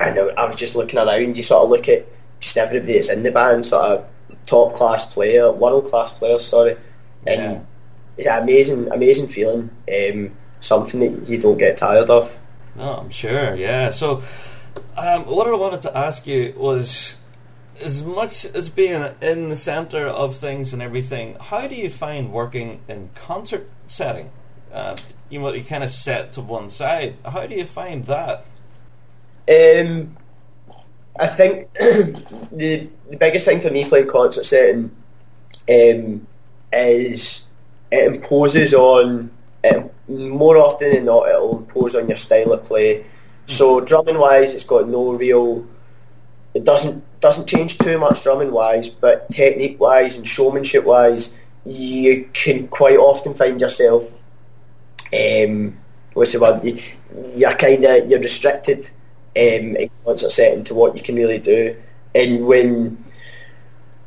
and 0.00 0.18
I, 0.18 0.22
I 0.22 0.46
was 0.46 0.56
just 0.56 0.74
looking 0.76 0.98
around. 0.98 1.36
You 1.36 1.42
sort 1.42 1.64
of 1.64 1.70
look 1.70 1.88
at 1.88 2.06
just 2.40 2.56
everybody 2.56 2.94
that's 2.94 3.08
in 3.08 3.22
the 3.22 3.30
band, 3.32 3.64
sort 3.66 3.84
of 3.84 4.06
top 4.44 4.74
class 4.74 5.04
player, 5.06 5.50
world 5.52 5.88
class 5.88 6.12
player, 6.12 6.38
sorry, 6.38 6.76
and 7.26 7.40
Yeah. 7.40 7.62
it's 8.18 8.26
an 8.26 8.42
amazing, 8.42 8.92
amazing 8.92 9.28
feeling. 9.28 9.70
Um, 9.92 10.32
something 10.60 11.00
that 11.00 11.28
you 11.28 11.38
don't 11.38 11.58
get 11.58 11.76
tired 11.76 12.10
of. 12.10 12.36
No, 12.76 12.94
I'm 12.98 13.10
sure, 13.10 13.54
yeah. 13.54 13.90
So, 13.90 14.22
um, 14.98 15.22
what 15.24 15.46
I 15.46 15.54
wanted 15.54 15.82
to 15.82 15.96
ask 15.96 16.26
you 16.26 16.54
was 16.56 17.16
as 17.82 18.02
much 18.02 18.44
as 18.44 18.68
being 18.68 19.14
in 19.20 19.48
the 19.48 19.56
centre 19.56 20.06
of 20.06 20.36
things 20.36 20.72
and 20.72 20.82
everything, 20.82 21.36
how 21.40 21.66
do 21.66 21.74
you 21.74 21.90
find 21.90 22.32
working 22.32 22.80
in 22.88 23.10
concert 23.14 23.68
setting? 23.86 24.30
Uh, 24.72 24.96
you 25.28 25.40
know, 25.40 25.52
you 25.52 25.64
kind 25.64 25.84
of 25.84 25.90
set 25.90 26.32
to 26.32 26.40
one 26.40 26.70
side. 26.70 27.16
How 27.24 27.46
do 27.46 27.54
you 27.54 27.64
find 27.64 28.04
that? 28.04 28.46
Um, 29.48 30.16
I 31.18 31.26
think 31.28 31.72
the 31.74 32.88
the 33.08 33.16
biggest 33.18 33.46
thing 33.46 33.60
for 33.60 33.70
me 33.70 33.88
playing 33.88 34.08
concert 34.08 34.44
setting 34.44 34.90
um, 35.68 36.26
is 36.72 37.44
it 37.90 38.14
imposes 38.14 38.74
on 38.74 39.30
it, 39.64 39.92
more 40.08 40.56
often 40.58 40.92
than 40.92 41.04
not 41.04 41.28
it'll 41.28 41.58
impose 41.58 41.94
on 41.94 42.08
your 42.08 42.16
style 42.16 42.52
of 42.52 42.64
play. 42.64 43.06
So 43.46 43.80
drumming 43.80 44.18
wise, 44.18 44.54
it's 44.54 44.64
got 44.64 44.88
no 44.88 45.12
real. 45.12 45.66
It 46.56 46.64
doesn't 46.64 47.04
doesn't 47.20 47.46
change 47.46 47.76
too 47.76 47.98
much 47.98 48.22
drumming 48.22 48.50
wise, 48.50 48.88
but 48.88 49.30
technique 49.30 49.78
wise 49.78 50.16
and 50.16 50.26
showmanship 50.26 50.84
wise, 50.84 51.36
you 51.66 52.30
can 52.32 52.68
quite 52.68 52.96
often 52.96 53.34
find 53.34 53.60
yourself. 53.60 54.22
Um, 55.12 55.76
what's 56.14 56.32
the 56.32 56.40
word? 56.40 56.64
You, 56.64 56.80
you're 57.34 57.54
kind 57.54 57.84
of 57.84 58.10
you're 58.10 58.20
restricted 58.20 58.86
um, 59.36 59.76
in 59.76 59.90
concert 60.04 60.32
setting 60.32 60.64
to 60.64 60.74
what 60.74 60.96
you 60.96 61.02
can 61.02 61.16
really 61.16 61.38
do, 61.38 61.76
and 62.14 62.46
when 62.46 63.04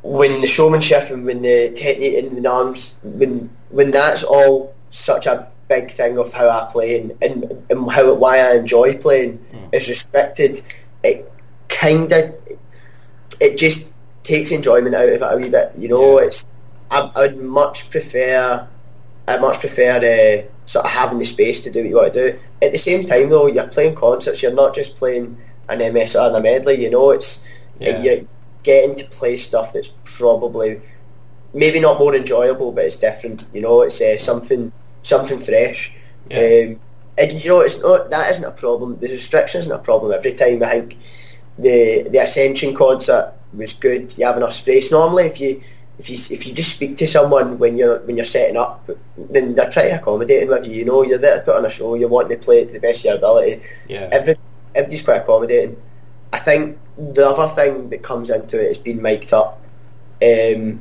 when 0.02 0.40
the 0.40 0.48
showmanship 0.48 1.10
and 1.10 1.24
when 1.24 1.42
the 1.42 1.70
technique 1.76 2.24
and 2.24 2.44
the 2.44 2.50
arms 2.50 2.96
when 3.04 3.48
when 3.68 3.92
that's 3.92 4.24
all 4.24 4.74
such 4.90 5.26
a 5.26 5.48
big 5.68 5.92
thing 5.92 6.18
of 6.18 6.32
how 6.32 6.48
I 6.48 6.68
play 6.68 7.00
and, 7.00 7.12
and, 7.22 7.64
and 7.70 7.90
how 7.92 8.12
why 8.14 8.40
I 8.40 8.56
enjoy 8.56 8.96
playing 8.96 9.38
is 9.72 9.88
restricted, 9.88 10.62
it 11.04 11.30
kind 11.80 12.12
of 12.12 12.34
it 13.40 13.56
just 13.56 13.90
takes 14.22 14.52
enjoyment 14.52 14.94
out 14.94 15.08
of 15.08 15.14
it 15.14 15.22
a 15.22 15.36
wee 15.36 15.48
bit. 15.48 15.72
You 15.78 15.88
know, 15.88 16.18
Yeah. 16.20 16.26
it's 16.26 16.44
I, 16.90 17.10
I 17.14 17.20
would 17.22 17.38
much 17.40 17.90
prefer 17.90 18.66
I 19.28 19.36
much 19.38 19.60
prefer 19.60 19.96
uh, 19.98 20.66
sort 20.66 20.84
of 20.84 20.90
having 20.90 21.18
the 21.18 21.24
space 21.24 21.60
to 21.62 21.70
do 21.70 21.80
what 21.80 21.88
you 21.88 21.96
want 21.96 22.14
to 22.14 22.32
do. 22.32 22.38
At 22.62 22.72
the 22.72 22.78
same 22.78 23.06
time, 23.06 23.30
though, 23.30 23.46
you're 23.46 23.68
playing 23.68 23.94
concerts. 23.94 24.42
You're 24.42 24.52
not 24.52 24.74
just 24.74 24.96
playing 24.96 25.36
an 25.68 25.78
MSR 25.78 26.26
and 26.28 26.36
a 26.36 26.40
medley. 26.40 26.82
You 26.82 26.90
know, 26.90 27.10
it's 27.10 27.40
Yeah. 27.78 28.02
you're 28.02 28.22
getting 28.64 28.96
to 28.96 29.04
play 29.04 29.36
stuff 29.36 29.72
that's 29.72 29.92
probably 30.04 30.82
maybe 31.54 31.80
not 31.80 31.98
more 31.98 32.14
enjoyable, 32.14 32.72
but 32.72 32.84
it's 32.84 32.96
different. 32.96 33.44
You 33.54 33.62
know, 33.62 33.82
it's 33.82 34.00
uh, 34.00 34.18
something 34.18 34.72
something 35.02 35.38
fresh. 35.38 35.92
Yeah. 36.28 36.38
Um, 36.38 36.80
and 37.18 37.44
you 37.44 37.50
know, 37.50 37.60
it's 37.60 37.80
not 37.80 38.10
that 38.10 38.30
isn't 38.32 38.44
a 38.44 38.50
problem. 38.50 38.98
The 38.98 39.08
restriction 39.12 39.60
isn't 39.60 39.72
a 39.72 39.78
problem 39.78 40.12
every 40.12 40.32
time. 40.34 40.62
I 40.62 40.70
think 40.70 40.96
the 41.60 42.08
the 42.10 42.18
Ascension 42.18 42.74
concert 42.74 43.34
was 43.52 43.74
good. 43.74 44.16
You 44.16 44.26
have 44.26 44.36
enough 44.36 44.52
space. 44.52 44.90
Normally, 44.90 45.24
if 45.26 45.40
you 45.40 45.62
if 45.98 46.08
you 46.08 46.16
if 46.16 46.46
you 46.46 46.54
just 46.54 46.72
speak 46.76 46.96
to 46.98 47.06
someone 47.06 47.58
when 47.58 47.76
you're 47.76 47.98
when 48.00 48.16
you're 48.16 48.24
setting 48.24 48.56
up, 48.56 48.88
then 49.16 49.54
they're 49.54 49.70
trying 49.70 49.90
to 49.90 49.96
accommodate 50.00 50.48
with 50.48 50.66
you. 50.66 50.72
You 50.72 50.84
know, 50.84 51.02
you're 51.02 51.18
there 51.18 51.38
to 51.38 51.42
put 51.44 51.56
on 51.56 51.64
a 51.66 51.70
show. 51.70 51.94
You're 51.94 52.08
wanting 52.08 52.38
to 52.38 52.44
play 52.44 52.60
it 52.62 52.68
to 52.68 52.74
the 52.74 52.80
best 52.80 53.00
of 53.00 53.04
your 53.06 53.16
ability. 53.16 53.62
Yeah. 53.88 54.08
Every, 54.10 54.36
everybody's 54.74 55.02
quite 55.02 55.18
accommodating. 55.18 55.76
I 56.32 56.38
think 56.38 56.78
the 56.96 57.28
other 57.28 57.52
thing 57.54 57.90
that 57.90 58.02
comes 58.02 58.30
into 58.30 58.58
it 58.58 58.70
is 58.70 58.78
being 58.78 59.02
mic'd 59.02 59.32
up, 59.32 59.60
um, 60.22 60.80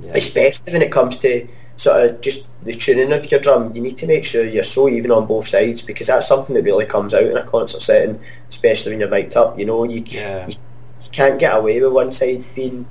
Yeah. 0.00 0.12
especially 0.14 0.72
when 0.72 0.82
it 0.82 0.92
comes 0.92 1.18
to 1.18 1.46
sort 1.78 2.04
of 2.04 2.20
just 2.20 2.44
the 2.64 2.74
tuning 2.74 3.12
of 3.12 3.30
your 3.30 3.40
drum. 3.40 3.74
You 3.74 3.80
need 3.80 3.96
to 3.98 4.06
make 4.06 4.24
sure 4.26 4.44
you're 4.44 4.64
so 4.64 4.88
even 4.88 5.10
on 5.10 5.26
both 5.26 5.48
sides 5.48 5.80
because 5.80 6.08
that's 6.08 6.28
something 6.28 6.54
that 6.54 6.64
really 6.64 6.84
comes 6.86 7.14
out 7.14 7.22
in 7.22 7.36
a 7.36 7.44
concert 7.46 7.80
setting, 7.80 8.20
especially 8.50 8.92
when 8.92 9.00
you're 9.00 9.08
mic'd 9.08 9.36
up. 9.36 9.58
You 9.58 9.64
know, 9.64 9.84
you 9.84 10.02
Yeah. 10.06 10.46
you, 10.48 10.54
you 11.02 11.10
can't 11.12 11.38
get 11.38 11.56
away 11.56 11.80
with 11.80 11.92
one 11.92 12.12
side 12.12 12.44
being 12.54 12.84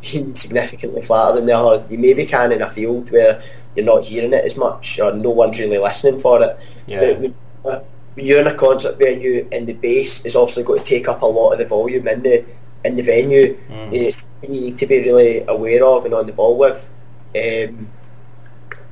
being 0.00 0.34
significantly 0.34 1.02
flatter 1.02 1.36
than 1.36 1.46
the 1.46 1.56
other. 1.56 1.86
You 1.90 1.98
maybe 1.98 2.24
can 2.26 2.50
in 2.52 2.62
a 2.62 2.68
field 2.70 3.12
where 3.12 3.42
you're 3.76 3.84
not 3.86 4.04
hearing 4.04 4.32
it 4.32 4.44
as 4.44 4.56
much 4.56 4.98
or 4.98 5.12
no 5.12 5.30
one's 5.30 5.60
really 5.60 5.78
listening 5.78 6.18
for 6.18 6.42
it. 6.42 6.58
Yeah. 6.86 7.00
But 7.00 7.18
when, 7.20 7.34
uh, 7.66 7.80
you're 8.16 8.40
in 8.40 8.46
a 8.46 8.54
concert 8.54 8.98
venue 8.98 9.46
and 9.52 9.66
the 9.66 9.74
bass 9.74 10.24
is 10.24 10.34
obviously 10.34 10.64
going 10.64 10.80
to 10.80 10.84
take 10.84 11.06
up 11.06 11.20
a 11.22 11.26
lot 11.26 11.52
of 11.52 11.58
the 11.58 11.66
volume 11.66 12.08
in 12.08 12.22
the 12.22 12.44
in 12.82 12.96
the 12.96 13.02
venue, 13.02 13.58
Mm. 13.70 13.92
it's 13.92 14.22
something 14.22 14.54
you 14.54 14.62
need 14.62 14.78
to 14.78 14.86
be 14.86 15.00
really 15.00 15.44
aware 15.46 15.84
of 15.84 16.06
and 16.06 16.14
on 16.14 16.24
the 16.26 16.32
ball 16.32 16.56
with. 16.56 16.88
Um, 17.36 17.88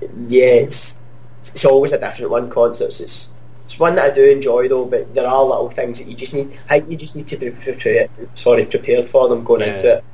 yeah, 0.00 0.64
it's 0.66 0.98
it's 1.42 1.64
always 1.64 1.92
a 1.92 1.98
different 1.98 2.30
one. 2.30 2.50
Concerts, 2.50 3.00
it's 3.00 3.30
it's 3.64 3.78
one 3.78 3.94
that 3.96 4.10
I 4.10 4.14
do 4.14 4.24
enjoy 4.24 4.68
though, 4.68 4.86
but 4.86 5.14
there 5.14 5.26
are 5.26 5.44
little 5.44 5.70
things 5.70 5.98
that 5.98 6.08
you 6.08 6.14
just 6.14 6.32
need. 6.34 6.58
I 6.70 6.80
think 6.80 6.90
you 6.92 6.96
just 6.96 7.14
need 7.14 7.26
to 7.28 7.36
be 7.36 7.50
prepared. 7.50 8.10
Sorry, 8.36 8.64
prepared 8.66 9.08
for 9.08 9.28
them 9.28 9.44
going 9.44 9.60
Yeah. 9.62 9.74
into 9.74 9.96
it. 9.98 10.04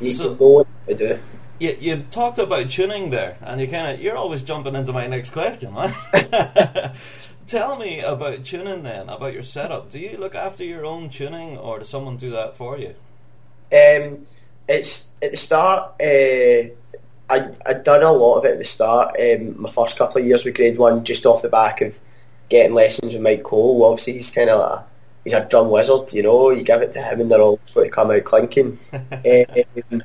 You 0.00 0.06
need 0.08 0.16
So- 0.16 0.34
to 0.34 0.40
know 0.40 0.48
what 0.52 0.66
to 0.88 0.94
do. 0.94 1.18
You, 1.58 1.74
you 1.80 1.96
talked 2.10 2.38
about 2.38 2.68
tuning 2.68 3.08
there, 3.08 3.38
and 3.40 3.58
you 3.60 3.66
kind 3.66 3.94
of 3.94 4.00
you're 4.02 4.16
always 4.16 4.42
jumping 4.42 4.74
into 4.74 4.92
my 4.92 5.06
next 5.06 5.30
question, 5.30 5.72
man. 5.72 5.94
Tell 7.46 7.76
me 7.76 8.00
about 8.00 8.44
tuning 8.44 8.82
then, 8.82 9.08
about 9.08 9.32
your 9.32 9.42
setup. 9.44 9.88
Do 9.88 9.98
you 10.00 10.16
look 10.18 10.34
after 10.34 10.64
your 10.64 10.84
own 10.84 11.08
tuning, 11.08 11.56
or 11.56 11.78
does 11.78 11.88
someone 11.88 12.16
do 12.18 12.30
that 12.30 12.56
for 12.56 12.76
you? 12.76 12.94
Um, 13.72 14.26
it's 14.68 15.10
at 15.22 15.30
the 15.30 15.36
start. 15.36 15.92
Uh, 16.02 16.74
I 17.28 17.50
I'd 17.66 17.82
done 17.82 18.02
a 18.02 18.12
lot 18.12 18.38
of 18.38 18.44
it 18.44 18.52
at 18.52 18.58
the 18.58 18.64
start. 18.64 19.16
Um, 19.20 19.60
my 19.60 19.70
first 19.70 19.98
couple 19.98 20.20
of 20.20 20.26
years 20.26 20.44
with 20.44 20.54
Grade 20.54 20.78
One, 20.78 21.04
just 21.04 21.26
off 21.26 21.42
the 21.42 21.48
back 21.48 21.80
of 21.80 21.98
getting 22.48 22.74
lessons 22.74 23.14
with 23.14 23.22
Mike 23.22 23.42
Cole. 23.42 23.84
Obviously, 23.84 24.14
he's 24.14 24.30
kind 24.30 24.50
of 24.50 24.60
like 24.60 24.80
a, 24.80 24.84
he's 25.24 25.32
a 25.32 25.44
drum 25.44 25.70
wizard. 25.70 26.12
You 26.12 26.22
know, 26.22 26.50
you 26.50 26.62
give 26.62 26.82
it 26.82 26.92
to 26.92 27.02
him, 27.02 27.20
and 27.20 27.30
they're 27.30 27.40
all 27.40 27.58
going 27.74 27.88
to 27.88 27.94
come 27.94 28.10
out 28.10 28.24
clinking. 28.24 28.78
um, 28.92 30.02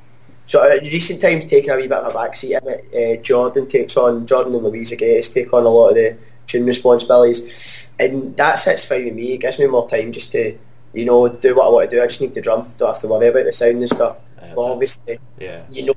so 0.47 0.69
in 0.69 0.84
recent 0.84 1.22
times, 1.22 1.45
taking 1.45 1.69
a 1.69 1.76
wee 1.76 1.88
bit 1.88 1.93
of 1.99 2.13
a 2.13 2.17
backseat 2.17 2.61
in 2.61 2.67
it. 2.67 3.19
Uh, 3.19 3.22
Jordan 3.22 3.67
takes 3.67 3.95
on 3.95 4.26
Jordan 4.26 4.55
and 4.55 4.63
Louisa 4.63 4.95
Gates 4.95 5.30
take 5.30 5.53
on 5.53 5.63
a 5.63 5.69
lot 5.69 5.89
of 5.89 5.95
the 5.95 6.17
tune 6.47 6.65
responsibilities, 6.65 7.89
and 7.99 8.36
that 8.38 8.55
sits 8.55 8.84
fine 8.84 9.05
with 9.05 9.13
me. 9.13 9.34
It 9.34 9.38
gives 9.41 9.59
me 9.59 9.67
more 9.67 9.88
time 9.88 10.11
just 10.11 10.32
to 10.34 10.57
you 10.93 11.05
know 11.05 11.30
do 11.30 11.55
what 11.55 11.67
I 11.67 11.69
want 11.69 11.89
to 11.89 11.95
do. 11.95 12.01
I 12.01 12.07
just 12.07 12.19
need 12.19 12.34
the 12.34 12.41
drum. 12.41 12.69
Don't 12.78 12.89
have 12.89 13.01
to 13.01 13.07
worry 13.07 13.28
about 13.28 13.45
the 13.45 13.53
sound 13.53 13.78
and 13.78 13.89
stuff. 13.89 14.22
But 14.36 14.41
that's 14.41 14.51
it. 14.51 14.57
obviously, 14.57 15.19
Yeah, 15.39 15.63
you 15.69 15.86
know, 15.86 15.93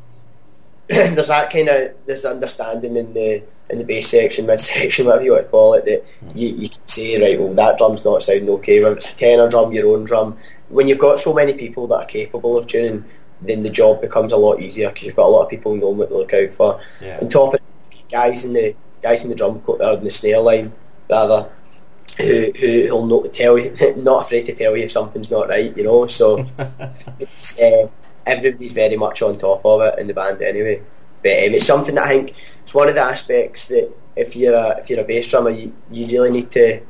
there's 0.88 1.28
that 1.28 1.50
kind 1.50 1.68
of 1.68 1.94
there's 2.04 2.26
understanding 2.26 2.96
in 2.96 3.14
the 3.14 3.42
in 3.70 3.78
the 3.78 3.84
bass 3.84 4.08
section, 4.10 4.44
mid 4.44 4.60
section, 4.60 5.06
whatever 5.06 5.24
you 5.24 5.32
want 5.32 5.44
to 5.46 5.50
call 5.50 5.74
it, 5.74 5.86
that 5.86 6.04
you, 6.34 6.48
you 6.48 6.68
can 6.68 6.86
say 6.86 7.20
right, 7.22 7.40
well 7.40 7.54
that 7.54 7.78
drum's 7.78 8.04
not 8.04 8.22
sounding 8.22 8.50
okay. 8.50 8.82
Whether 8.82 8.96
it's 8.96 9.12
a 9.12 9.16
tenor 9.16 9.48
drum, 9.48 9.72
your 9.72 9.96
own 9.96 10.04
drum, 10.04 10.36
when 10.68 10.86
you've 10.86 10.98
got 10.98 11.20
so 11.20 11.32
many 11.32 11.54
people 11.54 11.86
that 11.88 11.96
are 11.96 12.04
capable 12.04 12.58
of 12.58 12.66
tuning, 12.66 13.04
then 13.40 13.62
the 13.62 13.70
job 13.70 14.02
becomes 14.02 14.32
a 14.32 14.36
lot 14.36 14.60
easier 14.60 14.88
because 14.88 15.04
you've 15.04 15.16
got 15.16 15.26
a 15.26 15.28
lot 15.28 15.44
of 15.44 15.50
people 15.50 15.74
knowing 15.74 15.96
what 15.96 16.10
to 16.10 16.18
look 16.18 16.34
out 16.34 16.50
for. 16.50 16.80
Yeah. 17.00 17.18
On 17.22 17.28
top 17.30 17.54
of 17.54 17.60
it, 17.60 18.08
guys 18.10 18.44
in 18.44 18.52
the 18.52 18.76
guys 19.02 19.24
in 19.24 19.30
the 19.30 19.36
drum 19.36 19.60
co- 19.60 19.78
or 19.78 19.96
in 19.96 20.04
the 20.04 20.10
snare 20.10 20.40
line 20.40 20.72
rather. 21.08 21.50
Who 22.16 22.52
who 22.52 22.92
will 22.92 23.06
not 23.06 23.34
tell 23.34 23.58
you, 23.58 23.74
not 23.96 24.26
afraid 24.26 24.46
to 24.46 24.54
tell 24.54 24.76
you 24.76 24.84
if 24.84 24.92
something's 24.92 25.32
not 25.32 25.48
right, 25.48 25.76
you 25.76 25.82
know. 25.82 26.06
So 26.06 26.46
it's, 27.18 27.58
uh, 27.58 27.88
everybody's 28.26 28.72
very 28.72 28.96
much 28.96 29.22
on 29.22 29.36
top 29.36 29.64
of 29.64 29.80
it 29.82 29.98
in 29.98 30.06
the 30.06 30.14
band 30.14 30.42
anyway. 30.42 30.82
But 31.22 31.32
um, 31.32 31.54
it's 31.54 31.66
something 31.66 31.94
that 31.94 32.06
I 32.06 32.08
think 32.08 32.34
it's 32.62 32.74
one 32.74 32.88
of 32.88 32.94
the 32.94 33.00
aspects 33.00 33.68
that 33.68 33.92
if 34.16 34.36
you're 34.36 34.54
a 34.54 34.78
if 34.78 34.90
you're 34.90 35.00
a 35.00 35.04
bass 35.04 35.30
drummer, 35.30 35.50
you, 35.50 35.74
you 35.90 36.06
really 36.06 36.30
need 36.30 36.50
to. 36.52 36.80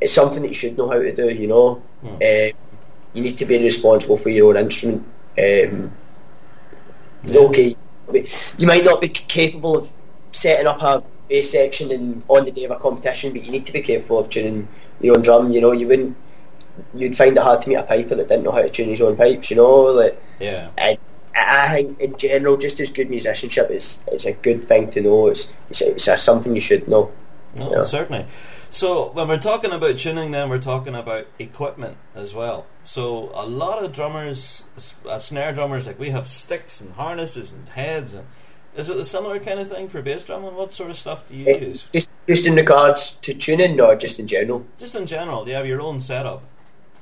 It's 0.00 0.12
something 0.12 0.42
that 0.42 0.48
you 0.48 0.54
should 0.54 0.76
know 0.76 0.88
how 0.88 0.98
to 0.98 1.12
do. 1.12 1.30
You 1.30 1.46
know, 1.46 1.82
uh, 2.04 2.50
you 3.12 3.22
need 3.22 3.38
to 3.38 3.46
be 3.46 3.58
responsible 3.62 4.16
for 4.16 4.28
your 4.30 4.50
own 4.50 4.64
instrument. 4.64 5.06
Um, 5.38 5.92
Okay, 7.26 7.74
you 8.58 8.66
might 8.66 8.84
not 8.84 9.00
be 9.00 9.08
capable 9.08 9.78
of 9.78 9.90
setting 10.32 10.66
up 10.66 10.82
a 10.82 11.02
bass 11.28 11.52
section 11.52 11.90
and 11.90 12.22
on 12.28 12.44
the 12.44 12.52
day 12.52 12.64
of 12.64 12.70
a 12.70 12.76
competition, 12.76 13.32
but 13.32 13.42
you 13.42 13.50
need 13.50 13.64
to 13.66 13.72
be 13.72 13.80
capable 13.80 14.18
of 14.18 14.28
tuning 14.28 14.68
your 15.00 15.16
own 15.16 15.22
drum. 15.22 15.52
You 15.52 15.60
know, 15.60 15.72
you 15.72 15.88
wouldn't. 15.88 16.16
You'd 16.94 17.16
find 17.16 17.36
it 17.36 17.42
hard 17.42 17.60
to 17.62 17.68
meet 17.68 17.76
a 17.76 17.82
piper 17.84 18.14
that 18.14 18.28
didn't 18.28 18.44
know 18.44 18.52
how 18.52 18.62
to 18.62 18.68
tune 18.68 18.88
his 18.88 19.00
own 19.00 19.16
pipes. 19.16 19.50
You 19.50 19.56
know, 19.56 19.82
like 19.92 20.18
Yeah. 20.40 20.70
I, 20.78 20.98
I 21.36 21.68
think 21.74 22.00
in 22.00 22.16
general, 22.16 22.56
just 22.56 22.80
as 22.80 22.90
good 22.90 23.10
musicianship 23.10 23.70
is 23.70 24.00
it's 24.08 24.24
a 24.24 24.32
good 24.32 24.64
thing 24.64 24.90
to 24.92 25.00
know. 25.00 25.28
It's 25.28 25.52
it's, 25.70 25.80
it's 25.82 26.08
a, 26.08 26.16
something 26.18 26.54
you 26.54 26.60
should 26.60 26.88
know. 26.88 27.12
No, 27.56 27.84
certainly. 27.84 28.26
So 28.70 29.12
when 29.12 29.28
we're 29.28 29.38
talking 29.38 29.72
about 29.72 29.98
tuning, 29.98 30.32
then 30.32 30.48
we're 30.48 30.58
talking 30.58 30.96
about 30.96 31.28
equipment 31.38 31.96
as 32.16 32.34
well. 32.34 32.66
So 32.82 33.30
a 33.32 33.46
lot 33.46 33.84
of 33.84 33.92
drummers, 33.92 34.64
uh, 35.08 35.20
snare 35.20 35.52
drummers, 35.52 35.86
like 35.86 35.98
we 36.00 36.10
have 36.10 36.26
sticks 36.26 36.80
and 36.80 36.92
harnesses 36.94 37.52
and 37.52 37.68
heads. 37.68 38.12
And 38.14 38.26
is 38.76 38.88
it 38.88 38.96
a 38.96 39.04
similar 39.04 39.38
kind 39.38 39.60
of 39.60 39.68
thing 39.68 39.88
for 39.88 40.02
bass 40.02 40.24
drumming? 40.24 40.56
What 40.56 40.72
sort 40.74 40.90
of 40.90 40.96
stuff 40.98 41.28
do 41.28 41.36
you 41.36 41.46
Eh, 41.46 41.58
use? 41.58 41.86
Just 41.92 42.10
just 42.26 42.46
in 42.46 42.56
regards 42.56 43.12
to 43.18 43.34
tuning, 43.34 43.80
or 43.80 43.94
just 43.94 44.18
in 44.18 44.26
general. 44.26 44.66
Just 44.76 44.96
in 44.96 45.06
general, 45.06 45.44
do 45.44 45.50
you 45.52 45.56
have 45.56 45.66
your 45.66 45.80
own 45.80 46.00
setup? 46.00 46.42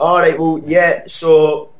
All 0.03 0.19
right. 0.19 0.37
Well, 0.39 0.61
yeah. 0.67 1.05
So 1.07 1.71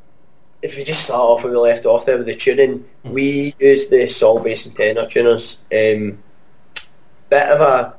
if 0.63 0.77
we 0.77 0.85
just 0.85 1.03
start 1.05 1.21
off 1.21 1.43
where 1.43 1.53
we 1.53 1.59
left 1.59 1.87
off 1.87 2.07
there 2.07 2.17
with 2.19 2.27
the 2.27 2.37
tuning, 2.37 2.85
we 3.03 3.53
use 3.59 3.89
the 3.89 4.07
Sol 4.07 4.39
bass 4.39 4.65
and 4.67 4.77
tenor 4.77 5.07
tuners. 5.07 5.59
Um, 5.73 6.23
bit 7.31 7.49
of 7.49 7.61
a 7.61 7.99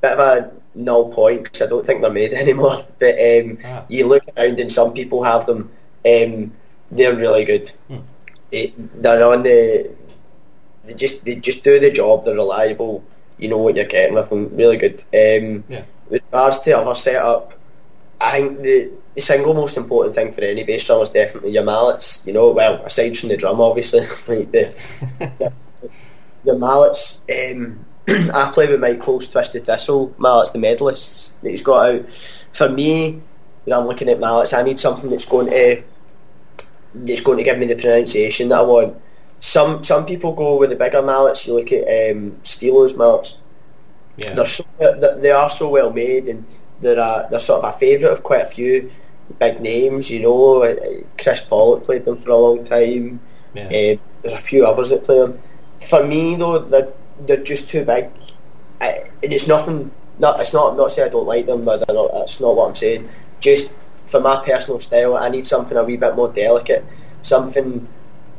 bit 0.00 0.12
of 0.12 0.18
a 0.20 0.52
null 0.76 1.12
point 1.12 1.42
because 1.44 1.62
I 1.62 1.66
don't 1.66 1.84
think 1.84 2.02
they're 2.02 2.10
made 2.12 2.32
anymore. 2.44 2.86
But 3.00 3.14
um, 3.18 3.58
Ah. 3.64 3.84
you 3.88 4.06
look 4.06 4.22
around 4.36 4.60
and 4.60 4.70
some 4.70 4.92
people 4.92 5.24
have 5.24 5.46
them. 5.46 5.70
Um, 6.06 6.52
they're 6.92 7.16
really 7.16 7.44
good. 7.44 7.72
They, 8.50 8.72
they're 8.76 9.26
on 9.26 9.42
the. 9.42 9.90
They 10.84 10.94
just 10.94 11.24
they 11.24 11.34
just 11.34 11.64
do 11.64 11.80
the 11.80 11.90
job. 11.90 12.24
They're 12.24 12.34
reliable. 12.34 13.02
You 13.38 13.48
know 13.48 13.58
what 13.58 13.74
you're 13.74 13.86
getting 13.86 14.14
with 14.14 14.28
them. 14.30 14.54
Really 14.56 14.76
good. 14.76 15.00
Um, 15.12 15.64
Yeah. 15.68 15.82
with 16.08 16.22
regards 16.30 16.60
to 16.60 16.78
other 16.78 16.94
setup, 16.94 17.54
I 18.20 18.30
think 18.30 18.62
the, 18.62 18.92
the 19.14 19.20
single 19.20 19.54
most 19.54 19.76
important 19.76 20.14
thing 20.14 20.32
for 20.32 20.40
any 20.42 20.64
bass 20.64 20.84
drummer 20.84 21.02
is 21.02 21.10
definitely 21.10 21.52
your 21.52 21.64
mallets. 21.64 22.22
You 22.26 22.32
know, 22.32 22.50
well, 22.52 22.84
aside 22.84 23.16
from 23.16 23.28
the 23.28 23.36
drum, 23.36 23.60
obviously, 23.60 24.00
like 24.28 24.50
the, 24.50 24.74
your 26.44 26.58
mallets. 26.58 27.20
Um, 27.30 27.84
I 28.08 28.50
play 28.52 28.66
with 28.68 28.80
Mike 28.80 29.00
Cole's 29.00 29.28
Twisted 29.28 29.66
Thistle 29.66 30.14
mallets, 30.18 30.50
the 30.50 30.58
medalists 30.58 31.30
that 31.42 31.50
he's 31.50 31.62
got 31.62 31.94
out. 31.94 32.06
For 32.52 32.68
me, 32.68 33.22
when 33.64 33.78
I'm 33.78 33.86
looking 33.86 34.08
at 34.08 34.20
mallets, 34.20 34.52
I 34.52 34.62
need 34.62 34.78
something 34.78 35.10
that's 35.10 35.24
going 35.24 35.48
to 35.48 35.82
that's 36.94 37.22
going 37.22 37.38
to 37.38 37.44
give 37.44 37.58
me 37.58 37.66
the 37.66 37.74
pronunciation 37.76 38.48
that 38.48 38.58
I 38.58 38.62
want. 38.62 39.00
Some 39.40 39.82
some 39.84 40.06
people 40.06 40.32
go 40.34 40.58
with 40.58 40.70
the 40.70 40.76
bigger 40.76 41.02
mallets. 41.02 41.46
You 41.46 41.54
look 41.54 41.72
at 41.72 41.84
um, 42.16 42.38
mallets 42.96 43.36
Yeah. 44.16 44.34
they're 44.34 44.46
so, 44.46 44.64
they 44.78 45.14
they 45.20 45.30
are 45.30 45.50
so 45.50 45.70
well 45.70 45.92
made 45.92 46.26
and 46.28 46.44
they're 46.80 46.98
a, 46.98 47.26
they're 47.30 47.40
sort 47.40 47.64
of 47.64 47.74
a 47.74 47.78
favourite 47.78 48.12
of 48.12 48.22
quite 48.22 48.42
a 48.42 48.46
few 48.46 48.90
big 49.38 49.60
names. 49.60 50.10
You 50.10 50.22
know, 50.22 50.62
Uh, 50.62 50.74
Chris 51.18 51.40
Pollock 51.40 51.84
played 51.84 52.04
them 52.04 52.16
for 52.16 52.30
a 52.30 52.36
long 52.36 52.64
time. 52.64 53.20
Yeah. 53.54 53.66
Uh, 53.66 53.96
there's 54.22 54.34
a 54.34 54.40
few 54.40 54.66
others 54.66 54.90
that 54.90 55.04
play 55.04 55.18
them. 55.18 55.40
For 55.80 56.04
me 56.04 56.34
though, 56.34 56.58
they're 56.58 56.92
they're 57.26 57.44
just 57.44 57.68
too 57.68 57.84
big, 57.84 58.10
I, 58.80 59.04
and 59.22 59.32
it's 59.32 59.46
nothing. 59.46 59.90
Not 60.18 60.40
it's 60.40 60.52
not 60.52 60.72
I'm 60.72 60.76
not 60.76 60.92
saying 60.92 61.08
I 61.08 61.10
don't 61.10 61.26
like 61.26 61.46
them, 61.46 61.64
but 61.64 61.86
not, 61.88 62.12
that's 62.12 62.40
not 62.40 62.56
what 62.56 62.68
I'm 62.68 62.76
saying. 62.76 63.08
Just 63.40 63.72
for 64.06 64.20
my 64.20 64.42
personal 64.44 64.80
style, 64.80 65.16
I 65.16 65.28
need 65.28 65.46
something 65.46 65.76
a 65.76 65.84
wee 65.84 65.96
bit 65.96 66.14
more 66.14 66.32
delicate, 66.32 66.84
something 67.22 67.86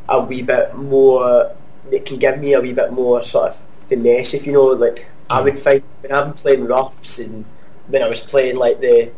a 0.10 0.22
wee 0.22 0.42
bit 0.42 0.76
more 0.76 1.56
that 1.92 2.06
can 2.06 2.18
give 2.18 2.40
me 2.40 2.54
a 2.54 2.62
wee 2.62 2.74
bit 2.74 2.92
more 2.94 3.24
sort 3.24 3.50
of 3.50 3.58
finesse. 3.90 4.34
If 4.34 4.48
you 4.48 4.54
know, 4.54 4.68
like 4.68 5.06
I 5.30 5.42
would 5.42 5.60
find 5.60 5.84
when 6.02 6.12
I'm 6.12 6.34
playing 6.34 6.66
roughs 6.66 7.20
and 7.20 7.46
when 7.88 8.02
I 8.02 8.08
was 8.08 8.22
playing 8.22 8.58
like 8.58 8.82
the 8.82 9.12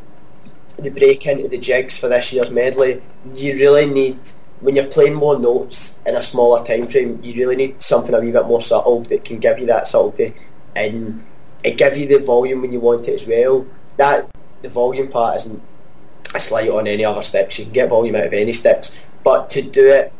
the 0.77 0.89
break 0.89 1.25
into 1.25 1.47
the 1.47 1.57
jigs 1.57 1.97
for 1.97 2.07
this 2.07 2.31
year's 2.31 2.51
medley, 2.51 3.01
you 3.33 3.53
really 3.55 3.85
need 3.85 4.19
when 4.59 4.75
you're 4.75 4.85
playing 4.85 5.13
more 5.13 5.37
notes 5.37 5.99
in 6.05 6.15
a 6.15 6.23
smaller 6.23 6.63
time 6.65 6.87
frame, 6.87 7.19
you 7.23 7.33
really 7.35 7.55
need 7.55 7.81
something 7.81 8.15
a 8.15 8.19
wee 8.19 8.31
bit 8.31 8.47
more 8.47 8.61
subtle 8.61 9.01
that 9.03 9.23
can 9.23 9.37
give 9.37 9.59
you 9.59 9.67
that 9.67 9.87
subtlety 9.87 10.33
and 10.75 11.23
it 11.63 11.77
give 11.77 11.95
you 11.95 12.07
the 12.07 12.19
volume 12.19 12.61
when 12.61 12.71
you 12.71 12.79
want 12.79 13.07
it 13.07 13.13
as 13.13 13.27
well. 13.27 13.67
That 13.97 14.29
the 14.61 14.69
volume 14.69 15.09
part 15.09 15.37
isn't 15.37 15.61
a 16.33 16.39
slight 16.39 16.69
on 16.69 16.87
any 16.87 17.05
other 17.05 17.21
sticks. 17.21 17.59
You 17.59 17.65
can 17.65 17.73
get 17.73 17.89
volume 17.89 18.15
out 18.15 18.25
of 18.25 18.33
any 18.33 18.53
sticks, 18.53 18.97
but 19.23 19.49
to 19.51 19.61
do 19.61 19.89
it 19.89 20.11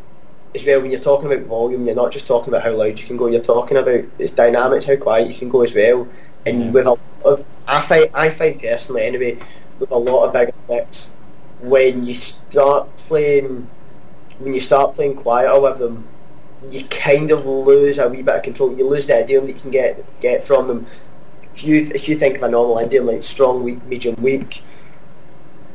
as 0.55 0.65
well, 0.65 0.81
when 0.81 0.91
you're 0.91 0.99
talking 0.99 1.31
about 1.31 1.45
volume, 1.45 1.85
you're 1.85 1.95
not 1.95 2.11
just 2.11 2.27
talking 2.27 2.49
about 2.49 2.63
how 2.63 2.71
loud 2.71 2.99
you 2.99 3.07
can 3.07 3.17
go. 3.17 3.27
You're 3.27 3.41
talking 3.41 3.77
about 3.77 4.05
its 4.17 4.31
dynamics, 4.31 4.85
how 4.85 4.95
quiet 4.95 5.27
you 5.27 5.33
can 5.33 5.49
go 5.49 5.61
as 5.61 5.73
well. 5.73 6.07
And 6.45 6.65
Yeah. 6.65 6.71
with 6.71 6.85
a 6.87 6.91
lot 6.91 6.99
of, 7.25 7.45
I 7.67 7.81
find, 7.81 8.09
I 8.13 8.29
find 8.29 8.59
personally 8.61 9.03
anyway, 9.03 9.37
with 9.79 9.91
a 9.91 9.97
lot 9.97 10.25
of 10.25 10.33
bigger 10.33 10.53
sticks, 10.65 11.09
when 11.59 12.05
you 12.05 12.13
start 12.13 12.95
playing, 12.97 13.69
when 14.39 14.53
you 14.53 14.59
start 14.59 14.95
playing 14.95 15.15
quieter 15.15 15.59
with 15.59 15.79
them, 15.79 16.07
you 16.69 16.83
kind 16.85 17.31
of 17.31 17.45
lose 17.45 17.97
a 17.97 18.07
wee 18.07 18.21
bit 18.21 18.35
of 18.35 18.43
control. 18.43 18.75
You 18.77 18.87
lose 18.87 19.07
the 19.07 19.19
idiom 19.19 19.47
that 19.47 19.53
you 19.53 19.59
can 19.59 19.71
get 19.71 20.19
get 20.21 20.43
from 20.43 20.67
them. 20.67 20.87
If 21.53 21.63
you 21.63 21.89
if 21.93 22.07
you 22.07 22.15
think 22.15 22.37
of 22.37 22.43
a 22.43 22.49
normal 22.49 22.79
idiom 22.79 23.05
like 23.05 23.23
strong, 23.23 23.63
weak, 23.63 23.83
medium, 23.85 24.21
weak, 24.21 24.63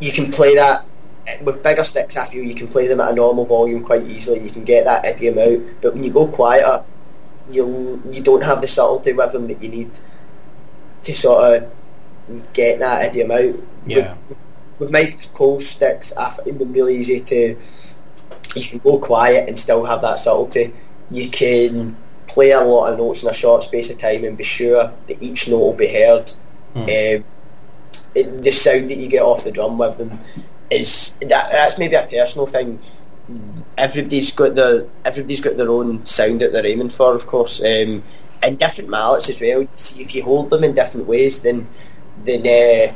you 0.00 0.12
can 0.12 0.30
play 0.30 0.54
that 0.56 0.84
eh, 1.26 1.42
with 1.42 1.62
bigger 1.62 1.84
sticks. 1.84 2.16
I 2.16 2.24
feel 2.24 2.44
you 2.44 2.54
can 2.54 2.68
play 2.68 2.86
them 2.86 3.00
at 3.00 3.12
a 3.12 3.14
normal 3.14 3.44
volume 3.46 3.84
quite 3.84 4.02
easily, 4.04 4.38
and 4.38 4.46
you 4.46 4.52
can 4.52 4.64
get 4.64 4.84
that 4.84 5.04
idiom 5.04 5.38
out. 5.38 5.80
But 5.80 5.94
when 5.94 6.04
you 6.04 6.12
go 6.12 6.26
quieter, 6.26 6.84
you 7.48 8.02
you 8.10 8.22
don't 8.22 8.42
have 8.42 8.60
the 8.60 8.68
subtlety 8.68 9.12
with 9.12 9.32
them 9.32 9.48
that 9.48 9.62
you 9.62 9.68
need 9.68 9.90
to 11.04 11.14
sort 11.14 11.62
of 11.62 11.72
get 12.52 12.78
that 12.80 13.06
idiom 13.06 13.30
out. 13.30 13.54
Yeah. 13.86 14.16
With, 14.28 14.38
with 14.78 14.90
Mike 14.90 15.32
Cole's 15.34 15.66
sticks, 15.66 16.12
I 16.12 16.30
find 16.30 16.58
them 16.58 16.72
really 16.72 16.96
easy 16.96 17.20
to. 17.20 17.56
You 18.54 18.62
can 18.68 18.78
go 18.80 18.98
quiet 18.98 19.48
and 19.48 19.58
still 19.58 19.84
have 19.84 20.02
that 20.02 20.18
subtlety. 20.18 20.74
You 21.10 21.30
can 21.30 21.96
play 22.26 22.50
a 22.50 22.60
lot 22.60 22.92
of 22.92 22.98
notes 22.98 23.22
in 23.22 23.28
a 23.28 23.34
short 23.34 23.64
space 23.64 23.90
of 23.90 23.98
time 23.98 24.24
and 24.24 24.36
be 24.36 24.44
sure 24.44 24.92
that 25.06 25.22
each 25.22 25.48
note 25.48 25.58
will 25.58 25.74
be 25.74 25.92
heard. 25.92 26.32
Um, 26.74 27.24
it, 28.14 28.42
the 28.42 28.50
sound 28.52 28.90
that 28.90 28.98
you 28.98 29.08
get 29.08 29.22
off 29.22 29.44
the 29.44 29.52
drum 29.52 29.78
with 29.78 29.98
them 29.98 30.20
is 30.70 31.16
that, 31.20 31.52
that's 31.52 31.78
maybe 31.78 31.94
a 31.94 32.06
personal 32.06 32.46
thing. 32.46 32.78
Everybody's 33.78 34.32
got 34.32 34.54
their 34.54 34.86
everybody's 35.04 35.40
got 35.40 35.56
their 35.56 35.70
own 35.70 36.04
sound 36.04 36.40
that 36.40 36.52
they're 36.52 36.66
aiming 36.66 36.90
for, 36.90 37.14
of 37.14 37.26
course, 37.26 37.60
um, 37.60 38.02
and 38.42 38.58
different 38.58 38.90
mallets 38.90 39.28
as 39.28 39.40
well. 39.40 39.66
See, 39.76 40.02
if 40.02 40.14
you 40.14 40.22
hold 40.22 40.50
them 40.50 40.64
in 40.64 40.74
different 40.74 41.06
ways, 41.06 41.40
then 41.40 41.68
then 42.24 42.40
uh, 42.40 42.94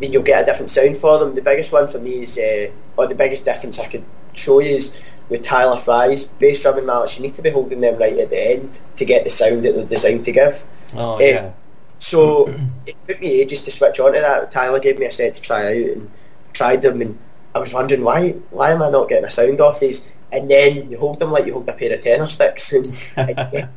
then 0.00 0.12
you'll 0.12 0.22
get 0.22 0.42
a 0.42 0.46
different 0.46 0.70
sound 0.70 0.96
for 0.96 1.18
them. 1.18 1.34
The 1.34 1.42
biggest 1.42 1.72
one 1.72 1.88
for 1.88 1.98
me 1.98 2.22
is, 2.22 2.36
uh, 2.38 2.70
or 2.96 3.06
the 3.06 3.14
biggest 3.14 3.44
difference 3.44 3.78
I 3.78 3.86
could 3.86 4.04
show 4.34 4.60
you 4.60 4.76
is 4.76 4.92
with 5.28 5.42
Tyler 5.42 5.76
Fry's 5.76 6.24
bass 6.24 6.62
drumming 6.62 6.86
mallets. 6.86 7.16
You 7.16 7.22
need 7.22 7.34
to 7.36 7.42
be 7.42 7.50
holding 7.50 7.80
them 7.80 7.98
right 7.98 8.18
at 8.18 8.30
the 8.30 8.50
end 8.50 8.80
to 8.96 9.04
get 9.04 9.24
the 9.24 9.30
sound 9.30 9.64
that 9.64 9.74
they're 9.74 9.84
designed 9.86 10.24
to 10.26 10.32
give. 10.32 10.64
Oh 10.94 11.16
Uh, 11.16 11.18
yeah. 11.20 11.52
So 11.98 12.48
it 12.86 12.96
took 13.08 13.20
me 13.20 13.40
ages 13.40 13.62
to 13.62 13.70
switch 13.70 14.00
on 14.00 14.12
to 14.12 14.20
that. 14.20 14.50
Tyler 14.50 14.80
gave 14.80 14.98
me 14.98 15.06
a 15.06 15.12
set 15.12 15.34
to 15.34 15.40
try 15.40 15.66
out 15.68 15.90
and 15.90 16.10
tried 16.52 16.82
them, 16.82 17.00
and 17.00 17.18
I 17.54 17.60
was 17.60 17.72
wondering 17.72 18.02
why 18.04 18.30
why 18.50 18.72
am 18.72 18.82
I 18.82 18.90
not 18.90 19.08
getting 19.08 19.24
a 19.24 19.30
sound 19.30 19.60
off 19.60 19.80
these? 19.80 20.02
And 20.32 20.50
then 20.50 20.90
you 20.90 20.98
hold 20.98 21.20
them 21.20 21.30
like 21.30 21.46
you 21.46 21.52
hold 21.52 21.68
a 21.68 21.72
pair 21.72 21.94
of 21.94 22.02
tenor 22.02 22.28
sticks, 22.28 22.72
and, 22.72 22.86
and, 23.16 23.28
you, 23.28 23.34
get, 23.34 23.68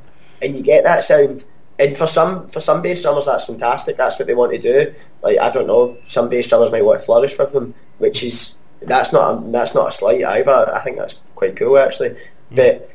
and 0.41 0.56
you 0.56 0.62
get 0.64 0.84
that 0.86 1.04
sound. 1.04 1.45
And 1.80 1.97
for 1.97 2.07
some 2.07 2.47
for 2.47 2.59
some 2.59 2.82
bass 2.82 3.01
drummers, 3.01 3.25
that's 3.25 3.45
fantastic. 3.45 3.97
That's 3.97 4.17
what 4.17 4.28
they 4.28 4.36
want 4.36 4.51
to 4.53 4.57
do. 4.57 4.93
Like 5.21 5.38
I 5.39 5.51
don't 5.51 5.67
know, 5.67 5.97
some 6.05 6.30
bass 6.30 6.47
drummers 6.47 6.71
might 6.71 6.84
want 6.84 6.99
to 6.99 7.05
flourish 7.05 7.38
with 7.38 7.53
them, 7.53 7.73
which 7.99 8.23
is 8.23 8.55
that's 8.82 9.13
not 9.13 9.32
a, 9.32 9.51
that's 9.51 9.75
not 9.75 9.89
a 9.89 9.91
slight 9.91 10.23
either. 10.23 10.73
I 10.73 10.80
think 10.80 10.97
that's 10.97 11.21
quite 11.36 11.55
cool 11.55 11.78
actually. 11.78 12.17
But 12.51 12.89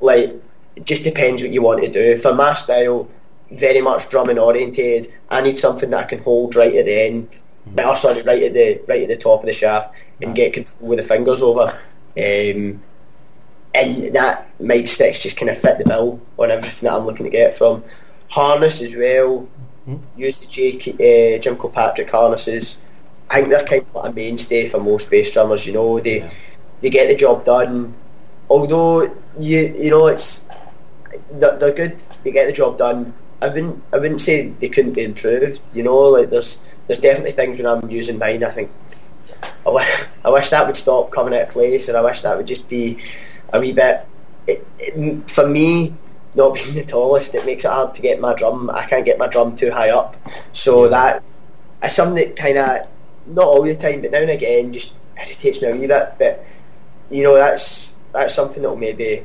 like, 0.00 0.34
it 0.74 0.84
just 0.84 1.04
depends 1.04 1.42
what 1.42 1.52
you 1.52 1.62
want 1.62 1.82
to 1.82 1.90
do. 1.90 2.16
For 2.16 2.34
my 2.34 2.52
style, 2.52 3.08
very 3.50 3.80
much 3.80 4.08
drumming 4.10 4.38
orientated. 4.38 5.12
I 5.30 5.40
need 5.40 5.58
something 5.58 5.90
that 5.90 6.04
I 6.04 6.08
can 6.08 6.22
hold 6.22 6.56
right 6.56 6.74
at 6.74 6.84
the 6.84 7.00
end 7.00 7.40
oh, 7.78 7.94
sorry, 7.94 8.22
right 8.22 8.42
at 8.42 8.54
the 8.54 8.80
right 8.88 9.02
at 9.02 9.08
the 9.08 9.16
top 9.16 9.40
of 9.40 9.46
the 9.46 9.52
shaft, 9.52 9.94
and 10.22 10.34
get 10.34 10.52
control 10.52 10.88
with 10.88 10.98
the 10.98 11.04
fingers 11.04 11.42
over. 11.42 11.78
Um, 12.18 12.82
and 13.74 14.14
that 14.14 14.48
Mike 14.58 14.88
sticks 14.88 15.22
just 15.22 15.36
kind 15.36 15.50
of 15.50 15.58
fit 15.58 15.78
the 15.78 15.84
bill 15.84 16.20
on 16.38 16.50
everything 16.50 16.88
that 16.88 16.94
I'm 16.94 17.04
looking 17.04 17.24
to 17.24 17.30
get 17.30 17.52
from 17.52 17.82
harness 18.28 18.80
as 18.82 18.94
well. 18.94 19.48
Use 20.16 20.38
the 20.38 20.46
uh, 20.48 21.38
Jim 21.38 21.56
Kilpatrick 21.56 22.10
harnesses. 22.10 22.76
I 23.30 23.36
think 23.36 23.50
they're 23.50 23.64
kind 23.64 23.82
of 23.82 23.94
like 23.94 24.10
a 24.10 24.12
mainstay 24.12 24.68
for 24.68 24.80
most 24.80 25.10
bass 25.10 25.30
drummers. 25.30 25.66
You 25.66 25.74
know, 25.74 26.00
they 26.00 26.20
Yeah. 26.20 26.30
they 26.80 26.90
get 26.90 27.08
the 27.08 27.14
job 27.14 27.44
done. 27.44 27.94
Although 28.50 29.02
you 29.38 29.74
you 29.76 29.90
know 29.90 30.06
it's 30.08 30.44
they're, 31.30 31.56
they're 31.56 31.72
good. 31.72 31.96
They 32.24 32.32
get 32.32 32.46
the 32.46 32.52
job 32.52 32.78
done. 32.78 33.14
I 33.42 33.48
wouldn't 33.48 33.82
I 33.92 33.98
wouldn't 33.98 34.20
say 34.20 34.48
they 34.48 34.68
couldn't 34.68 34.94
be 34.94 35.04
improved. 35.04 35.60
You 35.72 35.82
know, 35.84 35.96
like 35.96 36.30
there's 36.30 36.58
there's 36.86 36.98
definitely 37.00 37.32
things 37.32 37.58
when 37.58 37.66
I'm 37.66 37.88
using 37.90 38.18
mine. 38.18 38.42
I 38.44 38.50
think 38.50 38.70
I 39.66 39.70
wish, 39.70 40.04
I 40.24 40.30
wish 40.30 40.50
that 40.50 40.66
would 40.66 40.76
stop 40.76 41.10
coming 41.10 41.34
out 41.34 41.42
of 41.42 41.48
place, 41.50 41.88
and 41.88 41.96
I 41.96 42.00
wish 42.02 42.22
that 42.22 42.36
would 42.36 42.46
just 42.46 42.68
be 42.68 42.98
a 43.52 43.60
wee 43.60 43.72
bit. 43.72 44.06
It, 44.46 44.66
it, 44.78 45.30
for 45.30 45.46
me, 45.46 45.94
not 46.36 46.54
being 46.54 46.74
the 46.74 46.84
tallest, 46.84 47.34
it 47.34 47.46
makes 47.46 47.64
it 47.64 47.70
hard 47.70 47.94
to 47.94 48.02
get 48.02 48.20
my 48.20 48.34
drum. 48.34 48.70
I 48.70 48.86
can't 48.86 49.04
get 49.04 49.18
my 49.18 49.26
drum 49.26 49.56
too 49.56 49.70
high 49.70 49.90
up, 49.90 50.16
so 50.52 50.88
that 50.88 51.24
is 51.82 51.94
something 51.94 52.16
that 52.16 52.36
kind 52.36 52.58
of 52.58 52.86
not 53.26 53.44
all 53.44 53.62
the 53.62 53.74
time, 53.74 54.02
but 54.02 54.10
now 54.10 54.18
and 54.18 54.30
again 54.30 54.72
just 54.72 54.94
irritates 55.16 55.60
me 55.62 55.68
a 55.68 55.76
wee 55.76 55.86
bit. 55.86 56.14
But 56.18 56.44
you 57.10 57.22
know, 57.22 57.34
that's 57.34 57.92
that's 58.12 58.34
something 58.34 58.62
that 58.62 58.68
will 58.68 58.76
maybe 58.76 59.24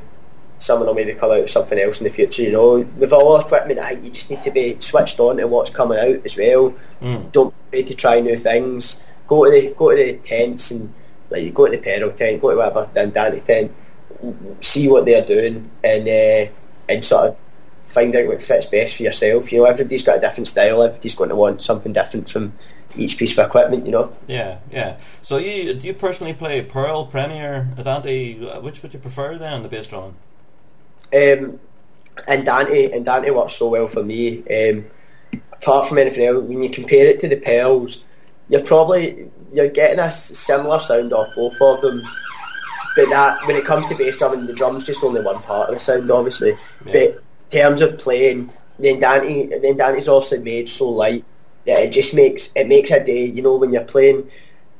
someone 0.58 0.86
will 0.86 0.94
maybe 0.94 1.14
come 1.14 1.30
out 1.32 1.42
with 1.42 1.50
something 1.50 1.78
else 1.78 2.00
in 2.00 2.04
the 2.04 2.10
future. 2.10 2.42
You 2.42 2.52
know, 2.52 2.78
with 2.78 3.12
all 3.12 3.40
equipment, 3.40 3.78
I 3.80 3.90
think 3.90 4.04
you 4.04 4.10
just 4.10 4.30
need 4.30 4.42
to 4.42 4.50
be 4.50 4.76
switched 4.80 5.18
on 5.20 5.36
to 5.36 5.46
what's 5.46 5.70
coming 5.70 5.98
out 5.98 6.24
as 6.24 6.36
well. 6.36 6.74
Mm. 7.00 7.32
Don't 7.32 7.54
be 7.70 7.78
afraid 7.78 7.88
to 7.88 7.94
try 7.94 8.20
new 8.20 8.36
things. 8.36 9.02
Go 9.26 9.44
to 9.44 9.50
the 9.50 9.74
go 9.74 9.90
to 9.90 9.96
the 9.96 10.14
tents 10.18 10.70
and 10.70 10.92
like 11.30 11.52
go 11.54 11.66
to 11.66 11.72
the 11.72 11.78
pedal 11.78 12.12
tent, 12.12 12.40
go 12.40 12.50
to 12.50 12.56
whatever 12.56 12.88
Dandani 12.94 13.44
tent, 13.44 13.72
see 14.60 14.88
what 14.88 15.04
they're 15.04 15.24
doing, 15.24 15.70
and 15.82 16.08
uh, 16.08 16.52
and 16.94 17.04
sort 17.04 17.28
of 17.28 17.36
find 17.84 18.14
out 18.16 18.26
what 18.26 18.42
fits 18.42 18.66
best 18.66 18.96
for 18.96 19.02
yourself. 19.02 19.52
You 19.52 19.58
know, 19.58 19.64
everybody's 19.66 20.02
got 20.02 20.18
a 20.18 20.20
different 20.20 20.48
style. 20.48 20.82
Everybody's 20.82 21.14
going 21.14 21.30
to 21.30 21.36
want 21.36 21.62
something 21.62 21.92
different 21.92 22.30
from 22.30 22.52
each 22.96 23.18
piece 23.18 23.36
of 23.36 23.46
equipment. 23.46 23.86
You 23.86 23.92
know. 23.92 24.16
Yeah, 24.26 24.58
yeah. 24.70 24.98
So 25.22 25.38
you 25.38 25.74
do 25.74 25.86
you 25.86 25.94
personally 25.94 26.34
play 26.34 26.62
Pearl, 26.62 27.06
Premier, 27.06 27.68
Andante? 27.76 28.46
Uh, 28.46 28.60
Which 28.60 28.82
would 28.82 28.94
you 28.94 29.00
prefer 29.00 29.38
then, 29.38 29.62
the 29.62 29.68
bass 29.68 29.86
drumming? 29.86 30.16
Um, 31.14 31.60
Andante 32.28 32.92
and 32.92 33.04
Dante 33.04 33.30
works 33.30 33.54
so 33.54 33.68
well 33.68 33.88
for 33.88 34.02
me. 34.02 34.42
Um, 34.48 34.86
apart 35.52 35.86
from 35.86 35.98
anything 35.98 36.26
else, 36.26 36.42
when 36.44 36.62
you 36.62 36.70
compare 36.70 37.06
it 37.06 37.20
to 37.20 37.28
the 37.28 37.36
Pearls, 37.36 38.04
you're 38.48 38.62
probably 38.62 39.30
you're 39.52 39.68
getting 39.68 39.98
a 39.98 40.10
similar 40.10 40.80
sound 40.80 41.12
off 41.12 41.28
both 41.36 41.60
of 41.60 41.80
them. 41.82 42.02
But 42.94 43.08
that 43.10 43.46
when 43.46 43.56
it 43.56 43.64
comes 43.64 43.86
to 43.88 43.94
bass 43.94 44.18
drumming, 44.18 44.46
the 44.46 44.52
drum's 44.52 44.84
just 44.84 45.02
only 45.02 45.22
one 45.22 45.42
part 45.42 45.68
of 45.68 45.74
the 45.74 45.80
sound, 45.80 46.10
obviously. 46.10 46.50
Yeah. 46.84 46.92
But 46.92 46.94
in 46.94 47.18
terms 47.50 47.80
of 47.80 47.98
playing, 47.98 48.52
then 48.78 49.00
Dante, 49.00 49.58
then 49.60 49.76
Dante's 49.76 50.08
also 50.08 50.40
made 50.40 50.68
so 50.68 50.88
light 50.88 51.24
that 51.66 51.82
it 51.82 51.90
just 51.90 52.14
makes 52.14 52.50
it 52.54 52.68
makes 52.68 52.90
a 52.90 53.02
day. 53.02 53.26
You 53.26 53.42
know, 53.42 53.56
when 53.56 53.72
you're 53.72 53.84
playing, 53.84 54.30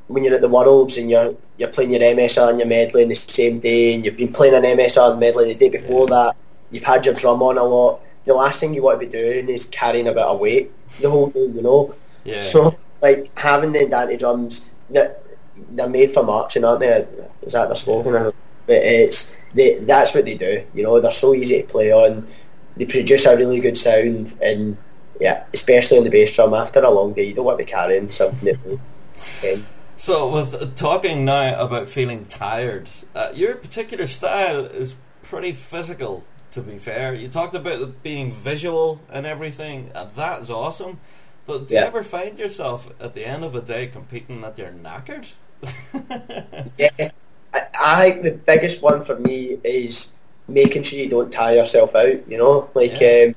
when 0.08 0.24
you're 0.24 0.34
at 0.34 0.40
the 0.40 0.48
Worlds 0.48 0.98
and 0.98 1.10
you're 1.10 1.32
you're 1.56 1.68
playing 1.68 1.90
your 1.90 2.00
MSR 2.00 2.50
and 2.50 2.58
your 2.58 2.68
medley 2.68 3.02
in 3.02 3.08
the 3.08 3.14
same 3.14 3.60
day, 3.60 3.94
and 3.94 4.04
you've 4.04 4.16
been 4.16 4.32
playing 4.32 4.54
an 4.54 4.62
MSR 4.62 5.12
and 5.12 5.20
medley 5.20 5.52
the 5.52 5.58
day 5.58 5.68
before 5.68 6.06
that. 6.08 6.36
You've 6.70 6.84
had 6.84 7.04
your 7.06 7.14
drum 7.14 7.42
on 7.42 7.58
a 7.58 7.64
lot. 7.64 8.00
The 8.24 8.34
last 8.34 8.60
thing 8.60 8.74
you 8.74 8.82
want 8.82 9.00
to 9.00 9.06
be 9.06 9.10
doing 9.10 9.48
is 9.48 9.66
carrying 9.66 10.08
a 10.08 10.12
bit 10.12 10.22
of 10.22 10.38
weight 10.38 10.70
the 11.00 11.10
whole 11.10 11.30
day. 11.30 11.46
You 11.46 11.62
know. 11.62 11.94
Yeah. 12.24 12.40
So 12.40 12.76
like 13.00 13.30
having 13.38 13.72
the 13.72 13.86
Dante 13.86 14.16
drums 14.16 14.68
that 14.90 15.21
they're 15.70 15.88
made 15.88 16.12
for 16.12 16.22
marching, 16.22 16.64
aren't 16.64 16.80
they? 16.80 17.06
Is 17.42 17.52
that 17.52 17.66
their 17.66 17.76
slogan? 17.76 18.16
I. 18.16 18.30
But 18.66 18.76
it's 18.76 19.34
they, 19.54 19.78
that's 19.78 20.14
what 20.14 20.24
they 20.24 20.36
do. 20.36 20.64
You 20.74 20.82
know, 20.82 21.00
they're 21.00 21.10
so 21.10 21.34
easy 21.34 21.62
to 21.62 21.66
play 21.68 21.92
on. 21.92 22.26
They 22.76 22.86
produce 22.86 23.26
a 23.26 23.36
really 23.36 23.60
good 23.60 23.76
sound, 23.76 24.34
and 24.40 24.76
yeah, 25.20 25.44
especially 25.52 25.98
on 25.98 26.04
the 26.04 26.10
bass 26.10 26.34
drum. 26.34 26.54
After 26.54 26.80
a 26.80 26.90
long 26.90 27.12
day, 27.12 27.24
you 27.24 27.34
don't 27.34 27.44
want 27.44 27.58
to 27.58 27.64
be 27.64 27.70
carrying 27.70 28.10
something 28.10 28.56
that. 29.42 29.54
Um, 29.54 29.66
So, 29.96 30.34
with 30.34 30.74
talking 30.74 31.24
now 31.24 31.60
about 31.60 31.88
feeling 31.88 32.24
tired, 32.24 32.88
uh, 33.14 33.30
your 33.34 33.54
particular 33.54 34.08
style 34.08 34.64
is 34.64 34.96
pretty 35.22 35.52
physical. 35.52 36.24
To 36.52 36.60
be 36.60 36.76
fair, 36.78 37.14
you 37.14 37.28
talked 37.28 37.54
about 37.54 38.02
being 38.02 38.32
visual 38.32 39.00
and 39.08 39.26
everything, 39.26 39.90
and 39.94 40.10
that 40.10 40.42
is 40.42 40.50
awesome. 40.50 40.98
But 41.46 41.68
do 41.68 41.74
you 41.74 41.80
ever 41.80 42.02
find 42.02 42.38
yourself 42.38 42.90
at 43.00 43.14
the 43.14 43.24
end 43.24 43.44
of 43.44 43.54
a 43.54 43.60
day 43.60 43.86
competing 43.86 44.40
that 44.42 44.58
you're 44.58 44.72
knackered? 44.72 45.32
yeah, 46.78 47.10
I, 47.52 47.62
I 47.80 48.10
think 48.10 48.22
the 48.22 48.32
biggest 48.32 48.82
one 48.82 49.02
for 49.02 49.18
me 49.18 49.58
is 49.64 50.12
making 50.48 50.82
sure 50.82 50.98
you 50.98 51.08
don't 51.08 51.32
tire 51.32 51.56
yourself 51.56 51.94
out. 51.94 52.28
You 52.28 52.38
know, 52.38 52.70
like 52.74 53.00
Yeah. 53.00 53.28
um, 53.28 53.34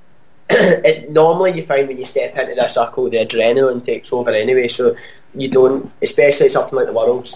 it, 0.50 1.12
normally 1.12 1.54
you 1.56 1.64
find 1.64 1.88
when 1.88 1.98
you 1.98 2.06
step 2.06 2.38
into 2.38 2.56
this 2.56 2.74
circle, 2.76 3.10
the 3.10 3.18
adrenaline 3.26 3.84
takes 3.86 4.14
over 4.14 4.30
anyway, 4.30 4.68
so 4.68 4.96
you 5.34 5.50
don't, 5.50 5.92
especially 6.02 6.50
something 6.50 6.76
like 6.78 6.88
the 6.88 6.94
Worlds. 6.94 7.36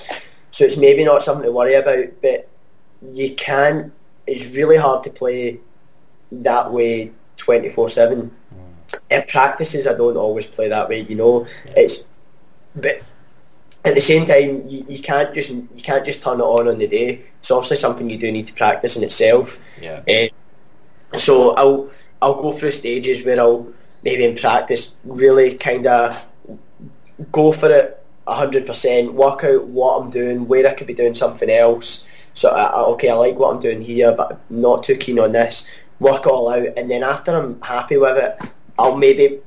So 0.52 0.66
it's 0.66 0.78
maybe 0.78 1.04
not 1.04 1.22
something 1.22 1.46
to 1.46 1.52
worry 1.52 1.76
about, 1.76 2.06
but 2.22 2.48
you 3.02 3.34
can. 3.36 3.92
It's 4.28 4.46
really 4.56 4.78
hard 4.78 5.04
to 5.04 5.10
play 5.10 5.60
that 6.32 6.72
way 6.72 7.12
twenty 7.38 7.70
four 7.70 7.90
seven. 7.90 8.32
In 9.12 9.24
practices, 9.28 9.88
I 9.88 9.94
don't 9.94 10.18
always 10.18 10.48
play 10.48 10.70
that 10.70 10.90
way. 10.90 11.02
You 11.02 11.16
know, 11.16 11.48
it's 11.76 12.04
but 12.76 13.02
at 13.86 13.96
the 13.96 14.02
same 14.02 14.26
time, 14.26 14.68
you, 14.68 14.86
you 14.88 15.00
can't 15.00 15.34
just 15.34 15.50
you 15.50 15.82
can't 15.82 16.06
just 16.06 16.22
turn 16.22 16.40
it 16.40 16.44
on 16.44 16.68
on 16.68 16.80
the 16.80 16.88
day. 16.88 17.26
It's 17.40 17.52
obviously 17.52 17.78
something 17.78 18.10
you 18.10 18.18
do 18.18 18.32
need 18.32 18.48
to 18.48 18.54
practice 18.54 18.98
in 18.98 19.04
itself. 19.04 19.60
Yeah. 19.82 20.04
Uh, 20.08 21.18
so 21.18 21.56
I'll 21.56 21.92
I'll 22.22 22.42
go 22.42 22.52
through 22.52 22.72
stages 22.72 23.24
where 23.24 23.40
I'll 23.40 23.72
maybe 24.04 24.26
in 24.26 24.36
practice 24.36 24.96
really 25.04 25.56
kind 25.56 25.88
of 25.88 26.22
go 27.32 27.52
for 27.52 27.70
it 27.70 27.96
hundred 28.28 28.66
percent, 28.66 29.14
work 29.14 29.44
out 29.44 29.66
what 29.68 30.02
I'm 30.02 30.10
doing, 30.10 30.48
where 30.48 30.68
I 30.68 30.74
could 30.74 30.88
be 30.88 30.94
doing 30.94 31.16
something 31.16 31.50
else. 31.50 32.08
So 32.34 32.50
I, 32.50 32.82
okay, 32.92 33.10
I 33.10 33.14
like 33.16 33.36
what 33.36 33.54
I'm 33.54 33.60
doing 33.60 33.82
here, 33.82 34.14
but 34.16 34.34
I'm 34.34 34.62
not 34.62 34.84
too 34.84 34.96
keen 34.96 35.20
on 35.20 35.32
this. 35.32 35.68
Work 36.00 36.26
it 36.26 36.28
all 36.28 36.50
out, 36.50 36.78
and 36.78 36.90
then 36.90 37.04
after 37.04 37.36
I'm 37.36 37.62
happy 37.62 37.98
with 37.98 38.18
it, 38.18 38.38
I'll 38.78 38.96
maybe 38.96 39.42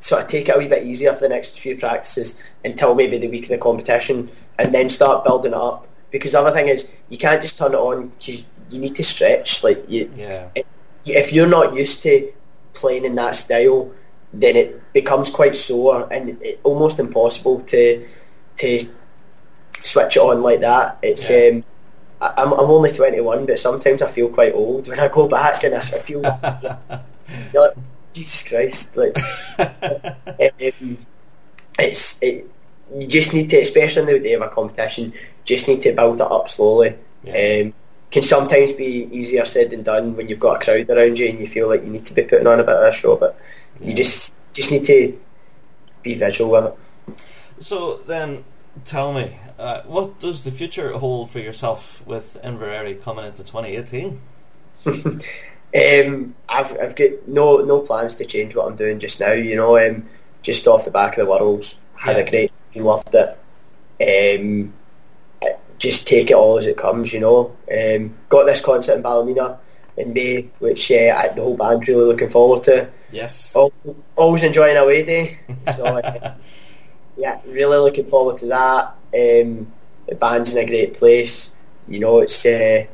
sort 0.00 0.22
of 0.22 0.28
take 0.28 0.48
it 0.48 0.56
a 0.56 0.58
wee 0.58 0.68
bit 0.68 0.84
easier 0.84 1.12
for 1.12 1.20
the 1.20 1.28
next 1.28 1.58
few 1.58 1.76
practices 1.76 2.34
until 2.64 2.94
maybe 2.94 3.18
the 3.18 3.28
week 3.28 3.44
of 3.44 3.50
the 3.50 3.58
competition, 3.58 4.30
and 4.58 4.74
then 4.74 4.88
start 4.88 5.24
building 5.24 5.52
it 5.52 5.58
up. 5.58 5.86
Because 6.10 6.32
the 6.32 6.40
other 6.40 6.50
thing 6.52 6.68
is, 6.68 6.88
you 7.08 7.18
can't 7.18 7.40
just 7.40 7.56
turn 7.58 7.72
it 7.72 7.76
on 7.78 8.08
because 8.08 8.44
you 8.70 8.80
need 8.80 8.96
to 8.96 9.04
stretch. 9.04 9.62
Like 9.62 9.84
you, 9.88 10.10
Yeah. 10.16 10.48
if 11.06 11.32
you're 11.32 11.46
not 11.46 11.74
used 11.74 12.02
to 12.02 12.32
playing 12.72 13.04
in 13.04 13.14
that 13.16 13.36
style, 13.36 13.92
then 14.32 14.56
it 14.56 14.92
becomes 14.92 15.30
quite 15.30 15.54
sore 15.56 16.08
and 16.12 16.40
it, 16.42 16.60
almost 16.62 16.98
impossible 16.98 17.60
to 17.62 18.06
to 18.58 18.88
switch 19.78 20.16
it 20.16 20.20
on 20.20 20.42
like 20.42 20.60
that. 20.60 20.98
It's 21.02 21.30
Yeah. 21.30 21.50
um, 21.52 21.64
I, 22.20 22.42
I'm 22.42 22.52
I'm 22.52 22.70
only 22.70 22.90
21, 22.90 23.46
but 23.46 23.58
sometimes 23.58 24.02
I 24.02 24.08
feel 24.08 24.28
quite 24.28 24.54
old 24.54 24.88
when 24.88 24.98
I 25.00 25.08
go 25.08 25.28
back 25.28 25.64
and 25.64 25.74
I 25.74 25.80
feel 25.80 26.22
you're 26.22 27.62
like, 27.66 27.74
Jesus 28.12 28.48
Christ, 28.48 28.96
like 28.96 29.16
um, 29.58 30.98
it's 31.78 32.18
it. 32.22 32.50
You 32.92 33.06
just 33.06 33.32
need 33.34 33.50
to, 33.50 33.56
especially 33.58 34.02
on 34.02 34.08
the 34.08 34.18
day 34.18 34.32
of 34.32 34.42
a 34.42 34.48
competition, 34.48 35.12
just 35.44 35.68
need 35.68 35.82
to 35.82 35.92
build 35.92 36.20
it 36.20 36.26
up 36.30 36.48
slowly. 36.48 36.96
Yeah. 37.22 37.62
Um, 37.62 37.74
can 38.10 38.22
sometimes 38.24 38.72
be 38.72 39.08
easier 39.12 39.44
said 39.44 39.70
than 39.70 39.84
done 39.84 40.16
when 40.16 40.28
you've 40.28 40.40
got 40.40 40.60
a 40.60 40.64
crowd 40.64 40.90
around 40.90 41.16
you 41.16 41.28
and 41.28 41.38
you 41.38 41.46
feel 41.46 41.68
like 41.68 41.84
you 41.84 41.90
need 41.90 42.04
to 42.06 42.14
be 42.14 42.24
putting 42.24 42.48
on 42.48 42.58
a 42.58 42.64
bit 42.64 42.74
of 42.74 42.82
a 42.82 42.92
show, 42.92 43.16
but 43.16 43.38
Yeah. 43.80 43.88
you 43.88 43.94
just 43.94 44.34
just 44.52 44.72
need 44.72 44.84
to 44.86 45.16
be 46.02 46.14
visual 46.14 46.50
with 46.50 46.64
it. 46.64 47.18
So 47.60 47.98
then, 47.98 48.44
tell 48.84 49.12
me, 49.12 49.36
uh, 49.58 49.82
what 49.82 50.18
does 50.18 50.42
the 50.42 50.50
future 50.50 50.92
hold 50.98 51.30
for 51.30 51.38
yourself 51.38 52.02
with 52.06 52.36
Inveraray 52.42 53.00
coming 53.00 53.24
into 53.26 53.44
2018? 53.44 54.20
Um, 55.74 56.34
I've 56.48 56.76
I've 56.80 56.96
got 56.96 57.10
no 57.28 57.58
no 57.58 57.80
plans 57.80 58.16
to 58.16 58.24
change 58.24 58.54
what 58.56 58.66
I'm 58.66 58.76
doing 58.76 58.98
just 58.98 59.20
now. 59.20 59.32
You 59.32 59.56
know, 59.56 59.78
um, 59.78 60.08
just 60.42 60.66
off 60.66 60.84
the 60.84 60.90
back 60.90 61.16
of 61.16 61.24
the 61.26 61.30
Worlds, 61.30 61.78
had 61.94 62.16
Yeah. 62.16 62.22
a 62.22 62.30
great 62.30 62.52
time, 62.74 62.84
loved 62.84 63.14
it. 63.14 64.38
Um, 64.38 64.72
just 65.78 66.06
take 66.06 66.30
it 66.30 66.34
all 66.34 66.58
as 66.58 66.66
it 66.66 66.76
comes. 66.76 67.12
You 67.12 67.20
know, 67.20 67.56
um, 67.72 68.14
got 68.28 68.44
this 68.46 68.60
concert 68.60 68.94
in 68.96 69.02
Ballymena 69.02 69.58
in 69.96 70.12
May, 70.12 70.48
which 70.58 70.90
uh, 70.90 70.94
I, 71.16 71.28
the 71.28 71.42
whole 71.42 71.56
band's 71.56 71.86
really 71.88 72.04
looking 72.06 72.30
forward 72.30 72.64
to. 72.64 72.88
Yes. 73.12 73.54
Al- 73.56 73.72
Always 74.16 74.42
enjoying 74.44 74.76
away 74.76 75.04
day, 75.04 75.38
so 75.76 75.84
uh, 75.84 76.34
yeah, 77.16 77.40
really 77.46 77.78
looking 77.78 78.06
forward 78.06 78.38
to 78.38 78.46
that. 78.46 78.94
Um, 79.14 79.72
the 80.08 80.14
band's 80.16 80.52
in 80.52 80.58
a 80.62 80.66
great 80.66 80.94
place. 80.94 81.50
You 81.88 82.00
know, 82.00 82.18
it's. 82.20 82.44
Uh, 82.44 82.86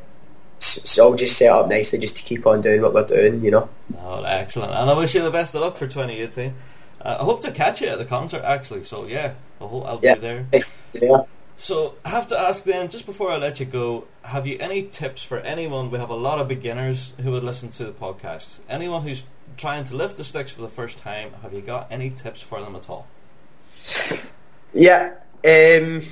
it's 0.57 0.79
it's 0.79 0.99
all 0.99 1.15
just 1.15 1.37
set 1.37 1.51
up 1.51 1.69
nicely 1.69 1.99
just 1.99 2.17
to 2.17 2.23
keep 2.23 2.47
on 2.47 2.61
doing 2.61 2.83
what 2.83 2.95
we're 2.95 3.05
doing, 3.07 3.45
you 3.45 3.51
know. 3.51 3.69
Oh, 4.01 4.23
excellent. 4.25 4.73
And 4.73 4.91
I 4.91 4.95
wish 4.97 5.15
you 5.15 5.23
the 5.23 5.31
best 5.31 5.55
of 5.55 5.61
luck 5.61 5.77
for 5.77 5.87
2018. 5.87 6.55
Uh, 7.01 7.17
I 7.21 7.25
hope 7.25 7.43
to 7.43 7.51
catch 7.53 7.81
you 7.83 7.89
at 7.89 7.99
the 7.99 8.05
concert 8.05 8.43
actually. 8.43 8.85
So 8.85 9.07
yeah, 9.07 9.35
I 9.61 9.65
hope 9.65 9.85
I'll 9.87 10.01
Yeah. 10.03 10.15
be 10.15 10.21
there. 10.21 10.47
Nice 10.53 10.71
to 10.93 11.01
be 11.01 11.07
there. 11.07 11.25
So 11.59 11.95
I 12.05 12.11
have 12.11 12.27
to 12.29 12.39
ask 12.39 12.65
then, 12.65 12.89
just 12.91 13.07
before 13.07 13.31
I 13.31 13.39
let 13.39 13.61
you 13.61 13.67
go, 13.67 14.05
have 14.25 14.47
you 14.47 14.59
any 14.61 14.83
tips 14.83 15.23
for 15.23 15.39
anyone? 15.39 15.91
We 15.91 15.99
have 15.99 16.11
a 16.11 16.15
lot 16.17 16.39
of 16.39 16.49
beginners 16.49 17.13
who 17.23 17.31
would 17.33 17.45
listen 17.45 17.71
to 17.71 17.85
the 17.87 17.93
podcast. 17.93 18.59
Anyone 18.69 19.03
who's 19.03 19.23
trying 19.57 19.85
to 19.85 19.97
lift 19.97 20.19
the 20.19 20.25
sticks 20.25 20.51
for 20.51 20.61
the 20.61 20.69
first 20.69 20.99
time, 20.99 21.31
have 21.43 21.55
you 21.55 21.63
got 21.63 21.87
any 21.91 22.11
tips 22.11 22.43
for 22.43 22.61
them 22.61 22.77
at 22.77 22.91
all? 22.91 23.07
Yeah. 24.75 25.13
Um, 25.45 26.03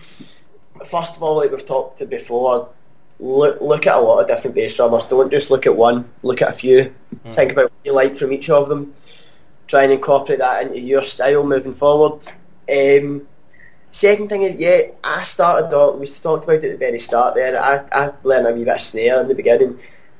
first 0.86 1.16
of 1.16 1.22
all, 1.22 1.36
like 1.36 1.50
we've 1.50 1.66
talked 1.66 1.98
to 1.98 2.06
before, 2.06 2.70
look 3.18 3.60
look 3.60 3.86
at 3.86 3.96
a 3.96 4.00
lot 4.00 4.20
of 4.20 4.26
different 4.26 4.54
bass 4.54 4.76
drummers. 4.76 5.04
Don't 5.06 5.30
just 5.30 5.50
look 5.50 5.66
at 5.66 5.76
one. 5.76 6.08
Look 6.22 6.42
at 6.42 6.50
a 6.50 6.52
few. 6.52 6.94
Think 7.30 7.52
about 7.52 7.64
what 7.64 7.84
you 7.84 7.92
like 7.92 8.16
from 8.16 8.32
each 8.32 8.50
of 8.50 8.68
them. 8.68 8.94
Try 9.66 9.84
and 9.84 9.92
incorporate 9.92 10.40
that 10.40 10.66
into 10.66 10.80
your 10.80 11.02
style 11.02 11.44
moving 11.44 11.72
forward. 11.72 12.26
Um, 12.70 13.26
second 13.92 14.28
thing 14.28 14.42
is, 14.42 14.56
yeah, 14.56 14.82
I 15.02 15.22
started 15.22 15.74
off. 15.74 15.98
We 15.98 16.06
talked 16.06 16.44
about 16.44 16.56
it 16.56 16.64
at 16.64 16.72
the 16.72 16.76
very 16.78 16.98
start. 16.98 17.34
There, 17.34 17.60
I, 17.60 17.84
I 17.92 18.12
learned 18.24 18.46
a 18.46 18.52
wee 18.52 18.64
bit 18.64 18.74
of 18.74 18.80
snare 18.80 19.20
in 19.20 19.28
the 19.28 19.34
beginning. 19.34 19.78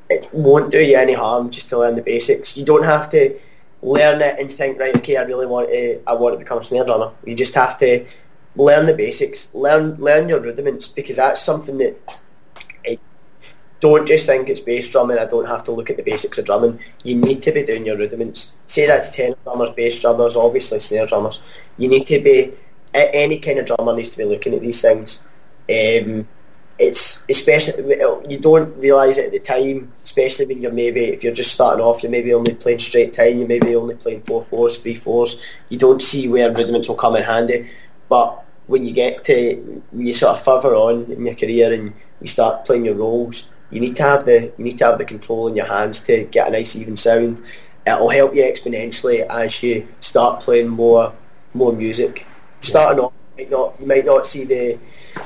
It 0.08 0.32
won't 0.32 0.70
do 0.70 0.78
you 0.80 0.96
any 0.96 1.14
harm 1.14 1.50
just 1.50 1.68
to 1.70 1.78
learn 1.78 1.96
the 1.96 2.02
basics. 2.02 2.56
You 2.56 2.64
don't 2.64 2.84
have 2.84 3.10
to 3.10 3.38
learn 3.82 4.22
it 4.22 4.38
and 4.38 4.52
think, 4.52 4.78
right, 4.78 4.96
okay, 4.96 5.16
I 5.16 5.22
really 5.22 5.46
want 5.46 5.68
to, 5.68 6.00
I 6.06 6.14
want 6.14 6.34
to 6.34 6.38
become 6.38 6.58
a 6.58 6.64
snare 6.64 6.84
drummer. 6.84 7.12
You 7.24 7.34
just 7.34 7.54
have 7.54 7.76
to 7.78 8.06
learn 8.56 8.86
the 8.86 8.94
basics, 8.94 9.50
learn 9.54 9.96
learn 9.96 10.28
your 10.28 10.40
rudiments 10.40 10.88
because 10.88 11.16
that's 11.16 11.42
something 11.42 11.78
that 11.78 12.18
don't 13.84 14.08
just 14.08 14.24
think 14.24 14.48
it's 14.48 14.62
bass 14.62 14.88
drumming. 14.88 15.18
I 15.18 15.26
don't 15.26 15.44
have 15.44 15.64
to 15.64 15.72
look 15.72 15.90
at 15.90 15.98
the 15.98 16.02
basics 16.02 16.38
of 16.38 16.46
drumming. 16.46 16.80
You 17.02 17.16
need 17.16 17.42
to 17.42 17.52
be 17.52 17.64
doing 17.64 17.84
your 17.84 17.98
rudiments. 17.98 18.54
Say 18.66 18.86
that 18.86 19.02
to 19.02 19.12
tenor 19.12 19.36
drummers, 19.44 19.72
bass 19.72 20.00
drummers, 20.00 20.36
obviously 20.36 20.78
snare 20.78 21.04
drummers. 21.04 21.38
You 21.76 21.88
need 21.88 22.06
to 22.06 22.18
be 22.18 22.54
any 22.94 23.40
kind 23.40 23.58
of 23.58 23.66
drummer 23.66 23.94
needs 23.94 24.12
to 24.12 24.16
be 24.16 24.24
looking 24.24 24.54
at 24.54 24.62
these 24.62 24.80
things. 24.80 25.20
Um, 25.68 26.26
it's 26.78 27.22
especially 27.28 27.94
you 28.26 28.38
don't 28.38 28.74
realise 28.78 29.18
it 29.18 29.26
at 29.26 29.32
the 29.32 29.38
time, 29.38 29.92
especially 30.02 30.46
when 30.46 30.62
you're 30.62 30.72
maybe 30.72 31.04
if 31.04 31.22
you're 31.22 31.34
just 31.34 31.52
starting 31.52 31.84
off, 31.84 32.02
you're 32.02 32.10
maybe 32.10 32.32
only 32.32 32.54
playing 32.54 32.78
straight 32.78 33.12
time, 33.12 33.36
you're 33.36 33.48
maybe 33.48 33.76
only 33.76 33.96
playing 33.96 34.22
four 34.22 34.42
fours, 34.42 34.78
three 34.78 34.94
fours. 34.94 35.44
You 35.68 35.76
don't 35.76 36.00
see 36.00 36.26
where 36.26 36.50
rudiments 36.50 36.88
will 36.88 36.94
come 36.94 37.16
in 37.16 37.22
handy, 37.22 37.70
but 38.08 38.46
when 38.66 38.86
you 38.86 38.94
get 38.94 39.24
to 39.24 39.82
when 39.90 40.06
you 40.06 40.14
sort 40.14 40.38
of 40.38 40.42
further 40.42 40.74
on 40.74 41.12
in 41.12 41.26
your 41.26 41.34
career 41.34 41.70
and 41.70 41.92
you 42.22 42.26
start 42.26 42.64
playing 42.64 42.86
your 42.86 42.94
roles, 42.94 43.46
you 43.70 43.80
need 43.80 43.96
to 43.96 44.02
have 44.02 44.24
the 44.24 44.52
you 44.56 44.64
need 44.64 44.78
to 44.78 44.84
have 44.84 44.98
the 44.98 45.04
control 45.04 45.48
in 45.48 45.56
your 45.56 45.66
hands 45.66 46.00
to 46.02 46.24
get 46.24 46.48
a 46.48 46.50
nice 46.50 46.76
even 46.76 46.96
sound. 46.96 47.42
It'll 47.86 48.08
help 48.08 48.34
you 48.34 48.42
exponentially 48.42 49.26
as 49.28 49.62
you 49.62 49.88
start 50.00 50.42
playing 50.42 50.68
more 50.68 51.12
more 51.52 51.72
music. 51.72 52.26
Starting 52.60 53.00
off, 53.00 53.12
you 53.36 53.44
might 53.44 53.50
not 53.50 53.74
you 53.80 53.86
might 53.86 54.04
not 54.06 54.26
see 54.26 54.44
the 54.44 54.78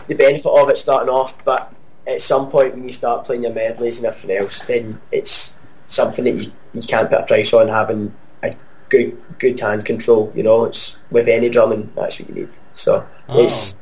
the 0.06 0.14
benefit 0.14 0.46
of 0.46 0.68
it 0.70 0.78
starting 0.78 1.08
off, 1.08 1.44
but 1.44 1.72
at 2.06 2.20
some 2.22 2.50
point 2.50 2.74
when 2.74 2.84
you 2.84 2.92
start 2.92 3.24
playing 3.26 3.42
your 3.42 3.52
medleys 3.52 3.98
and 3.98 4.06
everything 4.06 4.36
else, 4.36 4.64
then 4.64 5.00
it's 5.12 5.54
something 5.88 6.24
that 6.24 6.34
you, 6.34 6.52
you 6.74 6.82
can't 6.82 7.08
put 7.10 7.20
a 7.20 7.26
price 7.26 7.52
on 7.52 7.68
having 7.68 8.14
a 8.42 8.54
good 8.88 9.20
good 9.38 9.58
hand 9.60 9.84
control. 9.84 10.32
You 10.34 10.42
know, 10.42 10.64
it's 10.64 10.96
with 11.10 11.28
any 11.28 11.48
drumming, 11.48 11.92
that's 11.94 12.18
what 12.18 12.28
you 12.28 12.34
need. 12.34 12.50
So 12.74 13.04
Oh. 13.28 13.42
it's 13.44 13.74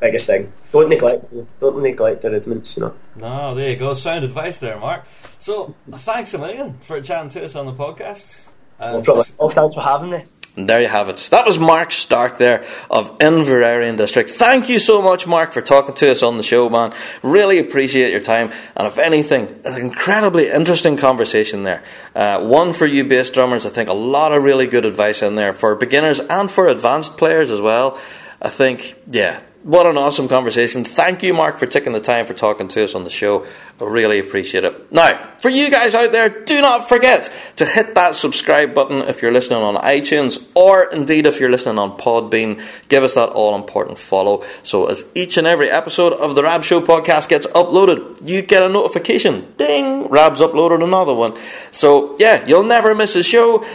biggest 0.00 0.26
thing. 0.26 0.52
Don't 0.72 0.88
neglect 0.88 1.24
don't 1.60 1.82
neglect 1.82 2.22
the 2.22 2.30
rudiments. 2.30 2.76
You 2.76 2.84
know. 2.84 2.94
No, 3.16 3.54
there 3.54 3.70
you 3.70 3.76
go. 3.76 3.94
Sound 3.94 4.24
advice 4.24 4.60
there, 4.60 4.78
Mark. 4.78 5.04
So 5.38 5.74
thanks 5.90 6.34
a 6.34 6.38
million 6.38 6.78
for 6.80 7.00
chatting 7.00 7.30
to 7.30 7.44
us 7.44 7.54
on 7.54 7.66
the 7.66 7.72
podcast. 7.72 8.48
No 8.80 9.02
problem. 9.02 9.26
Oh, 9.38 9.50
thanks 9.50 9.74
for 9.74 9.82
having 9.82 10.10
me. 10.10 10.24
And 10.58 10.68
there 10.68 10.82
you 10.82 10.88
have 10.88 11.08
it. 11.08 11.28
That 11.30 11.46
was 11.46 11.56
Mark 11.56 11.92
Stark 11.92 12.38
there 12.38 12.64
of 12.90 13.16
Inveraray 13.20 13.88
and 13.88 13.96
District. 13.96 14.28
Thank 14.28 14.68
you 14.68 14.80
so 14.80 15.00
much, 15.00 15.24
Mark, 15.24 15.52
for 15.52 15.62
talking 15.62 15.94
to 15.94 16.10
us 16.10 16.20
on 16.24 16.36
the 16.36 16.42
show, 16.42 16.68
man. 16.68 16.92
Really 17.22 17.60
appreciate 17.60 18.10
your 18.10 18.20
time. 18.20 18.50
And 18.76 18.88
if 18.88 18.98
anything, 18.98 19.60
an 19.64 19.80
incredibly 19.80 20.50
interesting 20.50 20.96
conversation 20.96 21.62
there. 21.62 21.84
Uh, 22.12 22.40
one 22.44 22.72
for 22.72 22.86
you 22.86 23.04
bass 23.04 23.30
drummers. 23.30 23.66
I 23.66 23.70
think 23.70 23.88
a 23.88 23.94
lot 23.94 24.32
of 24.32 24.42
really 24.42 24.66
good 24.66 24.84
advice 24.84 25.22
in 25.22 25.36
there 25.36 25.52
for 25.52 25.76
beginners 25.76 26.18
and 26.18 26.50
for 26.50 26.66
advanced 26.66 27.16
players 27.16 27.52
as 27.52 27.60
well. 27.60 27.96
I 28.42 28.48
think, 28.48 28.96
yeah, 29.06 29.40
what 29.68 29.84
an 29.84 29.98
awesome 29.98 30.28
conversation. 30.28 30.82
Thank 30.82 31.22
you, 31.22 31.34
Mark, 31.34 31.58
for 31.58 31.66
taking 31.66 31.92
the 31.92 32.00
time 32.00 32.24
for 32.24 32.32
talking 32.32 32.68
to 32.68 32.84
us 32.84 32.94
on 32.94 33.04
the 33.04 33.10
show. 33.10 33.44
I 33.78 33.84
really 33.84 34.18
appreciate 34.18 34.64
it. 34.64 34.90
Now, 34.90 35.34
for 35.40 35.50
you 35.50 35.70
guys 35.70 35.94
out 35.94 36.10
there, 36.10 36.30
do 36.30 36.62
not 36.62 36.88
forget 36.88 37.30
to 37.56 37.66
hit 37.66 37.94
that 37.94 38.16
subscribe 38.16 38.72
button 38.72 39.06
if 39.08 39.20
you're 39.20 39.30
listening 39.30 39.62
on 39.62 39.74
iTunes 39.74 40.48
or 40.54 40.90
indeed 40.90 41.26
if 41.26 41.38
you're 41.38 41.50
listening 41.50 41.78
on 41.78 41.98
Podbean. 41.98 42.66
Give 42.88 43.02
us 43.02 43.16
that 43.16 43.28
all 43.28 43.56
important 43.56 43.98
follow. 43.98 44.42
So 44.62 44.86
as 44.86 45.04
each 45.14 45.36
and 45.36 45.46
every 45.46 45.68
episode 45.68 46.14
of 46.14 46.34
the 46.34 46.44
Rab 46.44 46.64
Show 46.64 46.80
podcast 46.80 47.28
gets 47.28 47.46
uploaded, 47.48 48.26
you 48.26 48.40
get 48.40 48.62
a 48.62 48.70
notification. 48.70 49.52
Ding! 49.58 50.08
Rab's 50.08 50.40
uploaded 50.40 50.82
another 50.82 51.12
one. 51.12 51.36
So 51.72 52.16
yeah, 52.18 52.46
you'll 52.46 52.62
never 52.62 52.94
miss 52.94 53.16
a 53.16 53.22
show. 53.22 53.66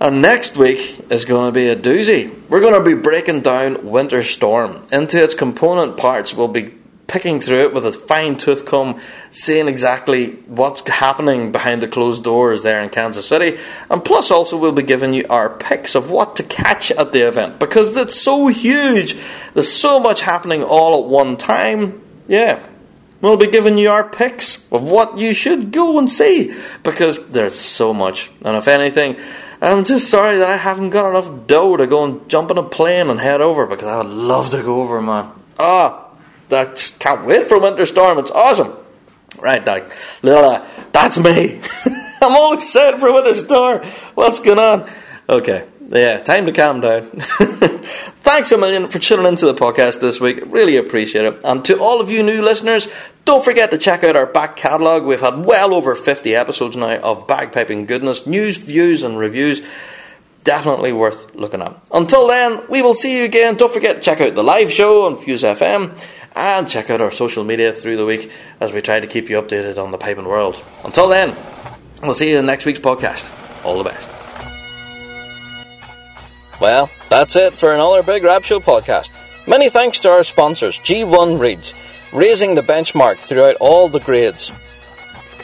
And 0.00 0.22
next 0.22 0.56
week 0.56 1.00
is 1.10 1.24
going 1.24 1.48
to 1.48 1.52
be 1.52 1.68
a 1.68 1.76
doozy. 1.76 2.32
We're 2.48 2.60
going 2.60 2.82
to 2.82 2.88
be 2.88 3.00
breaking 3.00 3.40
down 3.40 3.88
Winter 3.88 4.22
Storm 4.22 4.86
into 4.92 5.22
its 5.22 5.34
component 5.34 5.96
parts. 5.96 6.32
We'll 6.32 6.46
be 6.46 6.74
picking 7.08 7.40
through 7.40 7.62
it 7.64 7.74
with 7.74 7.84
a 7.84 7.90
fine 7.90 8.36
tooth 8.36 8.64
comb, 8.64 9.00
seeing 9.32 9.66
exactly 9.66 10.32
what's 10.46 10.88
happening 10.88 11.50
behind 11.50 11.82
the 11.82 11.88
closed 11.88 12.22
doors 12.22 12.62
there 12.62 12.80
in 12.80 12.90
Kansas 12.90 13.26
City. 13.26 13.58
And 13.90 14.04
plus, 14.04 14.30
also, 14.30 14.56
we'll 14.56 14.70
be 14.70 14.84
giving 14.84 15.14
you 15.14 15.24
our 15.28 15.50
picks 15.50 15.96
of 15.96 16.12
what 16.12 16.36
to 16.36 16.44
catch 16.44 16.92
at 16.92 17.10
the 17.12 17.26
event 17.26 17.58
because 17.58 17.96
it's 17.96 18.14
so 18.14 18.46
huge. 18.46 19.16
There's 19.54 19.72
so 19.72 19.98
much 19.98 20.20
happening 20.20 20.62
all 20.62 21.02
at 21.02 21.08
one 21.08 21.36
time. 21.36 22.00
Yeah. 22.28 22.64
We'll 23.20 23.36
be 23.36 23.48
giving 23.48 23.78
you 23.78 23.90
our 23.90 24.08
picks 24.08 24.64
of 24.70 24.88
what 24.88 25.18
you 25.18 25.34
should 25.34 25.72
go 25.72 25.98
and 25.98 26.08
see 26.08 26.54
because 26.84 27.26
there's 27.30 27.58
so 27.58 27.92
much. 27.92 28.30
And 28.44 28.56
if 28.56 28.68
anything, 28.68 29.16
I'm 29.60 29.84
just 29.84 30.08
sorry 30.08 30.36
that 30.36 30.48
I 30.48 30.56
haven't 30.56 30.90
got 30.90 31.10
enough 31.10 31.46
dough 31.46 31.76
to 31.76 31.86
go 31.86 32.04
and 32.04 32.28
jump 32.28 32.50
in 32.50 32.58
a 32.58 32.62
plane 32.62 33.10
and 33.10 33.18
head 33.18 33.40
over 33.40 33.66
because 33.66 33.88
I 33.88 33.98
would 33.98 34.06
love 34.06 34.50
to 34.50 34.62
go 34.62 34.82
over, 34.82 35.02
man. 35.02 35.30
Ah, 35.58 36.06
that 36.48 36.94
can't 36.98 37.26
wait 37.26 37.48
for 37.48 37.58
Winter 37.58 37.84
Storm. 37.84 38.18
It's 38.18 38.30
awesome. 38.30 38.72
Right, 39.38 39.64
Doc. 39.64 39.90
Lila, 40.22 40.66
that's 40.92 41.18
me. 41.18 41.60
I'm 42.22 42.36
all 42.36 42.52
excited 42.52 43.00
for 43.00 43.12
Winter 43.12 43.34
Storm. 43.34 43.82
What's 44.14 44.40
going 44.40 44.58
on? 44.58 44.88
Okay. 45.28 45.66
Yeah, 45.90 46.20
time 46.20 46.44
to 46.44 46.52
calm 46.52 46.82
down. 46.82 47.08
Thanks 48.20 48.52
a 48.52 48.58
million 48.58 48.88
for 48.88 48.98
tuning 48.98 49.24
into 49.24 49.46
the 49.46 49.54
podcast 49.54 50.00
this 50.00 50.20
week. 50.20 50.40
Really 50.46 50.76
appreciate 50.76 51.24
it. 51.24 51.40
And 51.44 51.64
to 51.64 51.78
all 51.80 52.02
of 52.02 52.10
you 52.10 52.22
new 52.22 52.42
listeners, 52.42 52.88
don't 53.24 53.42
forget 53.42 53.70
to 53.70 53.78
check 53.78 54.04
out 54.04 54.14
our 54.14 54.26
back 54.26 54.56
catalogue. 54.56 55.06
We've 55.06 55.20
had 55.20 55.46
well 55.46 55.72
over 55.72 55.94
50 55.94 56.34
episodes 56.36 56.76
now 56.76 56.98
of 56.98 57.26
bagpiping 57.26 57.86
goodness, 57.86 58.26
news, 58.26 58.58
views, 58.58 59.02
and 59.02 59.18
reviews. 59.18 59.62
Definitely 60.44 60.92
worth 60.92 61.34
looking 61.34 61.62
at. 61.62 61.74
Until 61.90 62.28
then, 62.28 62.60
we 62.68 62.82
will 62.82 62.94
see 62.94 63.16
you 63.16 63.24
again. 63.24 63.56
Don't 63.56 63.72
forget 63.72 63.96
to 63.96 64.02
check 64.02 64.20
out 64.20 64.34
the 64.34 64.44
live 64.44 64.70
show 64.70 65.06
on 65.06 65.16
Fuse 65.16 65.42
FM 65.42 65.98
and 66.36 66.68
check 66.68 66.90
out 66.90 67.00
our 67.00 67.10
social 67.10 67.44
media 67.44 67.72
through 67.72 67.96
the 67.96 68.06
week 68.06 68.30
as 68.60 68.72
we 68.72 68.82
try 68.82 69.00
to 69.00 69.06
keep 69.06 69.30
you 69.30 69.40
updated 69.40 69.82
on 69.82 69.90
the 69.90 69.98
piping 69.98 70.26
world. 70.26 70.62
Until 70.84 71.08
then, 71.08 71.34
we'll 72.02 72.12
see 72.12 72.30
you 72.30 72.38
in 72.38 72.46
next 72.46 72.66
week's 72.66 72.78
podcast. 72.78 73.32
All 73.64 73.78
the 73.78 73.84
best. 73.84 74.17
Well, 76.60 76.90
that's 77.08 77.36
it 77.36 77.54
for 77.54 77.72
another 77.72 78.02
Big 78.02 78.24
Rab 78.24 78.42
Show 78.42 78.58
podcast. 78.58 79.10
Many 79.46 79.68
thanks 79.68 80.00
to 80.00 80.10
our 80.10 80.24
sponsors, 80.24 80.76
G1 80.78 81.38
Reeds, 81.38 81.72
raising 82.12 82.54
the 82.54 82.62
benchmark 82.62 83.18
throughout 83.18 83.56
all 83.60 83.88
the 83.88 84.00
grades. 84.00 84.50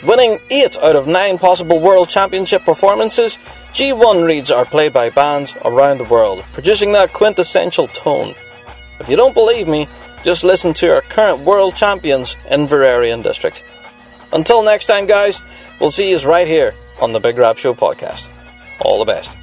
Winning 0.07 0.39
8 0.51 0.77
out 0.79 0.97
of 0.97 1.07
9 1.07 1.39
possible 1.39 1.81
World 1.81 2.09
Championship 2.09 2.63
performances, 2.63 3.39
G1 3.73 4.27
Reeds 4.27 4.51
are 4.51 4.65
played 4.65 4.93
by 4.93 5.09
bands 5.09 5.57
around 5.65 5.99
the 5.99 6.05
world, 6.05 6.45
producing 6.53 6.93
that 6.93 7.13
quintessential 7.13 7.87
tone. 7.89 8.35
If 9.01 9.09
you 9.09 9.17
don't 9.17 9.35
believe 9.35 9.69
me, 9.69 9.89
just 10.25 10.45
listen 10.45 10.75
to 10.75 10.95
our 10.95 11.01
current 11.03 11.41
world 11.41 11.77
champions 11.77 12.35
Inveraray 12.51 13.15
and 13.15 13.23
District. 13.23 13.63
Until 14.33 14.63
next 14.63 14.87
time, 14.87 15.07
guys, 15.07 15.41
we'll 15.81 15.91
see 15.91 16.11
you 16.11 16.19
right 16.29 16.47
here 16.47 16.75
on 17.01 17.13
the 17.13 17.21
Big 17.21 17.39
Rab 17.39 17.57
Show 17.57 17.73
podcast. 17.73 18.29
All 18.81 18.99
the 18.99 19.11
best. 19.11 19.37